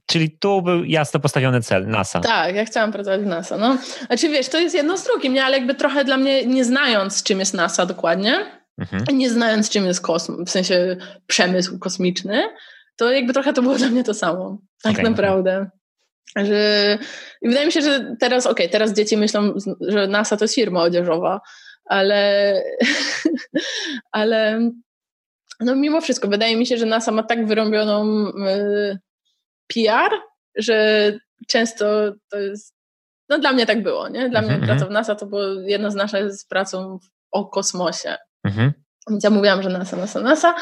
Czyli 0.05 0.37
tu 0.39 0.61
był 0.61 0.83
jasno 0.83 1.19
postawiony 1.19 1.61
cel, 1.61 1.87
NASA. 1.87 2.19
Tak, 2.19 2.55
ja 2.55 2.65
chciałam 2.65 2.91
pracować 2.91 3.21
w 3.21 3.25
NASA. 3.25 3.57
No. 3.57 3.77
Znaczy 4.07 4.29
wiesz, 4.29 4.49
to 4.49 4.59
jest 4.59 4.75
jedno 4.75 4.97
z 4.97 5.03
drugim, 5.03 5.33
nie? 5.33 5.45
ale 5.45 5.57
jakby 5.57 5.75
trochę 5.75 6.05
dla 6.05 6.17
mnie, 6.17 6.45
nie 6.45 6.65
znając 6.65 7.23
czym 7.23 7.39
jest 7.39 7.53
NASA 7.53 7.85
dokładnie, 7.85 8.45
mhm. 8.77 9.17
nie 9.17 9.29
znając 9.29 9.69
czym 9.69 9.85
jest 9.85 10.01
kosmos, 10.01 10.49
w 10.49 10.49
sensie 10.49 10.97
przemysł 11.27 11.79
kosmiczny, 11.79 12.43
to 12.95 13.11
jakby 13.11 13.33
trochę 13.33 13.53
to 13.53 13.61
było 13.61 13.75
dla 13.75 13.89
mnie 13.89 14.03
to 14.03 14.13
samo. 14.13 14.57
Tak 14.83 14.93
okay, 14.93 15.09
naprawdę. 15.09 15.69
Że, 16.35 16.97
I 17.41 17.47
wydaje 17.47 17.65
mi 17.65 17.71
się, 17.71 17.81
że 17.81 18.15
teraz, 18.19 18.45
okej, 18.45 18.65
okay, 18.65 18.71
teraz 18.71 18.93
dzieci 18.93 19.17
myślą, 19.17 19.53
że 19.81 20.07
NASA 20.07 20.37
to 20.37 20.43
jest 20.43 20.55
firma 20.55 20.81
odzieżowa, 20.81 21.41
ale, 21.85 22.53
ale 24.11 24.59
no 25.59 25.75
mimo 25.75 26.01
wszystko, 26.01 26.27
wydaje 26.27 26.57
mi 26.57 26.65
się, 26.65 26.77
że 26.77 26.85
NASA 26.85 27.11
ma 27.11 27.23
tak 27.23 27.47
wyrobioną 27.47 28.27
y, 28.27 28.99
PR, 29.73 30.11
że 30.55 31.11
często 31.47 31.85
to 32.29 32.37
jest, 32.39 32.75
no 33.29 33.39
dla 33.39 33.51
mnie 33.51 33.65
tak 33.65 33.83
było, 33.83 34.09
nie? 34.09 34.29
Dla 34.29 34.41
mnie 34.41 34.51
mhm, 34.51 34.67
praca 34.67 34.79
w 34.79 34.87
mhm. 34.87 34.93
NASA 34.93 35.15
to 35.15 35.25
było 35.25 35.43
jedno 35.43 35.91
z 35.91 35.95
naszych 35.95 36.33
z 36.33 36.45
pracą 36.45 36.99
o 37.31 37.45
kosmosie. 37.45 38.15
Mhm. 38.43 38.73
Więc 39.09 39.23
ja 39.23 39.29
mówiłam, 39.29 39.63
że 39.63 39.69
NASA, 39.69 39.97
NASA, 39.97 40.21
NASA. 40.21 40.55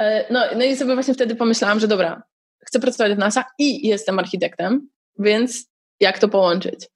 E, 0.00 0.32
no, 0.32 0.44
no 0.56 0.64
i 0.64 0.76
sobie 0.76 0.94
właśnie 0.94 1.14
wtedy 1.14 1.34
pomyślałam, 1.34 1.80
że 1.80 1.88
dobra, 1.88 2.22
chcę 2.66 2.80
pracować 2.80 3.12
w 3.12 3.18
NASA 3.18 3.44
i 3.58 3.88
jestem 3.88 4.18
architektem, 4.18 4.88
więc 5.18 5.66
jak 6.00 6.18
to 6.18 6.28
połączyć? 6.28 6.88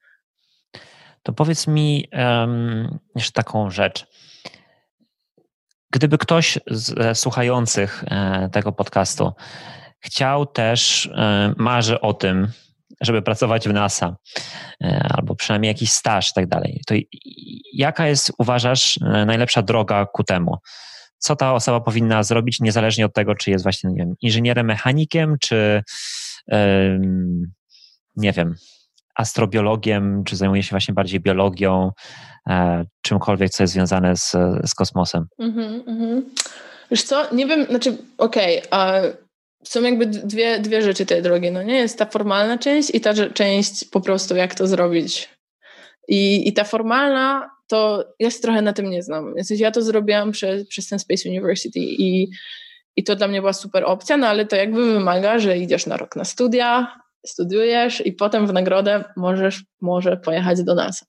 To 1.22 1.32
powiedz 1.32 1.66
mi 1.66 2.08
um, 2.12 2.98
jeszcze 3.14 3.32
taką 3.32 3.70
rzecz. 3.70 4.06
Gdyby 5.90 6.18
ktoś 6.18 6.58
z 6.66 6.98
e, 6.98 7.14
słuchających 7.14 8.04
e, 8.06 8.48
tego 8.52 8.72
podcastu 8.72 9.32
chciał 10.02 10.46
też, 10.46 11.06
e, 11.06 11.54
marzy 11.56 12.00
o 12.00 12.14
tym, 12.14 12.48
żeby 13.00 13.22
pracować 13.22 13.68
w 13.68 13.72
NASA, 13.72 14.16
e, 14.84 15.06
albo 15.10 15.34
przynajmniej 15.34 15.68
jakiś 15.68 15.92
staż 15.92 16.30
i 16.30 16.32
tak 16.34 16.46
dalej, 16.46 16.80
to 16.86 16.94
jaka 17.72 18.06
jest, 18.06 18.32
uważasz, 18.38 18.98
e, 19.02 19.26
najlepsza 19.26 19.62
droga 19.62 20.06
ku 20.06 20.24
temu? 20.24 20.56
Co 21.18 21.36
ta 21.36 21.54
osoba 21.54 21.80
powinna 21.80 22.22
zrobić, 22.22 22.60
niezależnie 22.60 23.06
od 23.06 23.14
tego, 23.14 23.34
czy 23.34 23.50
jest 23.50 23.64
właśnie 23.64 23.90
nie 23.90 23.96
wiem, 23.96 24.14
inżynierem, 24.20 24.66
mechanikiem, 24.66 25.36
czy 25.40 25.82
nie 28.16 28.32
wiem, 28.32 28.54
astrobiologiem, 29.14 30.24
czy 30.24 30.36
zajmuje 30.36 30.62
się 30.62 30.70
właśnie 30.70 30.94
bardziej 30.94 31.20
biologią, 31.20 31.90
czymkolwiek, 33.02 33.50
co 33.50 33.62
jest 33.62 33.72
związane 33.72 34.16
z, 34.16 34.30
z 34.64 34.74
kosmosem? 34.74 35.26
Mm-hmm, 35.40 35.84
mm-hmm. 35.84 36.22
Wiesz 36.90 37.02
co, 37.02 37.34
nie 37.34 37.46
wiem, 37.46 37.66
znaczy, 37.66 37.96
okej, 38.18 38.62
okay, 38.62 39.16
są 39.64 39.82
jakby 39.82 40.06
dwie, 40.06 40.60
dwie 40.60 40.82
rzeczy 40.82 41.06
tej 41.06 41.22
drogi, 41.22 41.50
no 41.50 41.62
nie? 41.62 41.76
Jest 41.76 41.98
ta 41.98 42.06
formalna 42.06 42.58
część 42.58 42.94
i 42.94 43.00
ta 43.00 43.14
część 43.34 43.84
po 43.84 44.00
prostu 44.00 44.36
jak 44.36 44.54
to 44.54 44.66
zrobić. 44.66 45.28
I, 46.08 46.48
i 46.48 46.52
ta 46.52 46.64
formalna 46.64 47.50
to 47.68 48.04
ja 48.18 48.30
się 48.30 48.38
trochę 48.38 48.62
na 48.62 48.72
tym 48.72 48.90
nie 48.90 49.02
znam. 49.02 49.34
Więc 49.34 49.50
ja 49.50 49.70
to 49.70 49.82
zrobiłam 49.82 50.32
przez, 50.32 50.68
przez 50.68 50.88
ten 50.88 50.98
Space 50.98 51.28
University 51.28 51.78
i, 51.80 52.28
i 52.96 53.04
to 53.04 53.16
dla 53.16 53.28
mnie 53.28 53.40
była 53.40 53.52
super 53.52 53.84
opcja, 53.84 54.16
no 54.16 54.28
ale 54.28 54.46
to 54.46 54.56
jakby 54.56 54.92
wymaga, 54.92 55.38
że 55.38 55.58
idziesz 55.58 55.86
na 55.86 55.96
rok 55.96 56.16
na 56.16 56.24
studia, 56.24 56.96
studiujesz 57.26 58.06
i 58.06 58.12
potem 58.12 58.46
w 58.46 58.52
nagrodę 58.52 59.04
możesz 59.16 59.64
może 59.80 60.16
pojechać 60.16 60.62
do 60.62 60.74
NASA. 60.74 61.06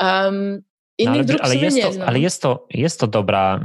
Um, 0.00 0.62
no, 0.98 1.10
ale, 1.10 1.24
ale, 1.40 1.56
jest 1.56 1.82
to, 1.82 2.06
ale 2.06 2.18
jest 2.18 2.42
to, 2.42 2.66
jest 2.70 3.00
to 3.00 3.06
dobra 3.06 3.60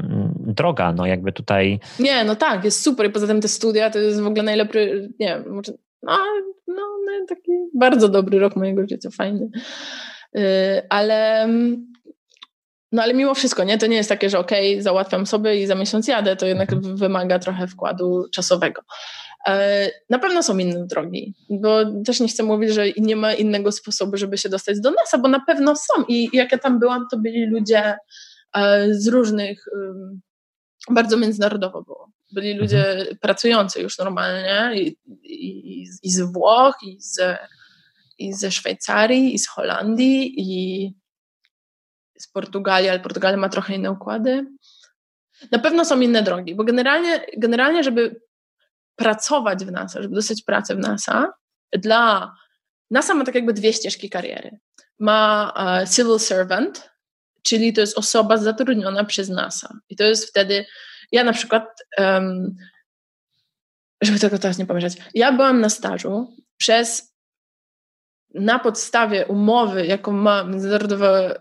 droga, 0.57 0.93
no 0.93 1.05
jakby 1.05 1.31
tutaj... 1.31 1.79
Nie, 1.99 2.23
no 2.23 2.35
tak, 2.35 2.63
jest 2.63 2.83
super 2.83 3.05
i 3.05 3.09
poza 3.09 3.27
tym 3.27 3.41
te 3.41 3.47
studia 3.47 3.89
to 3.89 3.99
jest 3.99 4.21
w 4.21 4.27
ogóle 4.27 4.43
najlepszy, 4.43 5.09
nie 5.19 5.27
wiem, 5.27 5.53
może, 5.53 5.71
no, 6.03 6.17
no, 6.67 6.83
no 7.05 7.25
taki 7.29 7.51
bardzo 7.75 8.09
dobry 8.09 8.39
rok 8.39 8.55
mojego 8.55 8.81
życia, 8.89 9.09
fajny. 9.17 9.49
Yy, 10.33 10.41
ale 10.89 11.47
no 12.91 13.03
ale 13.03 13.13
mimo 13.13 13.33
wszystko, 13.35 13.63
nie? 13.63 13.77
To 13.77 13.87
nie 13.87 13.97
jest 13.97 14.09
takie, 14.09 14.29
że 14.29 14.39
okej, 14.39 14.73
okay, 14.73 14.83
załatwiam 14.83 15.25
sobie 15.25 15.61
i 15.61 15.67
za 15.67 15.75
miesiąc 15.75 16.07
jadę, 16.07 16.35
to 16.35 16.45
jednak 16.45 16.73
mhm. 16.73 16.97
wymaga 16.97 17.39
trochę 17.39 17.67
wkładu 17.67 18.25
czasowego. 18.33 18.81
E, 19.47 19.89
na 20.09 20.19
pewno 20.19 20.43
są 20.43 20.57
inne 20.57 20.85
drogi, 20.87 21.33
bo 21.49 21.85
też 22.05 22.19
nie 22.19 22.27
chcę 22.27 22.43
mówić, 22.43 22.73
że 22.73 22.85
nie 22.97 23.15
ma 23.15 23.33
innego 23.33 23.71
sposobu, 23.71 24.17
żeby 24.17 24.37
się 24.37 24.49
dostać 24.49 24.79
do 24.81 24.91
NASA, 24.91 25.17
bo 25.17 25.27
na 25.27 25.39
pewno 25.39 25.75
są. 25.75 26.03
I 26.07 26.29
jak 26.33 26.51
ja 26.51 26.57
tam 26.57 26.79
byłam, 26.79 27.05
to 27.11 27.17
byli 27.17 27.45
ludzie 27.45 27.97
e, 28.55 28.87
z 28.93 29.07
różnych, 29.07 29.65
bardzo 30.89 31.17
międzynarodowo 31.17 31.83
było. 31.83 32.11
Byli 32.31 32.53
ludzie 32.53 32.91
mhm. 32.91 33.17
pracujący 33.17 33.81
już 33.81 33.97
normalnie 33.97 34.71
i, 34.75 34.97
i, 35.23 35.87
i 36.03 36.11
z 36.11 36.21
Włoch, 36.21 36.75
i, 36.83 36.97
z, 37.01 37.37
i 38.17 38.33
ze 38.33 38.51
Szwajcarii, 38.51 39.33
i 39.33 39.39
z 39.39 39.47
Holandii, 39.47 40.33
i 40.37 40.93
z 42.17 42.27
Portugalii, 42.27 42.89
ale 42.89 42.99
Portugalia 42.99 43.37
ma 43.37 43.49
trochę 43.49 43.75
inne 43.75 43.91
układy. 43.91 44.45
Na 45.51 45.59
pewno 45.59 45.85
są 45.85 45.99
inne 45.99 46.23
drogi, 46.23 46.55
bo 46.55 46.63
generalnie, 46.63 47.25
generalnie 47.37 47.83
żeby 47.83 48.21
pracować 48.95 49.65
w 49.65 49.71
NASA, 49.71 50.01
żeby 50.01 50.15
dostać 50.15 50.41
pracę 50.41 50.75
w 50.75 50.79
NASA, 50.79 51.33
dla 51.73 52.33
NASA 52.91 53.13
ma 53.13 53.25
tak 53.25 53.35
jakby 53.35 53.53
dwie 53.53 53.73
ścieżki 53.73 54.09
kariery. 54.09 54.59
Ma 54.99 55.53
uh, 55.55 55.89
civil 55.89 56.19
servant, 56.19 56.89
czyli 57.47 57.73
to 57.73 57.81
jest 57.81 57.97
osoba 57.97 58.37
zatrudniona 58.37 59.03
przez 59.03 59.29
NASA. 59.29 59.73
I 59.89 59.95
to 59.95 60.03
jest 60.03 60.29
wtedy, 60.29 60.65
ja 61.11 61.23
na 61.23 61.33
przykład, 61.33 61.63
um, 61.97 62.55
żeby 64.01 64.19
tego 64.19 64.39
teraz 64.39 64.57
nie 64.57 64.65
pomyśleć, 64.65 64.97
ja 65.13 65.31
byłam 65.31 65.61
na 65.61 65.69
stażu 65.69 66.35
przez, 66.57 67.15
na 68.33 68.59
podstawie 68.59 69.25
umowy, 69.25 69.85
jaką 69.85 70.11
ma 70.11 70.43
Międzynarodowy 70.43 71.35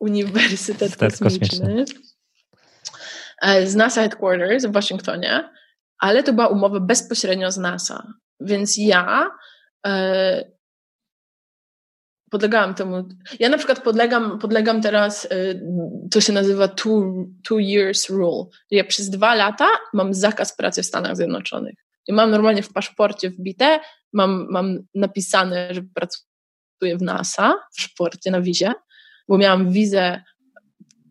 Uniwersytet 0.00 0.96
Kosmiczny, 0.96 1.28
Kosmiczny 1.28 1.84
e, 3.42 3.66
z 3.66 3.74
NASA 3.74 4.00
Headquarters 4.00 4.66
w 4.66 4.72
Waszyngtonie, 4.72 5.50
ale 5.98 6.22
to 6.22 6.32
była 6.32 6.48
umowa 6.48 6.80
bezpośrednio 6.80 7.50
z 7.50 7.58
NASA. 7.58 8.06
Więc 8.40 8.74
ja 8.78 9.30
e, 9.86 10.59
podlegałam 12.30 12.74
temu. 12.74 13.08
Ja 13.38 13.48
na 13.48 13.58
przykład 13.58 13.82
podlegam, 13.82 14.38
podlegam 14.38 14.82
teraz, 14.82 15.24
y, 15.24 15.62
to 16.10 16.20
się 16.20 16.32
nazywa 16.32 16.68
two, 16.68 17.26
two 17.42 17.58
years 17.58 18.10
rule. 18.10 18.44
Ja 18.70 18.84
przez 18.84 19.10
dwa 19.10 19.34
lata 19.34 19.68
mam 19.92 20.14
zakaz 20.14 20.56
pracy 20.56 20.82
w 20.82 20.86
Stanach 20.86 21.16
Zjednoczonych. 21.16 21.74
I 22.06 22.12
mam 22.12 22.30
normalnie 22.30 22.62
w 22.62 22.72
paszporcie 22.72 23.30
wbite, 23.30 23.80
mam, 24.12 24.46
mam 24.50 24.78
napisane, 24.94 25.74
że 25.74 25.82
pracuję 25.94 26.96
w 26.98 27.02
NASA, 27.02 27.54
w 27.72 27.76
paszporcie 27.76 28.30
na 28.30 28.40
wizie, 28.40 28.72
bo 29.28 29.38
miałam 29.38 29.72
wizę 29.72 30.22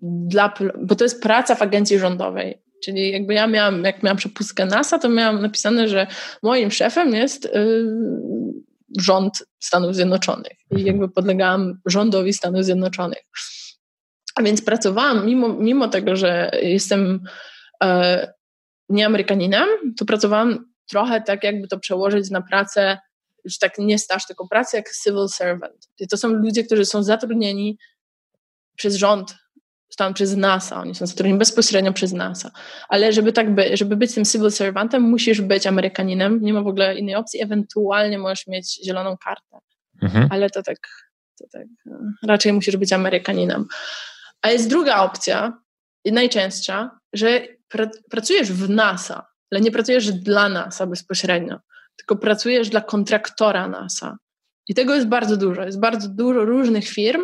dla, 0.01 0.53
bo 0.82 0.95
to 0.95 1.05
jest 1.05 1.24
praca 1.24 1.55
w 1.55 1.61
agencji 1.61 1.99
rządowej. 1.99 2.61
Czyli 2.84 3.11
jakby 3.11 3.34
ja 3.34 3.47
miałam, 3.47 3.84
jak 3.84 4.03
miałam 4.03 4.17
przepustkę 4.17 4.65
NASA, 4.65 4.99
to 4.99 5.09
miałam 5.09 5.41
napisane, 5.41 5.88
że 5.88 6.07
moim 6.43 6.72
szefem 6.72 7.13
jest 7.13 7.45
yy, 7.53 8.59
rząd 8.97 9.43
Stanów 9.59 9.95
Zjednoczonych 9.95 10.57
i 10.71 10.75
mhm. 10.75 10.87
jakby 10.87 11.09
podlegałam 11.09 11.79
rządowi 11.85 12.33
Stanów 12.33 12.65
Zjednoczonych. 12.65 13.23
A 14.35 14.43
więc 14.43 14.61
pracowałam, 14.61 15.25
mimo, 15.25 15.49
mimo 15.49 15.87
tego, 15.87 16.15
że 16.15 16.51
jestem 16.61 17.23
e, 17.83 18.33
nie 18.89 19.05
Amerykaninem, 19.05 19.69
to 19.97 20.05
pracowałam 20.05 20.65
trochę 20.89 21.21
tak, 21.21 21.43
jakby 21.43 21.67
to 21.67 21.79
przełożyć 21.79 22.29
na 22.29 22.41
pracę, 22.41 22.97
już 23.45 23.57
tak 23.57 23.77
nie 23.77 23.99
staż, 23.99 24.27
tylko 24.27 24.47
pracę 24.47 24.77
jak 24.77 24.89
civil 25.03 25.27
servant. 25.29 25.89
I 25.99 26.07
to 26.07 26.17
są 26.17 26.27
ludzie, 26.27 26.63
którzy 26.63 26.85
są 26.85 27.03
zatrudnieni 27.03 27.77
przez 28.75 28.95
rząd 28.95 29.35
tam 29.99 30.13
przez 30.13 30.35
NASA, 30.35 30.81
oni 30.81 30.95
są 30.95 31.07
zatrudnieni 31.07 31.39
bezpośrednio 31.39 31.93
przez 31.93 32.13
NASA. 32.13 32.51
Ale 32.89 33.13
żeby 33.13 33.33
tak 33.33 33.55
by, 33.55 33.77
żeby 33.77 33.95
być 33.95 34.15
tym 34.15 34.25
civil 34.25 34.51
servantem, 34.51 35.01
musisz 35.01 35.41
być 35.41 35.67
Amerykaninem, 35.67 36.41
nie 36.41 36.53
ma 36.53 36.61
w 36.61 36.67
ogóle 36.67 36.95
innej 36.95 37.15
opcji, 37.15 37.43
ewentualnie 37.43 38.17
możesz 38.17 38.47
mieć 38.47 38.85
zieloną 38.85 39.17
kartę. 39.17 39.57
Mhm. 40.01 40.27
Ale 40.31 40.49
to 40.49 40.63
tak, 40.63 40.77
to 41.39 41.45
tak, 41.51 41.65
raczej 42.23 42.53
musisz 42.53 42.77
być 42.77 42.93
Amerykaninem. 42.93 43.65
A 44.41 44.51
jest 44.51 44.69
druga 44.69 45.03
opcja, 45.03 45.53
i 46.05 46.11
najczęstsza, 46.11 46.99
że 47.13 47.41
pra, 47.67 47.89
pracujesz 48.09 48.51
w 48.51 48.69
NASA, 48.69 49.27
ale 49.51 49.61
nie 49.61 49.71
pracujesz 49.71 50.11
dla 50.11 50.49
NASA 50.49 50.87
bezpośrednio, 50.87 51.59
tylko 51.95 52.15
pracujesz 52.15 52.69
dla 52.69 52.81
kontraktora 52.81 53.67
NASA. 53.67 54.17
I 54.67 54.75
tego 54.75 54.95
jest 54.95 55.07
bardzo 55.07 55.37
dużo. 55.37 55.65
Jest 55.65 55.79
bardzo 55.79 56.09
dużo 56.09 56.45
różnych 56.45 56.87
firm, 56.87 57.21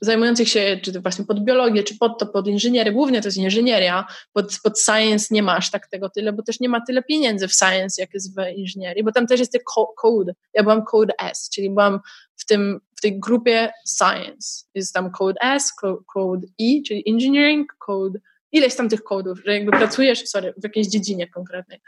zajmujących 0.00 0.48
się 0.48 0.80
czy 0.82 0.92
to 0.92 1.00
właśnie 1.00 1.24
pod 1.24 1.44
biologię, 1.44 1.82
czy 1.82 1.98
pod 1.98 2.18
to, 2.18 2.26
pod 2.26 2.48
inżynierię, 2.48 2.92
głównie 2.92 3.20
to 3.20 3.28
jest 3.28 3.38
inżynieria, 3.38 4.06
pod, 4.32 4.58
pod 4.62 4.80
science 4.80 5.26
nie 5.30 5.42
ma 5.42 5.56
aż 5.56 5.70
tak 5.70 5.88
tego 5.88 6.10
tyle, 6.10 6.32
bo 6.32 6.42
też 6.42 6.60
nie 6.60 6.68
ma 6.68 6.80
tyle 6.80 7.02
pieniędzy 7.02 7.48
w 7.48 7.52
science, 7.52 8.02
jak 8.02 8.14
jest 8.14 8.36
w 8.36 8.56
inżynierii, 8.56 9.04
bo 9.04 9.12
tam 9.12 9.26
też 9.26 9.40
jest 9.40 9.58
code. 9.96 10.34
Ja 10.54 10.62
byłam 10.62 10.84
code 10.84 11.14
S, 11.18 11.50
czyli 11.54 11.70
byłam 11.70 12.00
w, 12.36 12.46
tym, 12.46 12.80
w 12.96 13.00
tej 13.00 13.20
grupie 13.20 13.72
science. 13.98 14.64
Jest 14.74 14.94
tam 14.94 15.10
code 15.10 15.40
S, 15.42 15.72
code 16.14 16.46
E, 16.60 16.82
czyli 16.86 17.02
engineering, 17.06 17.76
code, 17.78 18.18
ileś 18.52 18.76
tam 18.76 18.88
tych 18.88 19.02
kodów, 19.02 19.40
że 19.44 19.54
jakby 19.54 19.70
pracujesz, 19.70 20.28
sorry, 20.28 20.54
w 20.56 20.64
jakiejś 20.64 20.86
dziedzinie 20.86 21.28
konkretnej. 21.28 21.80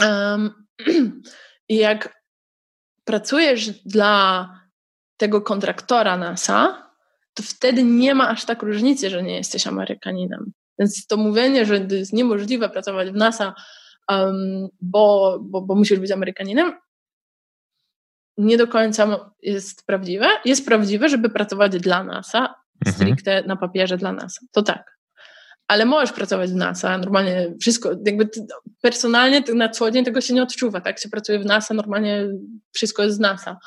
Um, 0.00 0.66
I 1.68 1.76
jak 1.76 2.22
pracujesz 3.04 3.70
dla 3.70 4.48
tego 5.16 5.40
kontraktora 5.40 6.16
NASA, 6.16 6.91
to 7.34 7.42
wtedy 7.42 7.82
nie 7.82 8.14
ma 8.14 8.28
aż 8.28 8.44
tak 8.44 8.62
różnicy, 8.62 9.10
że 9.10 9.22
nie 9.22 9.36
jesteś 9.36 9.66
Amerykaninem. 9.66 10.52
Więc 10.78 11.06
to 11.06 11.16
mówienie, 11.16 11.66
że 11.66 11.80
to 11.80 11.94
jest 11.94 12.12
niemożliwe 12.12 12.68
pracować 12.68 13.10
w 13.10 13.14
NASA, 13.14 13.54
um, 14.08 14.68
bo, 14.80 15.38
bo, 15.42 15.62
bo 15.62 15.74
musisz 15.74 15.98
być 15.98 16.10
Amerykaninem, 16.10 16.72
nie 18.38 18.56
do 18.56 18.68
końca 18.68 19.30
jest 19.42 19.86
prawdziwe. 19.86 20.28
Jest 20.44 20.66
prawdziwe, 20.66 21.08
żeby 21.08 21.30
pracować 21.30 21.72
dla 21.80 22.04
NASA, 22.04 22.54
mhm. 22.86 22.96
stricte 22.96 23.42
na 23.42 23.56
papierze 23.56 23.96
dla 23.96 24.12
NASA. 24.12 24.40
To 24.52 24.62
tak. 24.62 24.98
Ale 25.68 25.84
możesz 25.84 26.12
pracować 26.12 26.50
w 26.50 26.54
NASA, 26.54 26.98
normalnie 26.98 27.54
wszystko, 27.60 27.90
jakby 28.06 28.28
personalnie 28.80 29.42
na 29.54 29.68
co 29.68 29.90
dzień 29.90 30.04
tego 30.04 30.20
się 30.20 30.34
nie 30.34 30.42
odczuwa, 30.42 30.80
tak? 30.80 31.00
się 31.00 31.08
pracuje 31.08 31.38
w 31.38 31.44
NASA, 31.44 31.74
normalnie 31.74 32.28
wszystko 32.72 33.02
jest 33.02 33.16
z 33.16 33.20
NASA 33.20 33.58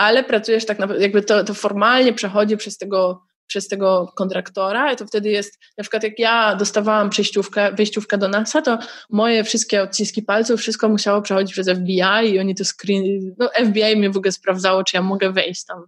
ale 0.00 0.24
pracujesz 0.24 0.66
tak 0.66 0.78
naprawdę, 0.78 1.02
jakby 1.02 1.22
to, 1.22 1.44
to 1.44 1.54
formalnie 1.54 2.12
przechodzi 2.12 2.56
przez 2.56 2.78
tego, 2.78 3.22
przez 3.46 3.68
tego 3.68 4.12
kontraktora 4.16 4.92
i 4.92 4.96
to 4.96 5.06
wtedy 5.06 5.28
jest, 5.28 5.58
na 5.78 5.84
przykład 5.84 6.02
jak 6.02 6.18
ja 6.18 6.56
dostawałam 6.56 7.10
przejściówkę, 7.10 7.72
wejściówkę 7.72 8.18
do 8.18 8.28
NASA, 8.28 8.62
to 8.62 8.78
moje 9.10 9.44
wszystkie 9.44 9.82
odciski 9.82 10.22
palców, 10.22 10.60
wszystko 10.60 10.88
musiało 10.88 11.22
przechodzić 11.22 11.52
przez 11.52 11.68
FBI 11.68 12.30
i 12.32 12.38
oni 12.38 12.54
to 12.54 12.64
screen, 12.64 13.34
no 13.38 13.50
FBI 13.66 13.96
mnie 13.96 14.10
w 14.10 14.16
ogóle 14.16 14.32
sprawdzało, 14.32 14.84
czy 14.84 14.96
ja 14.96 15.02
mogę 15.02 15.32
wejść 15.32 15.64
tam. 15.64 15.84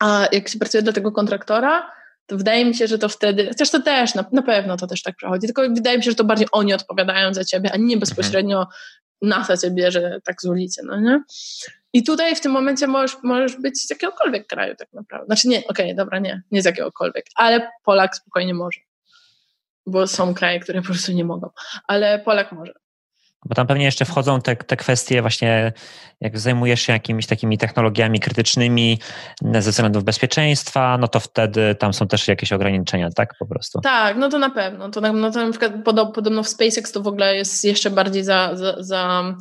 A 0.00 0.26
jak 0.32 0.48
się 0.48 0.58
pracuje 0.58 0.82
do 0.82 0.92
tego 0.92 1.12
kontraktora, 1.12 1.90
to 2.26 2.36
wydaje 2.36 2.64
mi 2.64 2.74
się, 2.74 2.86
że 2.86 2.98
to 2.98 3.08
wtedy, 3.08 3.48
chociaż 3.48 3.70
to 3.70 3.82
też, 3.82 4.14
na, 4.14 4.24
na 4.32 4.42
pewno 4.42 4.76
to 4.76 4.86
też 4.86 5.02
tak 5.02 5.16
przechodzi, 5.16 5.46
tylko 5.46 5.62
wydaje 5.62 5.98
mi 5.98 6.04
się, 6.04 6.10
że 6.10 6.16
to 6.16 6.24
bardziej 6.24 6.48
oni 6.52 6.74
odpowiadają 6.74 7.34
za 7.34 7.44
ciebie, 7.44 7.72
a 7.72 7.76
nie 7.76 7.96
bezpośrednio 7.96 8.66
NASA 9.22 9.56
cię 9.56 9.70
bierze 9.70 10.20
tak 10.24 10.42
z 10.42 10.44
ulicy, 10.44 10.82
no 10.84 11.00
nie? 11.00 11.22
I 11.92 12.02
tutaj 12.02 12.36
w 12.36 12.40
tym 12.40 12.52
momencie 12.52 12.86
możesz, 12.86 13.16
możesz 13.22 13.56
być 13.56 13.86
z 13.86 13.90
jakiegokolwiek 13.90 14.46
kraju 14.46 14.74
tak 14.76 14.92
naprawdę. 14.92 15.26
Znaczy 15.26 15.48
nie, 15.48 15.58
okej, 15.58 15.86
okay, 15.86 15.94
dobra, 15.94 16.18
nie, 16.18 16.42
nie 16.50 16.62
z 16.62 16.64
jakiegokolwiek, 16.64 17.26
ale 17.34 17.70
Polak 17.84 18.16
spokojnie 18.16 18.54
może. 18.54 18.80
Bo 19.86 20.06
są 20.06 20.34
kraje, 20.34 20.60
które 20.60 20.80
po 20.80 20.86
prostu 20.86 21.12
nie 21.12 21.24
mogą, 21.24 21.50
ale 21.86 22.18
Polak 22.18 22.52
może. 22.52 22.72
Bo 23.44 23.54
tam 23.54 23.66
pewnie 23.66 23.84
jeszcze 23.84 24.04
wchodzą 24.04 24.40
te, 24.40 24.56
te 24.56 24.76
kwestie 24.76 25.20
właśnie, 25.20 25.72
jak 26.20 26.38
zajmujesz 26.38 26.80
się 26.80 26.92
jakimiś 26.92 27.26
takimi 27.26 27.58
technologiami 27.58 28.20
krytycznymi 28.20 28.98
ze 29.58 29.70
względów 29.70 30.04
bezpieczeństwa, 30.04 30.98
no 30.98 31.08
to 31.08 31.20
wtedy 31.20 31.74
tam 31.74 31.92
są 31.92 32.08
też 32.08 32.28
jakieś 32.28 32.52
ograniczenia, 32.52 33.10
tak 33.10 33.34
po 33.38 33.46
prostu? 33.46 33.80
Tak, 33.80 34.16
no 34.16 34.28
to 34.28 34.38
na 34.38 34.50
pewno. 34.50 34.90
To 34.90 35.00
na, 35.00 35.12
no 35.12 35.30
to 35.30 35.46
na 35.46 35.50
przykład 35.50 35.72
podobno 36.14 36.42
w 36.42 36.48
SpaceX 36.48 36.92
to 36.92 37.00
w 37.00 37.06
ogóle 37.06 37.36
jest 37.36 37.64
jeszcze 37.64 37.90
bardziej 37.90 38.24
za, 38.24 38.56
za, 38.56 38.74
za 38.78 39.34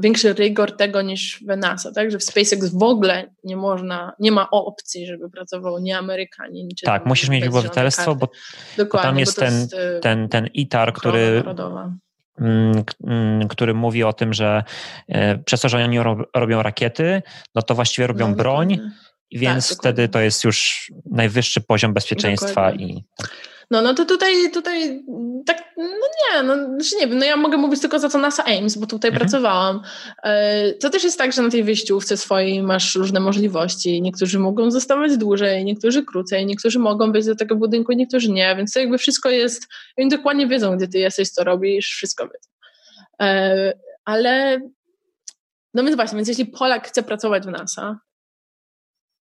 większy 0.00 0.32
rygor 0.32 0.76
tego 0.76 1.02
niż 1.02 1.44
w 1.48 1.56
NASA, 1.56 1.92
tak? 1.92 2.10
Że 2.10 2.18
w 2.18 2.24
SpaceX 2.24 2.68
w 2.68 2.82
ogóle 2.82 3.30
nie 3.44 3.56
można, 3.56 4.12
nie 4.18 4.32
ma 4.32 4.50
opcji, 4.50 5.06
żeby 5.06 5.30
pracował 5.30 5.78
nie 5.78 5.98
Amerykanin. 5.98 6.68
Czy 6.78 6.86
tak, 6.86 7.06
musisz 7.06 7.28
mieć 7.28 7.46
obywatelstwo, 7.46 8.14
bo, 8.14 8.28
bo, 8.78 8.98
tam 8.98 9.18
jest, 9.18 9.38
ten, 9.38 9.54
jest 9.54 9.74
e, 9.74 10.00
ten, 10.00 10.28
ten 10.28 10.46
ITAR, 10.46 10.92
który... 10.92 11.42
Mm, 12.40 12.84
mm, 13.04 13.48
który 13.48 13.74
mówi 13.74 14.04
o 14.04 14.12
tym, 14.12 14.32
że 14.32 14.64
e, 15.08 15.38
przez 15.38 15.60
to, 15.60 15.68
że 15.68 15.84
oni 15.84 15.98
robią 16.34 16.62
rakiety, 16.62 17.22
no 17.54 17.62
to 17.62 17.74
właściwie 17.74 18.06
robią 18.06 18.28
no, 18.28 18.36
broń, 18.36 18.78
więc 19.32 19.68
tak, 19.68 19.78
wtedy 19.78 20.08
to 20.08 20.20
jest 20.20 20.44
już 20.44 20.90
najwyższy 21.10 21.60
poziom 21.60 21.94
bezpieczeństwa. 21.94 22.72
i 22.72 23.04
No, 23.70 23.82
no 23.82 23.94
to 23.94 24.04
tutaj, 24.04 24.50
tutaj 24.50 25.04
tak, 25.46 25.64
no 25.76 25.84
nie, 25.84 26.42
no 26.42 26.54
znaczy 26.54 26.96
nie 26.96 27.06
wiem, 27.06 27.18
no 27.18 27.24
ja 27.24 27.36
mogę 27.36 27.56
mówić 27.56 27.80
tylko 27.80 27.98
za 27.98 28.08
co 28.08 28.18
NASA 28.18 28.44
Ames, 28.44 28.76
bo 28.76 28.86
tutaj 28.86 29.10
mhm. 29.10 29.20
pracowałam. 29.20 29.80
E, 30.22 30.72
to 30.72 30.90
też 30.90 31.04
jest 31.04 31.18
tak, 31.18 31.32
że 31.32 31.42
na 31.42 31.50
tej 31.50 31.64
wyjściówce 31.64 32.16
swojej 32.16 32.62
masz 32.62 32.94
różne 32.94 33.20
możliwości. 33.20 34.02
Niektórzy 34.02 34.38
mogą 34.38 34.70
zostawać 34.70 35.16
dłużej, 35.16 35.64
niektórzy 35.64 36.04
krócej, 36.04 36.46
niektórzy 36.46 36.78
mogą 36.78 37.12
wejść 37.12 37.28
do 37.28 37.36
tego 37.36 37.56
budynku, 37.56 37.92
niektórzy 37.92 38.32
nie, 38.32 38.56
więc 38.56 38.72
to 38.72 38.80
jakby 38.80 38.98
wszystko 38.98 39.30
jest, 39.30 39.66
oni 39.98 40.08
dokładnie 40.08 40.46
wiedzą, 40.46 40.76
gdzie 40.76 40.88
ty 40.88 40.98
jesteś, 40.98 41.30
co 41.30 41.44
robisz, 41.44 41.88
wszystko 41.88 42.24
wiedzą. 42.24 42.50
E, 43.20 43.72
ale, 44.04 44.60
no 45.74 45.84
więc 45.84 45.96
właśnie, 45.96 46.16
więc 46.16 46.28
jeśli 46.28 46.46
Polak 46.46 46.88
chce 46.88 47.02
pracować 47.02 47.42
w 47.42 47.50
NASA, 47.50 47.98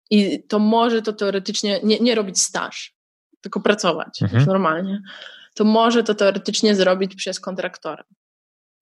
i 0.09 0.43
to 0.43 0.59
może 0.59 1.01
to 1.01 1.13
teoretycznie 1.13 1.79
nie, 1.83 1.99
nie 1.99 2.15
robić 2.15 2.41
staż, 2.41 2.94
tylko 3.45 3.59
pracować 3.59 4.21
mhm. 4.21 4.45
normalnie, 4.45 5.01
to 5.53 5.63
może 5.63 6.03
to 6.03 6.15
teoretycznie 6.15 6.75
zrobić 6.75 7.15
przez 7.15 7.39
kontraktora. 7.39 8.03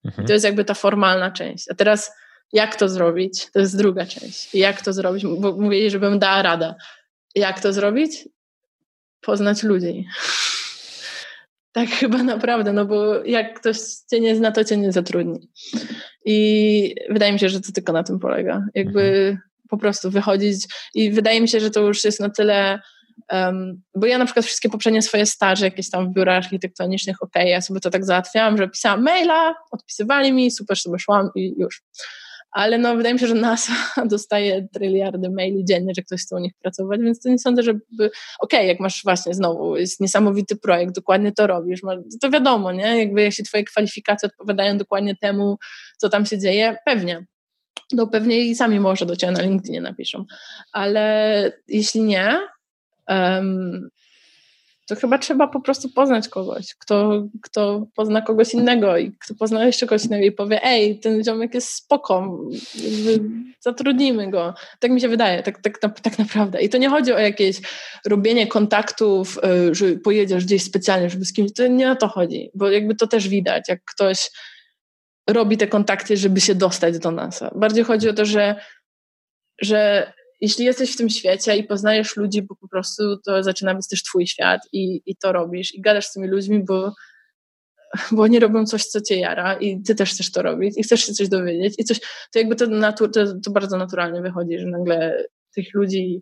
Mhm. 0.05 0.27
To 0.27 0.33
jest 0.33 0.45
jakby 0.45 0.65
ta 0.65 0.73
formalna 0.73 1.31
część. 1.31 1.71
A 1.71 1.75
teraz 1.75 2.11
jak 2.53 2.75
to 2.75 2.89
zrobić? 2.89 3.51
To 3.51 3.59
jest 3.59 3.77
druga 3.77 4.05
część. 4.05 4.55
Jak 4.55 4.81
to 4.81 4.93
zrobić? 4.93 5.23
Bo 5.39 5.51
mówili, 5.51 5.89
żebym 5.89 6.19
dała 6.19 6.41
radę. 6.41 6.75
Jak 7.35 7.59
to 7.59 7.73
zrobić? 7.73 8.29
Poznać 9.21 9.63
ludzi. 9.63 10.05
tak 11.71 11.89
chyba 11.89 12.23
naprawdę, 12.23 12.73
no 12.73 12.85
bo 12.85 13.23
jak 13.25 13.59
ktoś 13.59 13.77
cię 14.09 14.19
nie 14.19 14.35
zna, 14.35 14.51
to 14.51 14.63
cię 14.63 14.77
nie 14.77 14.91
zatrudni. 14.91 15.49
I 16.25 16.95
wydaje 17.09 17.33
mi 17.33 17.39
się, 17.39 17.49
że 17.49 17.61
to 17.61 17.71
tylko 17.71 17.93
na 17.93 18.03
tym 18.03 18.19
polega. 18.19 18.65
Jakby 18.75 19.01
mhm. 19.01 19.37
po 19.69 19.77
prostu 19.77 20.11
wychodzić 20.11 20.65
i 20.93 21.11
wydaje 21.11 21.41
mi 21.41 21.49
się, 21.49 21.59
że 21.59 21.69
to 21.69 21.81
już 21.81 22.03
jest 22.03 22.19
na 22.19 22.29
tyle 22.29 22.79
Um, 23.31 23.81
bo 23.95 24.05
ja 24.05 24.17
na 24.17 24.25
przykład 24.25 24.45
wszystkie 24.45 24.69
poprzednie 24.69 25.01
swoje 25.01 25.25
staże 25.25 25.65
jakieś 25.65 25.89
tam 25.89 26.09
w 26.09 26.13
biurach 26.13 26.37
architektonicznych, 26.37 27.23
ok, 27.23 27.35
ja 27.35 27.61
sobie 27.61 27.79
to 27.79 27.89
tak 27.89 28.05
załatwiałam, 28.05 28.57
że 28.57 28.69
pisałam 28.69 29.03
maila, 29.03 29.55
odpisywali 29.71 30.33
mi, 30.33 30.51
super 30.51 30.77
sobie 30.77 30.99
szłam 30.99 31.29
i 31.35 31.53
już. 31.57 31.83
Ale 32.53 32.77
no 32.77 32.95
wydaje 32.95 33.13
mi 33.13 33.19
się, 33.19 33.27
że 33.27 33.35
NASA 33.35 33.73
dostaje 34.05 34.67
tryliardy 34.73 35.29
maili 35.29 35.65
dziennie, 35.65 35.93
że 35.95 36.01
ktoś 36.01 36.21
chce 36.21 36.35
u 36.35 36.39
nich 36.39 36.53
pracować, 36.61 37.01
więc 37.01 37.21
to 37.21 37.29
nie 37.29 37.39
sądzę, 37.39 37.63
żeby... 37.63 37.79
Okej, 37.99 38.09
okay, 38.39 38.65
jak 38.65 38.79
masz 38.79 39.03
właśnie 39.03 39.33
znowu, 39.33 39.77
jest 39.77 39.99
niesamowity 39.99 40.55
projekt, 40.55 40.95
dokładnie 40.95 41.31
to 41.31 41.47
robisz, 41.47 41.81
to 42.21 42.29
wiadomo, 42.29 42.71
nie? 42.71 42.99
Jakby 42.99 43.21
jeśli 43.21 43.43
twoje 43.43 43.63
kwalifikacje 43.63 44.29
odpowiadają 44.29 44.77
dokładnie 44.77 45.15
temu, 45.15 45.57
co 45.97 46.09
tam 46.09 46.25
się 46.25 46.39
dzieje, 46.39 46.77
pewnie. 46.85 47.25
No 47.91 48.07
pewnie 48.07 48.39
i 48.39 48.55
sami 48.55 48.79
może 48.79 49.05
do 49.05 49.15
Ciebie 49.15 49.33
na 49.33 49.41
LinkedInie 49.41 49.81
napiszą. 49.81 50.25
Ale 50.71 51.51
jeśli 51.67 52.01
nie, 52.01 52.39
to 54.87 54.95
chyba 54.95 55.17
trzeba 55.17 55.47
po 55.47 55.61
prostu 55.61 55.89
poznać 55.89 56.27
kogoś, 56.27 56.75
kto, 56.75 57.27
kto 57.43 57.87
pozna 57.95 58.21
kogoś 58.21 58.53
innego 58.53 58.97
i 58.97 59.11
kto 59.11 59.35
pozna 59.35 59.65
jeszcze 59.65 59.87
kogoś 59.87 60.05
innego 60.05 60.25
i 60.25 60.31
powie, 60.31 60.63
ej, 60.63 60.99
ten 60.99 61.23
ziomek 61.23 61.53
jest 61.53 61.69
spoko, 61.69 62.39
zatrudnijmy 63.59 64.31
go. 64.31 64.53
Tak 64.79 64.91
mi 64.91 65.01
się 65.01 65.09
wydaje, 65.09 65.43
tak, 65.43 65.61
tak, 65.61 65.79
tak 66.01 66.19
naprawdę. 66.19 66.61
I 66.61 66.69
to 66.69 66.77
nie 66.77 66.89
chodzi 66.89 67.13
o 67.13 67.19
jakieś 67.19 67.57
robienie 68.05 68.47
kontaktów, 68.47 69.39
e, 69.43 69.75
że 69.75 69.91
pojedziesz 69.91 70.45
gdzieś 70.45 70.63
specjalnie, 70.63 71.09
żeby 71.09 71.25
z 71.25 71.33
kimś, 71.33 71.53
to 71.53 71.67
nie 71.67 71.91
o 71.91 71.95
to 71.95 72.07
chodzi, 72.07 72.51
bo 72.53 72.69
jakby 72.69 72.95
to 72.95 73.07
też 73.07 73.27
widać, 73.27 73.63
jak 73.69 73.79
ktoś 73.85 74.29
robi 75.29 75.57
te 75.57 75.67
kontakty, 75.67 76.17
żeby 76.17 76.41
się 76.41 76.55
dostać 76.55 76.99
do 76.99 77.11
nas. 77.11 77.43
Bardziej 77.55 77.83
chodzi 77.83 78.09
o 78.09 78.13
to, 78.13 78.25
że, 78.25 78.55
że 79.61 80.13
jeśli 80.43 80.65
jesteś 80.65 80.93
w 80.93 80.97
tym 80.97 81.09
świecie 81.09 81.57
i 81.57 81.63
poznajesz 81.63 82.17
ludzi, 82.17 82.41
bo 82.41 82.55
po 82.55 82.67
prostu 82.67 83.17
to 83.17 83.43
zaczyna 83.43 83.75
być 83.75 83.87
też 83.87 84.03
twój 84.03 84.27
świat 84.27 84.61
i, 84.71 85.01
i 85.05 85.15
to 85.15 85.31
robisz 85.31 85.75
i 85.75 85.81
gadasz 85.81 86.05
z 86.05 86.13
tymi 86.13 86.27
ludźmi, 86.27 86.63
bo, 86.63 86.93
bo 88.11 88.23
oni 88.23 88.39
robią 88.39 88.65
coś, 88.65 88.85
co 88.85 89.01
cię 89.01 89.15
jara 89.15 89.53
i 89.53 89.83
ty 89.83 89.95
też 89.95 90.11
chcesz 90.11 90.31
to 90.31 90.41
robić 90.41 90.77
i 90.77 90.83
chcesz 90.83 91.05
się 91.05 91.13
coś 91.13 91.29
dowiedzieć 91.29 91.73
i 91.77 91.83
coś, 91.83 91.99
to 92.33 92.39
jakby 92.39 92.55
to, 92.55 92.67
natur, 92.67 93.11
to, 93.11 93.39
to 93.45 93.51
bardzo 93.51 93.77
naturalnie 93.77 94.21
wychodzi, 94.21 94.59
że 94.59 94.67
nagle 94.67 95.25
tych 95.55 95.73
ludzi 95.73 96.21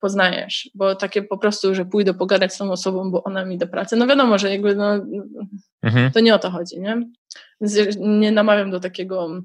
poznajesz, 0.00 0.70
bo 0.74 0.94
takie 0.94 1.22
po 1.22 1.38
prostu, 1.38 1.74
że 1.74 1.84
pójdę 1.84 2.14
pogadać 2.14 2.54
z 2.54 2.58
tą 2.58 2.72
osobą, 2.72 3.10
bo 3.10 3.24
ona 3.24 3.44
mi 3.44 3.58
da 3.58 3.66
pracę, 3.66 3.96
no 3.96 4.06
wiadomo, 4.06 4.38
że 4.38 4.50
jakby 4.50 4.74
no, 4.76 5.06
mhm. 5.82 6.12
to 6.12 6.20
nie 6.20 6.34
o 6.34 6.38
to 6.38 6.50
chodzi, 6.50 6.80
nie? 6.80 7.02
Więc 7.60 7.96
nie 7.98 8.32
namawiam 8.32 8.70
do 8.70 8.80
takiego 8.80 9.42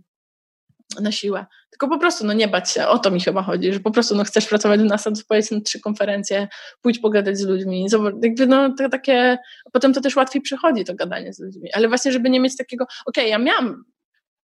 na 0.99 1.11
siłę. 1.11 1.45
Tylko 1.69 1.87
po 1.87 1.99
prostu 1.99 2.25
no 2.25 2.33
nie 2.33 2.47
bać 2.47 2.71
się, 2.71 2.87
o 2.87 2.99
to 2.99 3.11
mi 3.11 3.21
chyba 3.21 3.43
chodzi, 3.43 3.73
że 3.73 3.79
po 3.79 3.91
prostu 3.91 4.15
no 4.15 4.23
chcesz 4.23 4.47
pracować 4.47 4.81
w 4.81 4.83
NASA, 4.83 5.11
to 5.11 5.21
pojedź 5.27 5.51
na 5.51 5.61
trzy 5.61 5.79
konferencje, 5.79 6.47
pójdź 6.81 6.99
pogadać 6.99 7.37
z 7.37 7.45
ludźmi, 7.45 7.87
jakby 8.23 8.47
no 8.47 8.73
to 8.77 8.89
takie, 8.89 9.37
potem 9.73 9.93
to 9.93 10.01
też 10.01 10.15
łatwiej 10.15 10.41
przychodzi 10.41 10.85
to 10.85 10.95
gadanie 10.95 11.33
z 11.33 11.39
ludźmi, 11.39 11.69
ale 11.73 11.87
właśnie 11.87 12.11
żeby 12.11 12.29
nie 12.29 12.39
mieć 12.39 12.57
takiego, 12.57 12.83
okej, 13.05 13.23
okay, 13.23 13.29
ja 13.29 13.37
miałam 13.37 13.83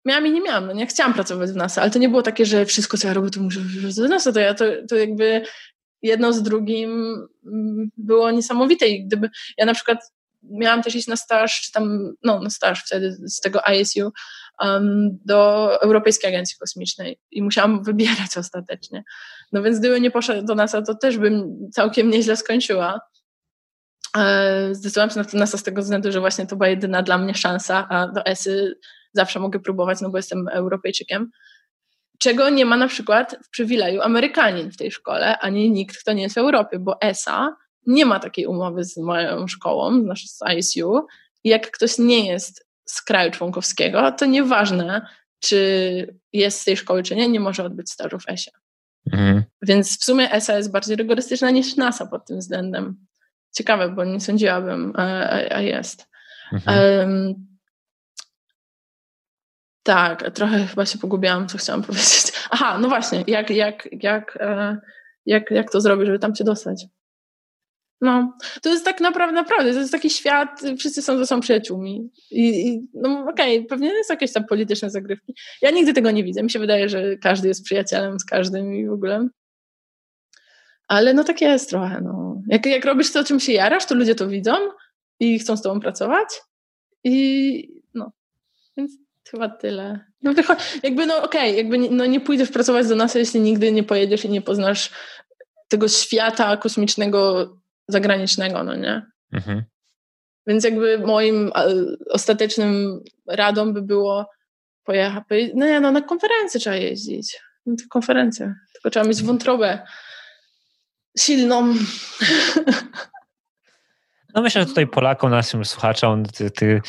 miałam 0.05 0.27
i 0.27 0.31
nie 0.31 0.41
miałam, 0.41 0.67
no 0.67 0.73
nie 0.73 0.87
chciałam 0.87 1.15
pracować 1.15 1.51
w 1.51 1.57
NASA, 1.57 1.83
ale 1.83 1.91
to 1.91 1.99
nie 1.99 2.09
było 2.09 2.23
takie, 2.23 2.47
że 2.47 2.67
wszystko 2.67 2.99
co 2.99 3.09
ja 3.09 3.15
robię 3.15 3.31
to 3.31 3.41
muszę 3.41 3.61
wyrzucić 3.61 3.97
do 3.97 4.09
NASA, 4.09 4.33
to 4.33 4.41
ja 4.41 4.55
to, 4.55 4.65
to 4.89 4.97
jakby 4.97 5.43
jedno 6.03 6.33
z 6.33 6.43
drugim 6.43 6.91
mm, 7.47 7.91
było 7.97 8.31
niesamowite 8.31 8.89
i 8.89 9.07
gdyby 9.07 9.31
ja 9.59 9.67
na 9.67 9.75
przykład 9.75 9.99
miałam 10.51 10.83
też 10.83 10.95
iść 10.95 11.07
na 11.07 11.17
staż, 11.17 11.61
czy 11.61 11.73
tam, 11.73 12.15
no 12.23 12.41
na 12.41 12.51
staż 12.51 12.85
wtedy 12.87 13.17
z 13.25 13.41
tego 13.41 13.61
ISU 13.81 14.13
do 15.25 15.71
Europejskiej 15.83 16.29
Agencji 16.29 16.59
Kosmicznej 16.59 17.19
i 17.31 17.43
musiałam 17.43 17.83
wybierać 17.83 18.37
ostatecznie. 18.37 19.05
No 19.53 19.63
więc 19.63 19.79
gdyby 19.79 20.01
nie 20.01 20.11
poszła 20.11 20.43
do 20.43 20.55
NASA, 20.55 20.83
to 20.83 20.95
też 20.95 21.19
bym 21.19 21.57
całkiem 21.73 22.11
nieźle 22.11 22.37
skończyła. 22.37 23.01
E, 24.17 24.75
zdecydowałam 24.75 25.11
się 25.11 25.19
na 25.19 25.25
to 25.25 25.39
NASA 25.39 25.59
z 25.59 25.63
tego 25.63 25.83
względu, 25.83 26.13
że 26.13 26.21
właśnie 26.21 26.47
to 26.47 26.57
była 26.57 26.69
jedyna 26.69 27.03
dla 27.03 27.19
mnie 27.19 27.35
szansa, 27.35 27.87
a 27.89 28.09
do 28.09 28.27
ESY 28.27 28.79
zawsze 29.13 29.41
mogę 29.41 29.61
próbować, 29.61 30.01
no 30.01 30.11
bo 30.11 30.17
jestem 30.17 30.49
Europejczykiem. 30.49 31.31
Czego 32.19 32.51
nie 32.51 32.67
ma 32.67 32.77
na 32.77 32.89
przykład 32.89 33.37
w 33.45 33.51
przywileju 33.51 34.01
Amerykanin 34.01 34.73
w 34.73 34.77
tej 34.77 34.91
szkole, 34.91 35.39
ani 35.39 35.71
nikt, 35.71 35.99
kto 35.99 36.13
nie 36.13 36.23
jest 36.23 36.35
w 36.35 36.39
Europie, 36.39 36.79
bo 36.79 37.01
ESA 37.01 37.57
nie 37.87 38.07
ma 38.07 38.21
takiej 38.21 38.47
umowy 38.47 38.85
z 38.85 38.97
moją 38.97 39.49
szkołą, 39.49 40.05
z 40.17 40.41
ISU. 40.59 41.07
Jak 41.45 41.71
ktoś 41.71 41.99
nie 41.99 42.27
jest 42.27 42.67
z 42.85 43.03
kraju 43.03 43.31
członkowskiego, 43.31 44.13
to 44.13 44.27
nieważne, 44.27 45.07
czy 45.41 46.19
jest 46.33 46.61
z 46.61 46.65
tej 46.65 46.77
szkoły, 46.77 47.03
czy 47.03 47.17
nie, 47.17 47.29
nie 47.29 47.41
może 47.41 47.65
odbyć 47.65 47.91
stażu 47.91 48.19
w 48.19 48.29
ESie. 48.29 48.51
Mhm. 49.13 49.43
Więc 49.63 50.01
w 50.01 50.05
sumie 50.05 50.33
ESA 50.33 50.57
jest 50.57 50.73
bardziej 50.73 50.97
rygorystyczna 50.97 51.51
niż 51.51 51.77
NASA 51.77 52.07
pod 52.07 52.27
tym 52.27 52.39
względem. 52.39 53.07
Ciekawe, 53.55 53.89
bo 53.89 54.05
nie 54.05 54.21
sądziłabym, 54.21 54.93
a, 54.97 55.31
a 55.31 55.61
jest. 55.61 56.09
Mhm. 56.53 56.99
Um, 56.99 57.35
tak, 59.83 60.31
trochę 60.31 60.67
chyba 60.67 60.87
się 60.87 60.99
pogubiłam, 60.99 61.49
co 61.49 61.59
chciałam 61.59 61.83
powiedzieć. 61.89 62.33
Aha, 62.51 62.79
no 62.79 62.89
właśnie, 62.89 63.25
jak, 63.27 63.51
jak, 63.51 63.89
jak, 63.93 64.39
e, 64.41 64.79
jak, 65.27 65.51
jak 65.51 65.71
to 65.71 65.81
zrobić, 65.81 66.07
żeby 66.07 66.19
tam 66.19 66.35
cię 66.35 66.45
dostać? 66.45 66.85
No, 68.01 68.39
to 68.63 68.71
jest 68.71 68.85
tak 68.85 69.01
naprawdę, 69.01 69.35
naprawdę, 69.35 69.73
to 69.73 69.79
jest 69.79 69.93
taki 69.93 70.11
świat, 70.11 70.61
wszyscy 70.79 71.03
są 71.03 71.19
ze 71.19 71.27
sobą 71.27 71.41
przyjaciółmi. 71.41 72.11
I, 72.31 72.69
i 72.69 72.89
no 72.95 73.27
okej, 73.31 73.57
okay, 73.57 73.69
pewnie 73.69 73.89
jest 73.89 74.11
jakieś 74.11 74.33
tam 74.33 74.45
polityczne 74.47 74.91
zagrywki. 74.91 75.35
Ja 75.63 75.71
nigdy 75.71 75.93
tego 75.93 76.11
nie 76.11 76.25
widzę. 76.25 76.43
Mi 76.43 76.51
się 76.51 76.59
wydaje, 76.59 76.89
że 76.89 77.17
każdy 77.17 77.49
jest 77.49 77.65
przyjacielem 77.65 78.21
z 78.21 78.25
każdym 78.25 78.75
i 78.75 78.87
w 78.87 78.93
ogóle. 78.93 79.29
Ale 80.89 81.15
no 81.15 81.25
tak 81.25 81.41
jest 81.41 81.71
trochę, 81.71 82.01
no. 82.01 82.43
Jak, 82.49 82.67
jak 82.67 82.85
robisz 82.85 83.13
to, 83.13 83.25
czym 83.25 83.41
się 83.41 83.53
jarasz, 83.53 83.87
to 83.87 83.95
ludzie 83.95 84.15
to 84.15 84.29
widzą 84.29 84.53
i 85.21 85.39
chcą 85.39 85.57
z 85.57 85.63
tobą 85.63 85.81
pracować. 85.81 86.29
I 87.05 87.83
no, 87.95 88.13
więc 88.77 88.93
chyba 89.31 89.49
tyle. 89.49 90.05
No, 90.23 90.33
jakby 90.83 91.07
no 91.07 91.23
okej, 91.23 91.51
okay, 91.51 91.57
jakby 91.57 91.79
no, 91.79 92.07
nie 92.07 92.21
pójdziesz 92.21 92.51
pracować 92.51 92.89
do 92.89 92.97
NASA, 92.97 93.19
jeśli 93.19 93.41
nigdy 93.41 93.73
nie 93.73 93.83
pojedziesz 93.83 94.25
i 94.25 94.29
nie 94.29 94.43
poznasz 94.43 94.91
tego 95.69 95.89
świata 95.89 96.57
kosmicznego 96.57 97.51
zagranicznego, 97.89 98.65
no 98.65 98.75
nie? 98.75 99.03
Mhm. 99.33 99.65
Więc 100.47 100.65
jakby 100.65 100.99
moim 100.99 101.53
ostatecznym 102.11 103.01
radą 103.29 103.73
by 103.73 103.83
było 103.83 104.31
pojechać, 104.85 105.25
no 105.55 105.67
nie, 105.67 105.81
no 105.81 105.91
na 105.93 106.03
konferencję 106.03 106.61
trzeba 106.61 106.77
jeździć. 106.77 107.41
Na 107.67 107.77
te 107.77 107.85
konferencje. 107.91 108.55
Tylko 108.73 108.91
trzeba 108.91 109.07
mieć 109.07 109.23
wątrobę 109.23 109.79
silną. 111.19 111.75
No 114.35 114.43
myślę, 114.43 114.63
że 114.63 114.67
tutaj 114.67 114.87
Polakom, 114.87 115.31
naszym 115.31 115.65
słuchaczom, 115.65 116.27
ty, 116.27 116.51
ty, 116.51 116.81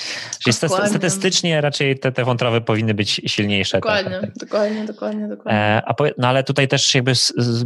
statystycznie 0.89 1.61
raczej 1.61 1.99
te, 1.99 2.11
te 2.11 2.25
wątroby 2.25 2.61
powinny 2.61 2.93
być 2.93 3.21
silniejsze. 3.25 3.77
Dokładnie, 3.77 4.11
tak, 4.11 4.21
tak. 4.21 4.33
dokładnie, 4.35 4.85
dokładnie, 4.85 5.27
dokładnie. 5.27 5.61
E, 5.61 5.81
a 5.85 5.93
po, 5.93 6.05
no 6.17 6.27
ale 6.27 6.43
tutaj 6.43 6.67
też 6.67 6.95
jakby 6.95 7.15
z, 7.15 7.33
z, 7.37 7.65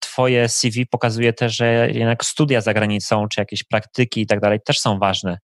twoje 0.00 0.48
CV 0.48 0.86
pokazuje 0.86 1.32
też, 1.32 1.56
że 1.56 1.90
jednak 1.90 2.24
studia 2.24 2.60
za 2.60 2.74
granicą, 2.74 3.28
czy 3.28 3.40
jakieś 3.40 3.64
praktyki 3.64 4.20
i 4.20 4.26
tak 4.26 4.40
dalej 4.40 4.58
też 4.64 4.80
są 4.80 4.98
ważne. 4.98 5.38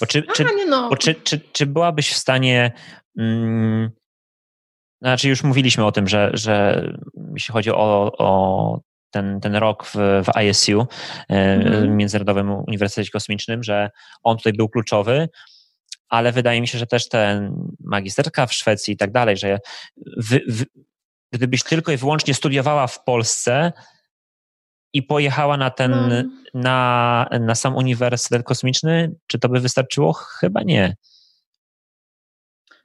Bo 0.00 0.06
czy, 0.06 0.22
czy, 0.22 0.44
no. 0.68 0.88
bo 0.88 0.96
czy, 0.96 1.14
czy, 1.14 1.40
czy 1.52 1.66
byłabyś 1.66 2.12
w 2.12 2.16
stanie 2.16 2.72
mm, 3.18 3.90
znaczy 5.02 5.28
już 5.28 5.42
mówiliśmy 5.42 5.84
o 5.84 5.92
tym, 5.92 6.08
że, 6.08 6.30
że 6.34 6.84
jeśli 7.34 7.52
chodzi 7.52 7.70
o, 7.70 8.12
o 8.18 8.80
ten, 9.10 9.40
ten 9.40 9.56
rok 9.56 9.86
w, 9.86 9.94
w 9.94 10.42
ISU, 10.42 10.86
mm. 11.28 11.96
Międzynarodowym 11.96 12.50
Uniwersytecie 12.50 13.10
Kosmicznym, 13.10 13.62
że 13.62 13.90
on 14.22 14.36
tutaj 14.36 14.52
był 14.52 14.68
kluczowy, 14.68 15.28
ale 16.08 16.32
wydaje 16.32 16.60
mi 16.60 16.68
się, 16.68 16.78
że 16.78 16.86
też 16.86 17.08
ten 17.08 17.54
magisterka 17.80 18.46
w 18.46 18.52
Szwecji 18.54 18.94
i 18.94 18.96
tak 18.96 19.12
dalej, 19.12 19.36
że 19.36 19.58
wy, 20.16 20.40
wy, 20.48 20.64
gdybyś 21.32 21.62
tylko 21.62 21.92
i 21.92 21.96
wyłącznie 21.96 22.34
studiowała 22.34 22.86
w 22.86 23.04
Polsce 23.04 23.72
i 24.92 25.02
pojechała 25.02 25.56
na 25.56 25.70
ten, 25.70 25.90
no. 25.90 26.08
na, 26.54 27.28
na 27.40 27.54
sam 27.54 27.76
Uniwersytet 27.76 28.42
Kosmiczny, 28.42 29.14
czy 29.26 29.38
to 29.38 29.48
by 29.48 29.60
wystarczyło? 29.60 30.12
Chyba 30.12 30.62
nie. 30.62 30.96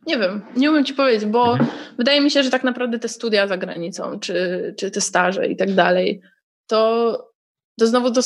Nie 0.08 0.18
wiem, 0.18 0.42
nie 0.56 0.72
umiem 0.72 0.86
ci 0.86 0.94
powiedzieć, 0.94 1.26
bo 1.30 1.52
mhm. 1.52 1.70
wydaje 1.98 2.22
mi 2.22 2.32
się, 2.32 2.44
że 2.44 2.50
tak 2.50 2.64
naprawdę 2.64 3.00
te 3.00 3.10
studia 3.10 3.48
za 3.48 3.58
granicą, 3.58 4.20
czy, 4.20 4.76
czy 4.78 4.92
te 4.92 5.02
staże 5.02 5.48
i 5.48 5.56
tak 5.56 5.74
dalej, 5.74 6.22
to, 6.68 7.18
to 7.80 7.88
znowu 7.88 8.12
to, 8.12 8.22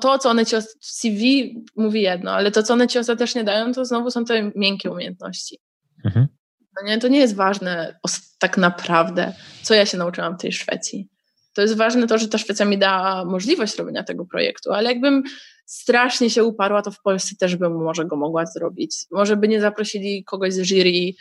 to, 0.00 0.18
co 0.18 0.30
one 0.30 0.46
ci 0.46 0.56
w 0.80 0.86
CV 0.86 1.54
mówi 1.76 2.02
jedno, 2.02 2.32
ale 2.32 2.50
to, 2.50 2.62
co 2.62 2.74
one 2.74 2.88
ci 2.88 2.98
ostatecznie 2.98 3.44
dają, 3.44 3.72
to 3.72 3.84
znowu 3.84 4.10
są 4.10 4.24
te 4.24 4.50
miękkie 4.56 4.90
umiejętności. 4.90 5.58
Mhm. 6.04 6.28
No 6.76 6.88
nie, 6.88 6.98
to 6.98 7.08
nie 7.08 7.18
jest 7.18 7.34
ważne 7.34 7.98
tak 8.38 8.56
naprawdę, 8.56 9.32
co 9.62 9.74
ja 9.74 9.86
się 9.86 9.98
nauczyłam 9.98 10.38
w 10.38 10.40
tej 10.40 10.52
Szwecji. 10.52 11.08
To 11.54 11.62
jest 11.62 11.76
ważne 11.76 12.06
to, 12.06 12.18
że 12.18 12.28
ta 12.28 12.38
Szwecja 12.38 12.66
mi 12.66 12.78
dała 12.78 13.24
możliwość 13.24 13.76
robienia 13.76 14.04
tego 14.04 14.26
projektu, 14.26 14.72
ale 14.72 14.92
jakbym 14.92 15.22
strasznie 15.66 16.30
się 16.30 16.44
uparła, 16.44 16.82
to 16.82 16.90
w 16.90 17.02
Polsce 17.02 17.36
też 17.40 17.56
bym 17.56 17.84
może 17.84 18.04
go 18.04 18.16
mogła 18.16 18.46
zrobić. 18.46 18.96
Może 19.10 19.36
by 19.36 19.48
nie 19.48 19.60
zaprosili 19.60 20.24
kogoś 20.24 20.54
z 20.54 20.62
jury, 20.62 21.12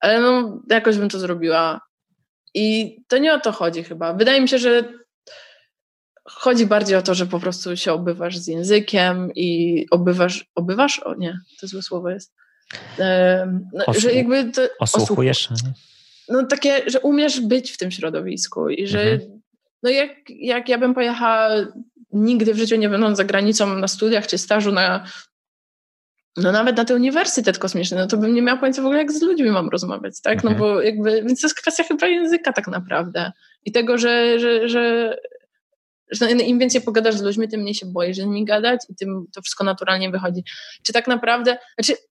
ale 0.00 0.20
no 0.20 0.62
jakoś 0.70 0.98
bym 0.98 1.08
to 1.08 1.18
zrobiła. 1.18 1.80
I 2.54 2.96
to 3.08 3.18
nie 3.18 3.34
o 3.34 3.40
to 3.40 3.52
chodzi 3.52 3.84
chyba. 3.84 4.14
Wydaje 4.14 4.40
mi 4.40 4.48
się, 4.48 4.58
że 4.58 4.84
chodzi 6.28 6.66
bardziej 6.66 6.96
o 6.96 7.02
to, 7.02 7.14
że 7.14 7.26
po 7.26 7.40
prostu 7.40 7.76
się 7.76 7.92
obywasz 7.92 8.38
z 8.38 8.46
językiem 8.46 9.30
i 9.34 9.86
obywasz, 9.90 10.50
obywasz? 10.54 10.98
O 10.98 11.14
nie, 11.14 11.38
to 11.60 11.66
złe 11.66 11.82
słowo 11.82 12.10
jest. 12.10 12.34
No, 13.72 13.84
Osłu- 13.84 14.00
że 14.00 14.12
jakby 14.12 14.52
to, 14.52 14.62
osłuchujesz? 14.78 15.48
No 16.28 16.46
takie, 16.46 16.82
że 16.86 17.00
umiesz 17.00 17.40
być 17.40 17.70
w 17.70 17.78
tym 17.78 17.90
środowisku 17.90 18.68
i 18.68 18.86
że 18.86 19.02
mhm. 19.02 19.40
no 19.82 19.90
jak, 19.90 20.10
jak 20.28 20.68
ja 20.68 20.78
bym 20.78 20.94
pojechała 20.94 21.48
nigdy 22.12 22.54
w 22.54 22.58
życiu 22.58 22.76
nie 22.76 22.88
będąc 22.88 23.16
za 23.16 23.24
granicą 23.24 23.78
na 23.78 23.88
studiach 23.88 24.26
czy 24.26 24.38
stażu 24.38 24.72
na 24.72 25.06
no 26.36 26.52
nawet 26.52 26.76
na 26.76 26.84
ten 26.84 26.96
uniwersytet 26.96 27.58
kosmiczny, 27.58 27.96
no 27.96 28.06
to 28.06 28.16
bym 28.16 28.34
nie 28.34 28.42
miała 28.42 28.58
pojęcia 28.58 28.82
w 28.82 28.84
ogóle, 28.84 28.98
jak 28.98 29.12
z 29.12 29.22
ludźmi 29.22 29.50
mam 29.50 29.68
rozmawiać, 29.68 30.20
tak? 30.20 30.44
No 30.44 30.50
mhm. 30.50 30.58
bo 30.58 30.82
jakby, 30.82 31.22
więc 31.22 31.40
to 31.40 31.46
jest 31.46 31.60
kwestia 31.60 31.84
chyba 31.84 32.06
języka 32.06 32.52
tak 32.52 32.68
naprawdę. 32.68 33.32
I 33.64 33.72
tego, 33.72 33.98
że, 33.98 34.38
że, 34.38 34.68
że, 34.68 35.16
że 36.10 36.30
im 36.30 36.58
więcej 36.58 36.80
pogadasz 36.80 37.14
z 37.14 37.22
ludźmi, 37.22 37.48
tym 37.48 37.60
mniej 37.60 37.74
się 37.74 37.86
boisz 37.86 38.16
z 38.16 38.20
nimi 38.20 38.44
gadać 38.44 38.80
i 38.88 38.94
tym 38.94 39.26
to 39.34 39.42
wszystko 39.42 39.64
naturalnie 39.64 40.10
wychodzi. 40.10 40.44
Czy 40.82 40.92
tak 40.92 41.08
naprawdę, 41.08 41.58
znaczy 41.78 42.02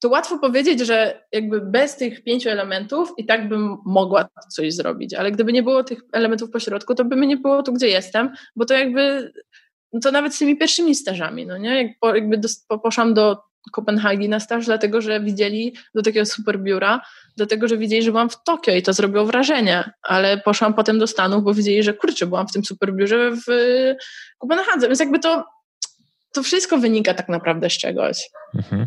to 0.00 0.08
łatwo 0.08 0.38
powiedzieć, 0.38 0.80
że 0.80 1.26
jakby 1.32 1.60
bez 1.60 1.96
tych 1.96 2.24
pięciu 2.24 2.48
elementów 2.48 3.12
i 3.16 3.26
tak 3.26 3.48
bym 3.48 3.76
mogła 3.86 4.28
coś 4.50 4.74
zrobić, 4.74 5.14
ale 5.14 5.32
gdyby 5.32 5.52
nie 5.52 5.62
było 5.62 5.84
tych 5.84 5.98
elementów 6.12 6.50
pośrodku, 6.50 6.94
to 6.94 7.04
by 7.04 7.16
mnie 7.16 7.26
nie 7.26 7.36
było 7.36 7.62
tu, 7.62 7.72
gdzie 7.72 7.88
jestem, 7.88 8.30
bo 8.56 8.64
to 8.64 8.74
jakby, 8.74 9.32
no 9.92 10.00
to 10.00 10.12
nawet 10.12 10.34
z 10.34 10.38
tymi 10.38 10.58
pierwszymi 10.58 10.94
stażami, 10.94 11.46
no 11.46 11.58
nie? 11.58 11.82
Jak 11.82 11.92
po, 12.00 12.14
jakby 12.14 12.38
do, 12.38 12.48
po, 12.68 12.78
poszłam 12.78 13.14
do 13.14 13.36
Kopenhagi 13.72 14.28
na 14.28 14.40
staż, 14.40 14.66
dlatego 14.66 15.00
że 15.00 15.20
widzieli 15.20 15.74
do 15.94 16.02
takiego 16.02 16.26
super 16.26 16.60
biura, 16.60 17.00
dlatego 17.36 17.68
że 17.68 17.78
widzieli, 17.78 18.02
że 18.02 18.10
byłam 18.10 18.30
w 18.30 18.44
Tokio 18.44 18.74
i 18.74 18.82
to 18.82 18.92
zrobiło 18.92 19.24
wrażenie, 19.24 19.90
ale 20.02 20.38
poszłam 20.38 20.74
potem 20.74 20.98
do 20.98 21.06
Stanów, 21.06 21.44
bo 21.44 21.54
widzieli, 21.54 21.82
że 21.82 21.94
kurczę, 21.94 22.26
byłam 22.26 22.48
w 22.48 22.52
tym 22.52 22.64
super 22.64 22.94
biurze 22.94 23.30
w 23.30 23.46
Kopenhadze, 24.38 24.86
więc 24.86 25.00
jakby 25.00 25.18
to 25.18 25.44
to 26.32 26.42
wszystko 26.42 26.78
wynika 26.78 27.14
tak 27.14 27.28
naprawdę 27.28 27.70
z 27.70 27.78
czegoś. 27.78 28.30
Mhm. 28.54 28.86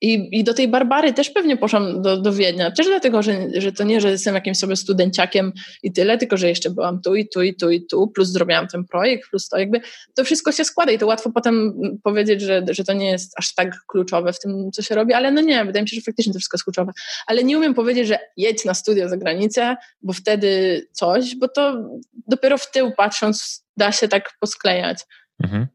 I, 0.00 0.28
I 0.38 0.44
do 0.44 0.54
tej 0.54 0.68
Barbary 0.68 1.12
też 1.12 1.30
pewnie 1.30 1.56
poszłam 1.56 2.02
do, 2.02 2.16
do 2.16 2.32
Wiednia. 2.32 2.70
Też 2.70 2.86
dlatego, 2.86 3.22
że, 3.22 3.46
że 3.54 3.72
to 3.72 3.84
nie, 3.84 4.00
że 4.00 4.10
jestem 4.10 4.34
jakimś 4.34 4.58
sobie 4.58 4.76
studenciakiem 4.76 5.52
i 5.82 5.92
tyle, 5.92 6.18
tylko 6.18 6.36
że 6.36 6.48
jeszcze 6.48 6.70
byłam 6.70 7.02
tu 7.02 7.14
i 7.14 7.28
tu 7.28 7.42
i 7.42 7.54
tu 7.54 7.70
i 7.70 7.86
tu, 7.86 8.08
plus 8.08 8.28
zrobiłam 8.28 8.66
ten 8.66 8.84
projekt, 8.84 9.30
plus 9.30 9.48
to 9.48 9.58
jakby 9.58 9.80
to 10.14 10.24
wszystko 10.24 10.52
się 10.52 10.64
składa 10.64 10.92
i 10.92 10.98
to 10.98 11.06
łatwo 11.06 11.30
potem 11.30 11.74
powiedzieć, 12.02 12.40
że, 12.40 12.62
że 12.70 12.84
to 12.84 12.92
nie 12.92 13.10
jest 13.10 13.32
aż 13.38 13.54
tak 13.54 13.84
kluczowe 13.86 14.32
w 14.32 14.40
tym, 14.40 14.70
co 14.72 14.82
się 14.82 14.94
robi, 14.94 15.12
ale 15.12 15.30
no 15.30 15.40
nie, 15.40 15.64
wydaje 15.64 15.82
mi 15.82 15.88
się, 15.88 15.96
że 15.96 16.02
faktycznie 16.02 16.32
to 16.32 16.38
wszystko 16.38 16.54
jest 16.54 16.64
kluczowe. 16.64 16.92
Ale 17.26 17.44
nie 17.44 17.58
umiem 17.58 17.74
powiedzieć, 17.74 18.08
że 18.08 18.18
jedź 18.36 18.64
na 18.64 18.74
studia 18.74 19.08
za 19.08 19.16
granicę, 19.16 19.76
bo 20.02 20.12
wtedy 20.12 20.82
coś, 20.92 21.36
bo 21.36 21.48
to 21.48 21.84
dopiero 22.26 22.58
w 22.58 22.70
tył 22.70 22.92
patrząc 22.96 23.64
da 23.76 23.92
się 23.92 24.08
tak 24.08 24.30
posklejać. 24.40 24.98
Mhm. 25.44 25.66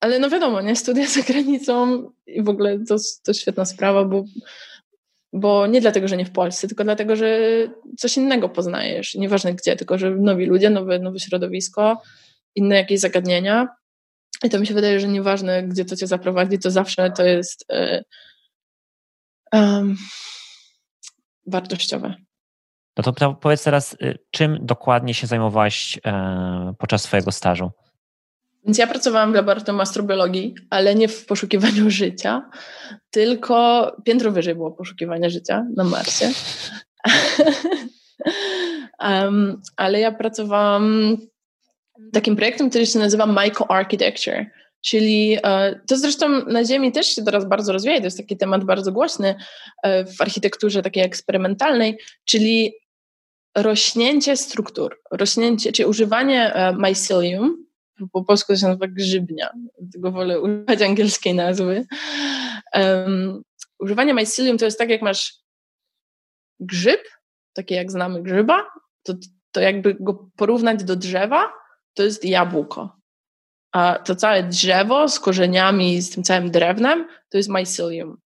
Ale 0.00 0.18
no 0.18 0.30
wiadomo, 0.30 0.60
nie, 0.60 0.76
studia 0.76 1.06
za 1.06 1.22
granicą 1.22 2.10
i 2.26 2.42
w 2.42 2.48
ogóle 2.48 2.78
to, 2.88 2.96
to 3.24 3.34
świetna 3.34 3.64
sprawa, 3.64 4.04
bo, 4.04 4.24
bo 5.32 5.66
nie 5.66 5.80
dlatego, 5.80 6.08
że 6.08 6.16
nie 6.16 6.24
w 6.24 6.32
Polsce, 6.32 6.68
tylko 6.68 6.84
dlatego, 6.84 7.16
że 7.16 7.38
coś 7.98 8.16
innego 8.16 8.48
poznajesz. 8.48 9.14
Nieważne 9.14 9.54
gdzie, 9.54 9.76
tylko 9.76 9.98
że 9.98 10.10
nowi 10.10 10.46
ludzie, 10.46 10.70
nowe, 10.70 10.98
nowe 10.98 11.18
środowisko, 11.18 12.02
inne 12.54 12.76
jakieś 12.76 13.00
zagadnienia. 13.00 13.68
I 14.44 14.50
to 14.50 14.60
mi 14.60 14.66
się 14.66 14.74
wydaje, 14.74 15.00
że 15.00 15.08
nieważne, 15.08 15.62
gdzie 15.62 15.84
to 15.84 15.96
cię 15.96 16.06
zaprowadzi, 16.06 16.58
to 16.58 16.70
zawsze 16.70 17.10
to 17.10 17.24
jest 17.24 17.66
um, 19.52 19.96
wartościowe. 21.46 22.14
No 22.96 23.12
to 23.12 23.34
powiedz 23.34 23.64
teraz, 23.64 23.96
y, 24.02 24.18
czym 24.30 24.58
dokładnie 24.62 25.14
się 25.14 25.26
zajmowałaś 25.26 25.98
e, 26.04 26.74
podczas 26.78 27.02
swojego 27.02 27.32
stażu? 27.32 27.70
Więc 28.66 28.78
ja 28.78 28.86
pracowałam 28.86 29.32
w 29.32 29.34
laboratorium 29.34 29.80
astrobiologii, 29.80 30.54
ale 30.70 30.94
nie 30.94 31.08
w 31.08 31.26
poszukiwaniu 31.26 31.90
życia, 32.00 32.50
tylko 33.10 33.96
piętro 34.04 34.32
wyżej 34.32 34.54
było 34.54 34.70
poszukiwanie 34.70 35.30
życia 35.30 35.66
na 35.76 35.84
Marsie. 35.84 36.30
um, 39.00 39.62
ale 39.76 40.00
ja 40.00 40.12
pracowałam 40.12 41.16
takim 42.12 42.36
projektem, 42.36 42.70
który 42.70 42.86
się 42.86 42.98
nazywa 42.98 43.26
Microarchitecture, 43.26 44.46
czyli 44.84 45.38
e, 45.42 45.80
to 45.86 45.96
zresztą 45.96 46.28
na 46.46 46.64
Ziemi 46.64 46.92
też 46.92 47.06
się 47.06 47.24
teraz 47.24 47.48
bardzo 47.48 47.72
rozwija, 47.72 47.98
to 47.98 48.04
jest 48.04 48.18
taki 48.18 48.36
temat 48.36 48.64
bardzo 48.64 48.92
głośny 48.92 49.34
e, 49.82 50.04
w 50.04 50.20
architekturze 50.20 50.82
takiej 50.82 51.04
eksperymentalnej, 51.04 51.98
czyli 52.24 52.72
rośnięcie 53.56 54.36
struktur, 54.36 55.00
rośnięcie, 55.10 55.72
czyli 55.72 55.88
używanie 55.88 56.54
e, 56.54 56.72
mycelium, 56.72 57.65
po 58.12 58.24
polsku 58.24 58.52
to 58.52 58.58
się 58.58 58.66
nazywa 58.66 58.86
grzybnia, 58.86 59.50
dlatego 59.80 60.12
wolę 60.12 60.40
używać 60.40 60.82
angielskiej 60.82 61.34
nazwy. 61.34 61.86
Um, 62.74 63.42
używanie 63.78 64.14
mycelium 64.14 64.58
to 64.58 64.64
jest 64.64 64.78
tak, 64.78 64.90
jak 64.90 65.02
masz 65.02 65.34
grzyb, 66.60 67.00
takie 67.52 67.74
jak 67.74 67.90
znamy 67.90 68.22
grzyba, 68.22 68.66
to, 69.02 69.14
to 69.52 69.60
jakby 69.60 69.96
go 70.00 70.30
porównać 70.36 70.84
do 70.84 70.96
drzewa, 70.96 71.52
to 71.94 72.02
jest 72.02 72.24
jabłko. 72.24 72.96
A 73.72 73.98
to 74.04 74.16
całe 74.16 74.42
drzewo 74.42 75.08
z 75.08 75.20
korzeniami, 75.20 76.02
z 76.02 76.10
tym 76.10 76.22
całym 76.22 76.50
drewnem, 76.50 77.08
to 77.28 77.36
jest 77.36 77.48
mycelium. 77.48 78.16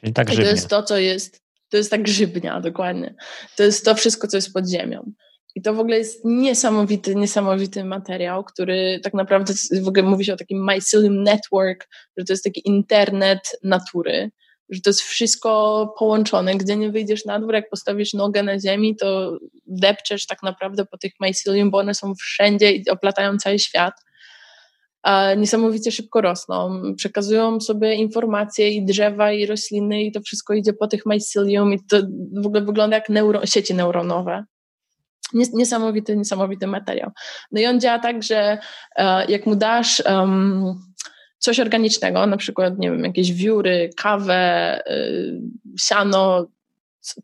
Czyli 0.00 0.12
tak. 0.12 0.32
I 0.32 0.36
to 0.36 0.42
jest 0.42 0.68
to, 0.68 0.82
co 0.82 0.98
jest, 0.98 1.42
to 1.68 1.76
jest 1.76 1.90
ta 1.90 1.98
grzybnia, 1.98 2.60
dokładnie. 2.60 3.14
To 3.56 3.62
jest 3.62 3.84
to 3.84 3.94
wszystko, 3.94 4.28
co 4.28 4.36
jest 4.36 4.52
pod 4.52 4.68
ziemią. 4.68 5.12
I 5.54 5.62
to 5.62 5.74
w 5.74 5.80
ogóle 5.80 5.98
jest 5.98 6.24
niesamowity, 6.24 7.14
niesamowity 7.14 7.84
materiał, 7.84 8.44
który 8.44 9.00
tak 9.02 9.14
naprawdę 9.14 9.54
w 9.82 9.88
ogóle 9.88 10.02
mówi 10.02 10.24
się 10.24 10.32
o 10.32 10.36
takim 10.36 10.64
mycelium 10.64 11.22
network, 11.22 11.88
że 12.16 12.24
to 12.24 12.32
jest 12.32 12.44
taki 12.44 12.68
internet 12.68 13.40
natury, 13.62 14.30
że 14.68 14.80
to 14.80 14.90
jest 14.90 15.02
wszystko 15.02 15.94
połączone. 15.98 16.54
Gdzie 16.54 16.76
nie 16.76 16.90
wyjdziesz 16.90 17.24
na 17.24 17.40
dwór, 17.40 17.54
jak 17.54 17.70
postawisz 17.70 18.14
nogę 18.14 18.42
na 18.42 18.60
ziemi, 18.60 18.96
to 18.96 19.38
depczesz 19.66 20.26
tak 20.26 20.42
naprawdę 20.42 20.84
po 20.84 20.98
tych 20.98 21.12
mycelium, 21.20 21.70
bo 21.70 21.78
one 21.78 21.94
są 21.94 22.14
wszędzie 22.14 22.72
i 22.72 22.90
oplatają 22.90 23.38
cały 23.38 23.58
świat. 23.58 23.94
A 25.02 25.34
niesamowicie 25.34 25.92
szybko 25.92 26.20
rosną. 26.20 26.82
Przekazują 26.96 27.60
sobie 27.60 27.94
informacje 27.94 28.70
i 28.70 28.84
drzewa, 28.84 29.32
i 29.32 29.46
rośliny, 29.46 30.02
i 30.02 30.12
to 30.12 30.20
wszystko 30.20 30.54
idzie 30.54 30.72
po 30.72 30.86
tych 30.86 31.06
mycelium, 31.06 31.72
i 31.72 31.78
to 31.90 31.96
w 32.42 32.46
ogóle 32.46 32.62
wygląda 32.62 32.96
jak 32.96 33.08
neuro, 33.08 33.46
sieci 33.46 33.74
neuronowe 33.74 34.44
niesamowity, 35.32 36.16
niesamowity 36.16 36.66
materiał. 36.66 37.10
No 37.52 37.60
i 37.60 37.66
on 37.66 37.80
działa 37.80 37.98
tak, 37.98 38.22
że 38.22 38.58
e, 38.96 39.24
jak 39.26 39.46
mu 39.46 39.56
dasz 39.56 40.02
um, 40.06 40.80
coś 41.40 41.60
organicznego, 41.60 42.26
na 42.26 42.36
przykład, 42.36 42.78
nie 42.78 42.90
wiem, 42.90 43.04
jakieś 43.04 43.32
wióry, 43.32 43.90
kawę, 43.96 44.80
y, 44.90 45.40
siano, 45.80 46.46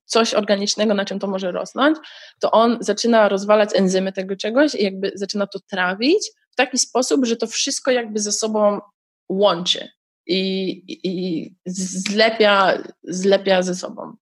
coś 0.05 0.35
organicznego, 0.35 0.95
na 0.95 1.05
czym 1.05 1.19
to 1.19 1.27
może 1.27 1.53
rosnąć, 1.53 1.99
to 2.41 2.51
on 2.51 2.79
zaczyna 2.81 3.29
rozwalać 3.29 3.71
enzymy 3.75 4.13
tego 4.13 4.37
czegoś 4.37 4.75
i 4.75 4.85
jakby 4.85 5.13
zaczyna 5.15 5.47
to 5.47 5.59
trawić 5.71 6.31
w 6.51 6.57
taki 6.57 6.79
sposób, 6.79 7.27
że 7.27 7.37
to 7.37 7.47
wszystko 7.47 7.91
jakby 7.91 8.21
ze 8.21 8.33
sobą 8.33 8.81
łączy 9.29 9.89
i, 10.27 10.83
i 10.89 11.55
zlepia, 11.67 12.83
zlepia 13.05 13.63
ze 13.63 13.75
sobą. 13.75 14.17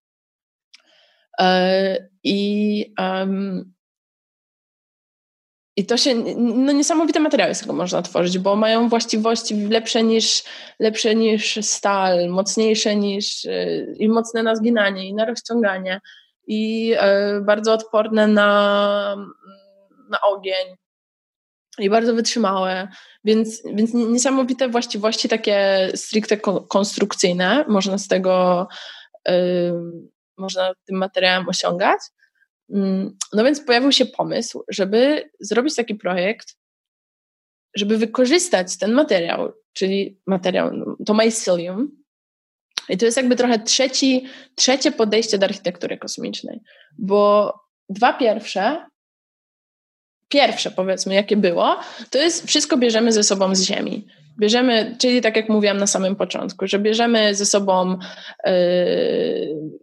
E, 1.40 2.08
I 2.24 2.94
um, 2.98 3.73
i 5.76 5.86
to 5.86 5.96
się, 5.96 6.14
no 6.36 6.72
niesamowite 6.72 7.20
materiały 7.20 7.54
z 7.54 7.60
tego 7.60 7.72
można 7.72 8.02
tworzyć, 8.02 8.38
bo 8.38 8.56
mają 8.56 8.88
właściwości 8.88 9.68
lepsze 9.68 10.02
niż, 10.02 10.44
lepsze 10.78 11.14
niż 11.14 11.58
stal, 11.62 12.28
mocniejsze 12.28 12.96
niż 12.96 13.44
y, 13.44 13.94
i 13.98 14.08
mocne 14.08 14.42
na 14.42 14.56
zginanie 14.56 15.08
i 15.08 15.14
na 15.14 15.24
rozciąganie 15.24 16.00
i 16.46 16.92
y, 17.38 17.40
bardzo 17.40 17.72
odporne 17.72 18.26
na, 18.26 19.16
na 20.10 20.20
ogień 20.20 20.76
i 21.78 21.90
bardzo 21.90 22.14
wytrzymałe, 22.14 22.88
więc, 23.24 23.62
więc 23.74 23.94
niesamowite 23.94 24.68
właściwości 24.68 25.28
takie 25.28 25.88
stricte 25.94 26.36
konstrukcyjne 26.68 27.64
można 27.68 27.98
z 27.98 28.08
tego, 28.08 28.66
y, 29.28 29.32
można 30.36 30.72
tym 30.86 30.96
materiałem 30.98 31.48
osiągać. 31.48 32.00
Mm, 32.70 33.16
no 33.32 33.44
więc 33.44 33.60
pojawił 33.60 33.92
się 33.92 34.06
pomysł, 34.06 34.64
żeby 34.68 35.30
zrobić 35.40 35.74
taki 35.74 35.94
projekt, 35.94 36.56
żeby 37.76 37.98
wykorzystać 37.98 38.78
ten 38.78 38.92
materiał, 38.92 39.52
czyli 39.72 40.20
materiał, 40.26 40.70
to 41.06 41.14
mycelium. 41.14 42.04
I 42.88 42.98
to 42.98 43.04
jest 43.04 43.16
jakby 43.16 43.36
trochę 43.36 43.58
trzeci, 43.58 44.26
trzecie 44.54 44.92
podejście 44.92 45.38
do 45.38 45.46
architektury 45.46 45.98
kosmicznej, 45.98 46.60
bo 46.98 47.52
dwa 47.88 48.12
pierwsze, 48.12 48.86
pierwsze 50.28 50.70
powiedzmy, 50.70 51.14
jakie 51.14 51.36
było, 51.36 51.76
to 52.10 52.18
jest 52.18 52.46
wszystko 52.46 52.76
bierzemy 52.76 53.12
ze 53.12 53.22
sobą 53.22 53.54
z 53.54 53.62
Ziemi. 53.62 54.06
Bierzemy, 54.38 54.96
czyli 54.98 55.20
tak 55.20 55.36
jak 55.36 55.48
mówiłam 55.48 55.76
na 55.76 55.86
samym 55.86 56.16
początku, 56.16 56.66
że 56.66 56.78
bierzemy 56.78 57.34
ze 57.34 57.46
sobą 57.46 57.98
yy, 58.46 58.52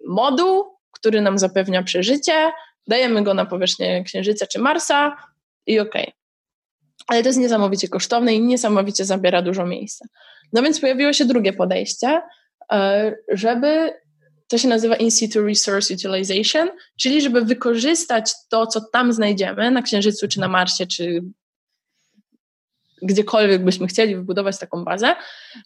moduł, 0.08 0.66
który 0.92 1.22
nam 1.22 1.38
zapewnia 1.38 1.84
przeżycie, 1.84 2.52
dajemy 2.88 3.24
go 3.24 3.34
na 3.34 3.46
powierzchnię 3.46 4.04
Księżyca 4.04 4.48
czy 4.48 4.60
Marsa 4.60 5.18
i 5.68 5.80
okej. 5.80 6.04
Okay. 6.04 6.14
Ale 7.08 7.22
to 7.22 7.30
jest 7.30 7.40
niesamowicie 7.40 7.88
kosztowne 7.88 8.34
i 8.34 8.42
niesamowicie 8.42 9.06
zabiera 9.06 9.42
dużo 9.42 9.66
miejsca. 9.66 10.06
No 10.54 10.62
więc 10.62 10.80
pojawiło 10.80 11.14
się 11.14 11.26
drugie 11.26 11.54
podejście, 11.54 12.22
e, 12.72 13.16
żeby 13.32 13.94
to 14.48 14.58
się 14.58 14.68
nazywa 14.68 14.96
in 14.96 15.12
situ 15.12 15.42
resource 15.42 15.94
utilization, 15.94 16.70
czyli 17.00 17.22
żeby 17.22 17.46
wykorzystać 17.46 18.32
to, 18.50 18.68
co 18.68 18.82
tam 18.82 19.14
znajdziemy 19.14 19.72
na 19.72 19.82
Księżycu 19.82 20.28
czy 20.28 20.40
na 20.40 20.48
Marsie, 20.48 20.88
czy 20.88 21.22
gdziekolwiek 23.02 23.64
byśmy 23.64 23.88
chcieli 23.88 24.16
wybudować 24.16 24.60
taką 24.60 24.84
bazę 24.84 25.16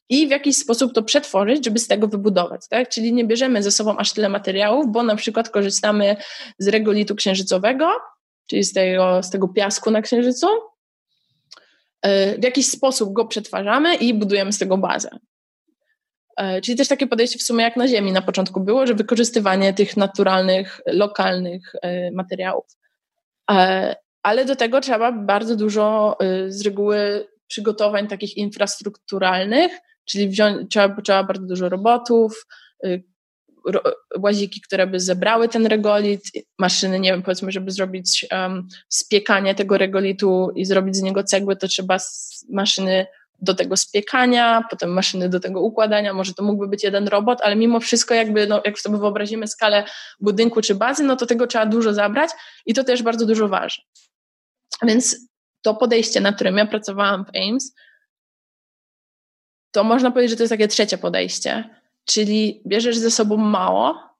i 0.10 0.28
w 0.28 0.30
jakiś 0.30 0.58
sposób 0.58 0.94
to 0.94 1.04
przetworzyć, 1.04 1.66
żeby 1.66 1.80
z 1.80 1.88
tego 1.88 2.08
wybudować. 2.08 2.62
Tak? 2.70 2.90
Czyli 2.90 3.14
nie 3.14 3.26
bierzemy 3.26 3.64
ze 3.64 3.72
sobą 3.72 3.98
aż 3.98 4.14
tyle 4.14 4.30
materiałów, 4.30 4.86
bo 4.92 5.04
na 5.04 5.16
przykład 5.16 5.50
korzystamy 5.50 6.16
z 6.60 6.68
regolitu 6.68 7.16
księżycowego, 7.16 7.92
czyli 8.48 8.64
z 8.64 8.74
tego, 8.74 9.24
z 9.24 9.30
tego 9.30 9.48
piasku 9.48 9.92
na 9.92 10.02
księżycu. 10.02 10.48
E, 12.02 12.38
w 12.40 12.44
jakiś 12.44 12.68
sposób 12.68 13.14
go 13.14 13.26
przetwarzamy 13.26 13.96
i 13.96 14.14
budujemy 14.14 14.54
z 14.54 14.58
tego 14.58 14.78
bazę. 14.78 15.10
E, 16.38 16.62
czyli 16.62 16.78
też 16.78 16.88
takie 16.88 17.08
podejście 17.08 17.40
w 17.40 17.44
sumie 17.44 17.64
jak 17.64 17.76
na 17.76 17.88
Ziemi 17.88 18.12
na 18.12 18.22
początku 18.22 18.60
było, 18.60 18.88
że 18.88 18.94
wykorzystywanie 18.94 19.74
tych 19.74 19.98
naturalnych, 19.98 20.82
lokalnych 20.86 21.76
e, 21.82 22.12
materiałów 22.12 22.66
ale 24.26 24.46
do 24.46 24.56
tego 24.56 24.82
trzeba 24.82 25.12
bardzo 25.12 25.56
dużo 25.56 26.18
y, 26.24 26.52
z 26.52 26.62
reguły 26.62 27.28
przygotowań 27.48 28.08
takich 28.08 28.38
infrastrukturalnych, 28.38 29.72
czyli 30.06 30.30
wziąć, 30.30 30.72
trzeba, 30.72 31.02
trzeba 31.02 31.24
bardzo 31.24 31.48
dużo 31.48 31.70
robotów, 31.70 32.46
y, 32.86 33.04
ro, 33.66 33.82
łaziki, 34.20 34.62
które 34.62 34.88
by 34.88 35.00
zebrały 35.00 35.50
ten 35.50 35.66
regolit, 35.66 36.24
maszyny, 36.60 37.00
nie 37.00 37.12
wiem, 37.12 37.24
powiedzmy, 37.24 37.52
żeby 37.52 37.72
zrobić 37.72 38.26
um, 38.32 38.68
spiekanie 38.90 39.56
tego 39.56 39.78
regolitu 39.78 40.52
i 40.56 40.66
zrobić 40.66 40.96
z 40.96 41.02
niego 41.02 41.24
cegły, 41.24 41.56
to 41.56 41.68
trzeba 41.68 41.98
maszyny 42.50 43.06
do 43.42 43.54
tego 43.54 43.78
spiekania, 43.78 44.64
potem 44.70 44.94
maszyny 44.94 45.30
do 45.30 45.40
tego 45.40 45.62
układania, 45.62 46.14
może 46.14 46.34
to 46.34 46.44
mógłby 46.44 46.68
być 46.68 46.84
jeden 46.84 47.08
robot, 47.08 47.40
ale 47.42 47.56
mimo 47.56 47.80
wszystko 47.80 48.14
jakby, 48.14 48.48
no, 48.48 48.62
jak 48.66 48.80
sobie 48.80 48.98
wyobrazimy 48.98 49.48
skalę 49.48 49.84
budynku 50.20 50.62
czy 50.62 50.76
bazy, 50.76 51.04
no 51.04 51.16
to 51.16 51.26
tego 51.26 51.48
trzeba 51.48 51.66
dużo 51.66 51.94
zabrać 51.94 52.30
i 52.66 52.74
to 52.74 52.84
też 52.84 53.04
bardzo 53.04 53.26
dużo 53.26 53.48
waży. 53.48 53.82
Więc 54.84 55.18
to 55.62 55.76
podejście, 55.76 56.22
na 56.22 56.34
którym 56.34 56.58
ja 56.58 56.66
pracowałam 56.66 57.26
w 57.26 57.30
Ames, 57.30 57.76
to 59.72 59.84
można 59.84 60.12
powiedzieć, 60.12 60.30
że 60.30 60.38
to 60.38 60.44
jest 60.44 60.54
takie 60.54 60.68
trzecie 60.68 60.98
podejście, 60.98 61.70
czyli 62.06 62.62
bierzesz 62.68 62.98
ze 62.98 63.12
sobą 63.12 63.38
mało 63.38 64.16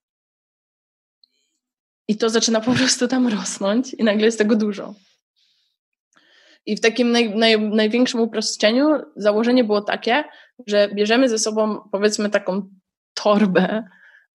i 2.08 2.18
to 2.18 2.30
zaczyna 2.30 2.62
po 2.62 2.72
prostu 2.74 3.08
tam 3.08 3.28
rosnąć 3.28 3.94
i 3.94 4.04
nagle 4.04 4.26
jest 4.26 4.38
tego 4.38 4.56
dużo. 4.56 4.96
I 6.66 6.76
w 6.76 6.82
takim 6.82 7.12
naj, 7.12 7.36
naj, 7.36 7.60
największym 7.60 8.20
uproszczeniu 8.20 8.90
założenie 9.16 9.64
było 9.64 9.82
takie, 9.82 10.24
że 10.68 10.90
bierzemy 10.94 11.30
ze 11.30 11.40
sobą 11.40 11.90
powiedzmy 11.92 12.30
taką 12.30 12.70
torbę, 13.14 13.84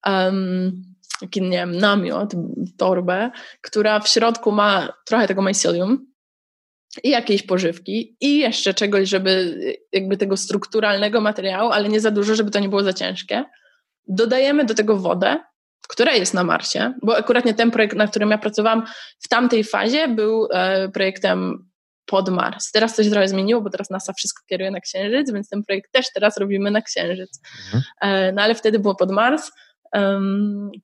um, 0.06 0.84
taki, 1.20 1.42
nie 1.42 1.50
wiem, 1.50 1.76
namiot, 1.76 2.32
torbę, 2.76 3.30
która 3.60 4.00
w 4.00 4.08
środku 4.08 4.52
ma 4.52 4.92
trochę 5.06 5.28
tego 5.28 5.42
mycelium, 5.42 6.09
i 7.04 7.10
jakiejś 7.10 7.42
pożywki 7.42 8.16
i 8.20 8.38
jeszcze 8.38 8.74
czegoś, 8.74 9.08
żeby 9.08 9.54
jakby 9.92 10.16
tego 10.16 10.36
strukturalnego 10.36 11.20
materiału, 11.20 11.70
ale 11.70 11.88
nie 11.88 12.00
za 12.00 12.10
dużo, 12.10 12.34
żeby 12.34 12.50
to 12.50 12.58
nie 12.58 12.68
było 12.68 12.82
za 12.82 12.92
ciężkie. 12.92 13.44
Dodajemy 14.08 14.64
do 14.64 14.74
tego 14.74 14.96
wodę, 14.96 15.38
która 15.88 16.14
jest 16.14 16.34
na 16.34 16.44
Marsie, 16.44 16.92
bo 17.02 17.16
akurat 17.16 17.44
nie 17.44 17.54
ten 17.54 17.70
projekt, 17.70 17.96
na 17.96 18.06
którym 18.06 18.30
ja 18.30 18.38
pracowałam 18.38 18.86
w 19.20 19.28
tamtej 19.28 19.64
fazie 19.64 20.08
był 20.08 20.48
e, 20.52 20.88
projektem 20.88 21.70
pod 22.06 22.28
Mars. 22.28 22.70
Teraz 22.72 22.96
coś 22.96 23.10
trochę 23.10 23.28
zmieniło, 23.28 23.60
bo 23.60 23.70
teraz 23.70 23.90
NASA 23.90 24.12
wszystko 24.12 24.42
kieruje 24.48 24.70
na 24.70 24.80
Księżyc, 24.80 25.32
więc 25.32 25.48
ten 25.48 25.64
projekt 25.64 25.92
też 25.92 26.06
teraz 26.14 26.36
robimy 26.36 26.70
na 26.70 26.82
Księżyc. 26.82 27.40
Mhm. 27.64 27.82
E, 28.00 28.32
no 28.32 28.42
ale 28.42 28.54
wtedy 28.54 28.78
było 28.78 28.94
pod 28.94 29.10
Mars, 29.10 29.50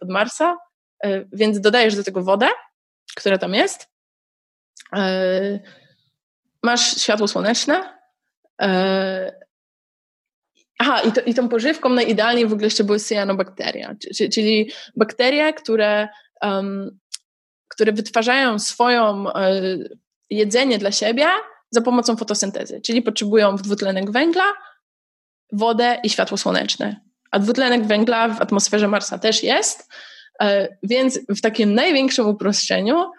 pod 0.00 0.08
Marsa, 0.08 0.56
e, 1.04 1.24
więc 1.32 1.60
dodajesz 1.60 1.96
do 1.96 2.04
tego 2.04 2.22
wodę, 2.22 2.48
która 3.16 3.38
tam 3.38 3.54
jest, 3.54 3.88
masz 6.66 7.00
światło 7.02 7.28
słoneczne. 7.28 7.98
E, 8.62 9.32
aha, 10.78 11.00
i, 11.00 11.12
to, 11.12 11.20
i 11.20 11.34
tą 11.34 11.48
pożywką 11.48 11.88
najidealniej 11.88 12.46
w 12.46 12.52
ogóle 12.52 12.66
jeszcze 12.66 12.84
były 12.84 12.98
cyanobakteria, 12.98 13.94
czyli 14.32 14.70
bakterie, 14.96 15.52
które, 15.52 16.08
um, 16.42 16.98
które 17.68 17.92
wytwarzają 17.92 18.58
swoją 18.58 19.32
e, 19.32 19.62
jedzenie 20.30 20.78
dla 20.78 20.92
siebie 20.92 21.26
za 21.70 21.80
pomocą 21.80 22.16
fotosyntezy, 22.16 22.80
czyli 22.80 23.02
potrzebują 23.02 23.56
dwutlenek 23.56 24.10
węgla, 24.10 24.44
wodę 25.52 26.00
i 26.02 26.10
światło 26.10 26.36
słoneczne. 26.36 27.00
A 27.30 27.38
dwutlenek 27.38 27.86
węgla 27.86 28.28
w 28.28 28.40
atmosferze 28.40 28.88
Marsa 28.88 29.18
też 29.18 29.42
jest, 29.42 29.88
e, 30.40 30.76
więc 30.82 31.20
w 31.28 31.40
takim 31.40 31.74
największym 31.74 32.28
uproszczeniu 32.28 33.10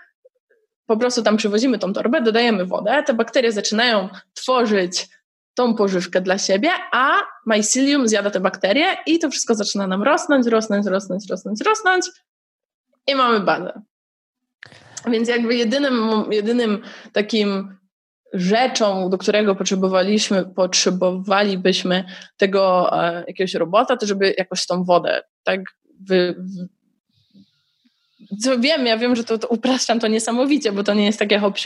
po 0.87 0.97
prostu 0.97 1.23
tam 1.23 1.37
przywozimy 1.37 1.79
tą 1.79 1.93
torbę, 1.93 2.21
dodajemy 2.21 2.65
wodę, 2.65 3.03
te 3.03 3.13
bakterie 3.13 3.51
zaczynają 3.51 4.09
tworzyć 4.33 5.07
tą 5.53 5.75
pożywkę 5.75 6.21
dla 6.21 6.37
siebie, 6.37 6.69
a 6.91 7.13
mycelium 7.45 8.07
zjada 8.07 8.31
te 8.31 8.39
bakterie 8.39 8.85
i 9.05 9.19
to 9.19 9.29
wszystko 9.29 9.55
zaczyna 9.55 9.87
nam 9.87 10.03
rosnąć, 10.03 10.47
rosnąć, 10.47 10.85
rosnąć, 10.85 11.29
rosnąć, 11.29 11.61
rosnąć 11.61 12.05
i 13.07 13.15
mamy 13.15 13.39
bazę. 13.39 13.81
Więc 15.07 15.29
jakby 15.29 15.55
jedynym, 15.55 16.25
jedynym 16.31 16.81
takim 17.13 17.77
rzeczą, 18.33 19.09
do 19.09 19.17
którego 19.17 19.55
potrzebowaliśmy, 19.55 20.45
potrzebowalibyśmy 20.45 22.03
tego 22.37 22.89
e, 23.03 23.23
jakiegoś 23.27 23.53
robota, 23.53 23.97
to 23.97 24.05
żeby 24.05 24.35
jakoś 24.37 24.65
tą 24.65 24.83
wodę 24.83 25.23
tak 25.43 25.61
wy, 26.07 26.35
co 28.39 28.59
wiem, 28.59 28.85
ja 28.85 28.97
wiem, 28.97 29.15
że 29.15 29.23
to, 29.23 29.37
to 29.37 29.47
upraszczam 29.47 29.99
to 29.99 30.07
niesamowicie, 30.07 30.71
bo 30.71 30.83
to 30.83 30.93
nie 30.93 31.05
jest 31.05 31.19
takie 31.19 31.39
hop 31.39 31.57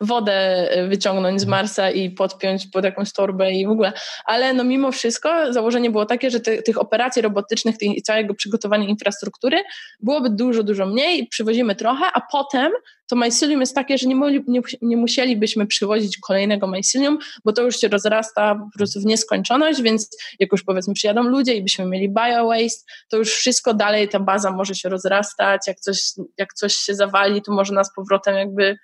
wodę 0.00 0.32
e, 0.70 0.88
wyciągnąć 0.88 1.40
z 1.40 1.46
Marsa 1.46 1.90
i 1.90 2.10
podpiąć 2.10 2.66
pod 2.66 2.84
jakąś 2.84 3.12
torbę 3.12 3.52
i 3.52 3.66
w 3.66 3.70
ogóle, 3.70 3.92
ale 4.24 4.54
no 4.54 4.64
mimo 4.64 4.92
wszystko 4.92 5.52
założenie 5.52 5.90
było 5.90 6.06
takie, 6.06 6.30
że 6.30 6.40
te, 6.40 6.62
tych 6.62 6.78
operacji 6.78 7.22
robotycznych 7.22 7.78
tej, 7.78 8.02
całego 8.02 8.34
przygotowania 8.34 8.88
infrastruktury 8.88 9.62
byłoby 10.00 10.30
dużo, 10.30 10.62
dużo 10.62 10.86
mniej, 10.86 11.26
przywozimy 11.26 11.74
trochę, 11.74 12.04
a 12.14 12.20
potem 12.32 12.72
to 13.08 13.16
mycelium 13.16 13.60
jest 13.60 13.74
takie, 13.74 13.98
że 13.98 14.08
nie, 14.08 14.40
nie, 14.46 14.60
nie 14.82 14.96
musielibyśmy 14.96 15.66
przywozić 15.66 16.18
kolejnego 16.18 16.66
mycelium, 16.66 17.18
bo 17.44 17.52
to 17.52 17.62
już 17.62 17.76
się 17.76 17.88
rozrasta 17.88 18.54
po 18.54 18.78
prostu 18.78 19.00
w 19.00 19.04
nieskończoność, 19.04 19.82
więc 19.82 20.16
jak 20.38 20.52
już 20.52 20.62
powiedzmy 20.62 20.94
przyjadą 20.94 21.22
ludzie 21.22 21.54
i 21.54 21.62
byśmy 21.62 21.84
mieli 21.84 22.08
bio-waste, 22.08 22.84
to 23.08 23.16
już 23.16 23.32
wszystko 23.32 23.74
dalej, 23.74 24.08
ta 24.08 24.20
baza 24.20 24.50
może 24.50 24.74
się 24.74 24.88
rozrastać, 24.88 25.60
jak 25.66 25.80
coś, 25.80 25.98
jak 26.38 26.54
coś 26.54 26.74
się 26.74 26.94
zawali, 26.94 27.42
to 27.42 27.52
może 27.52 27.74
nas 27.74 27.94
powrotem 27.94 28.34
jakby 28.34 28.76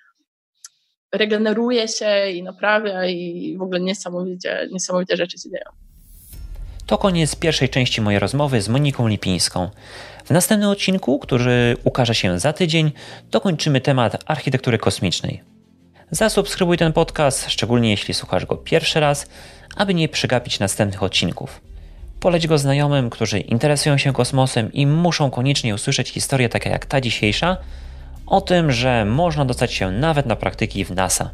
regeneruje 1.13 1.87
się 1.87 2.31
i 2.31 2.43
naprawia 2.43 3.05
i 3.05 3.55
w 3.57 3.61
ogóle 3.61 3.79
niesamowicie, 3.79 4.67
niesamowite 4.71 5.17
rzeczy 5.17 5.37
się 5.37 5.49
dzieją. 5.49 5.85
To 6.85 6.97
koniec 6.97 7.35
pierwszej 7.35 7.69
części 7.69 8.01
mojej 8.01 8.19
rozmowy 8.19 8.61
z 8.61 8.69
Moniką 8.69 9.07
Lipińską. 9.07 9.69
W 10.25 10.29
następnym 10.29 10.69
odcinku, 10.69 11.19
który 11.19 11.77
ukaże 11.83 12.15
się 12.15 12.39
za 12.39 12.53
tydzień, 12.53 12.91
dokończymy 13.31 13.81
temat 13.81 14.23
architektury 14.25 14.77
kosmicznej. 14.77 15.43
Zasubskrybuj 16.11 16.77
ten 16.77 16.93
podcast, 16.93 17.49
szczególnie 17.49 17.89
jeśli 17.89 18.13
słuchasz 18.13 18.45
go 18.45 18.57
pierwszy 18.57 18.99
raz, 18.99 19.27
aby 19.75 19.93
nie 19.93 20.09
przegapić 20.09 20.59
następnych 20.59 21.03
odcinków. 21.03 21.61
Poleć 22.19 22.47
go 22.47 22.57
znajomym, 22.57 23.09
którzy 23.09 23.39
interesują 23.39 23.97
się 23.97 24.13
kosmosem 24.13 24.73
i 24.73 24.87
muszą 24.87 25.31
koniecznie 25.31 25.75
usłyszeć 25.75 26.09
historię 26.09 26.49
taka 26.49 26.69
jak 26.69 26.85
ta 26.85 27.01
dzisiejsza, 27.01 27.57
o 28.27 28.41
tym, 28.41 28.71
że 28.71 29.05
można 29.05 29.45
dostać 29.45 29.73
się 29.73 29.91
nawet 29.91 30.25
na 30.25 30.35
praktyki 30.35 30.85
w 30.85 30.91
NASA. 30.91 31.29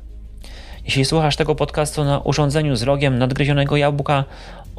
Jeśli 0.85 1.05
słuchasz 1.05 1.35
tego 1.35 1.55
podcastu 1.55 2.03
na 2.03 2.19
urządzeniu 2.19 2.75
z 2.75 2.83
logiem 2.83 3.17
nadgryzionego 3.17 3.77
jabłka, 3.77 4.23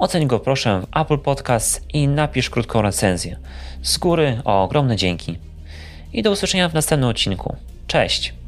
oceń 0.02 0.26
go 0.26 0.40
proszę 0.40 0.80
w 0.80 0.96
Apple 0.96 1.18
Podcasts 1.18 1.80
i 1.92 2.08
napisz 2.08 2.50
krótką 2.50 2.82
recenzję. 2.82 3.36
Z 3.82 3.98
góry 3.98 4.42
o 4.44 4.62
ogromne 4.64 4.96
dzięki. 4.96 5.38
I 6.12 6.22
do 6.22 6.30
usłyszenia 6.30 6.68
w 6.68 6.74
następnym 6.74 7.10
odcinku. 7.10 7.56
Cześć! 7.86 8.41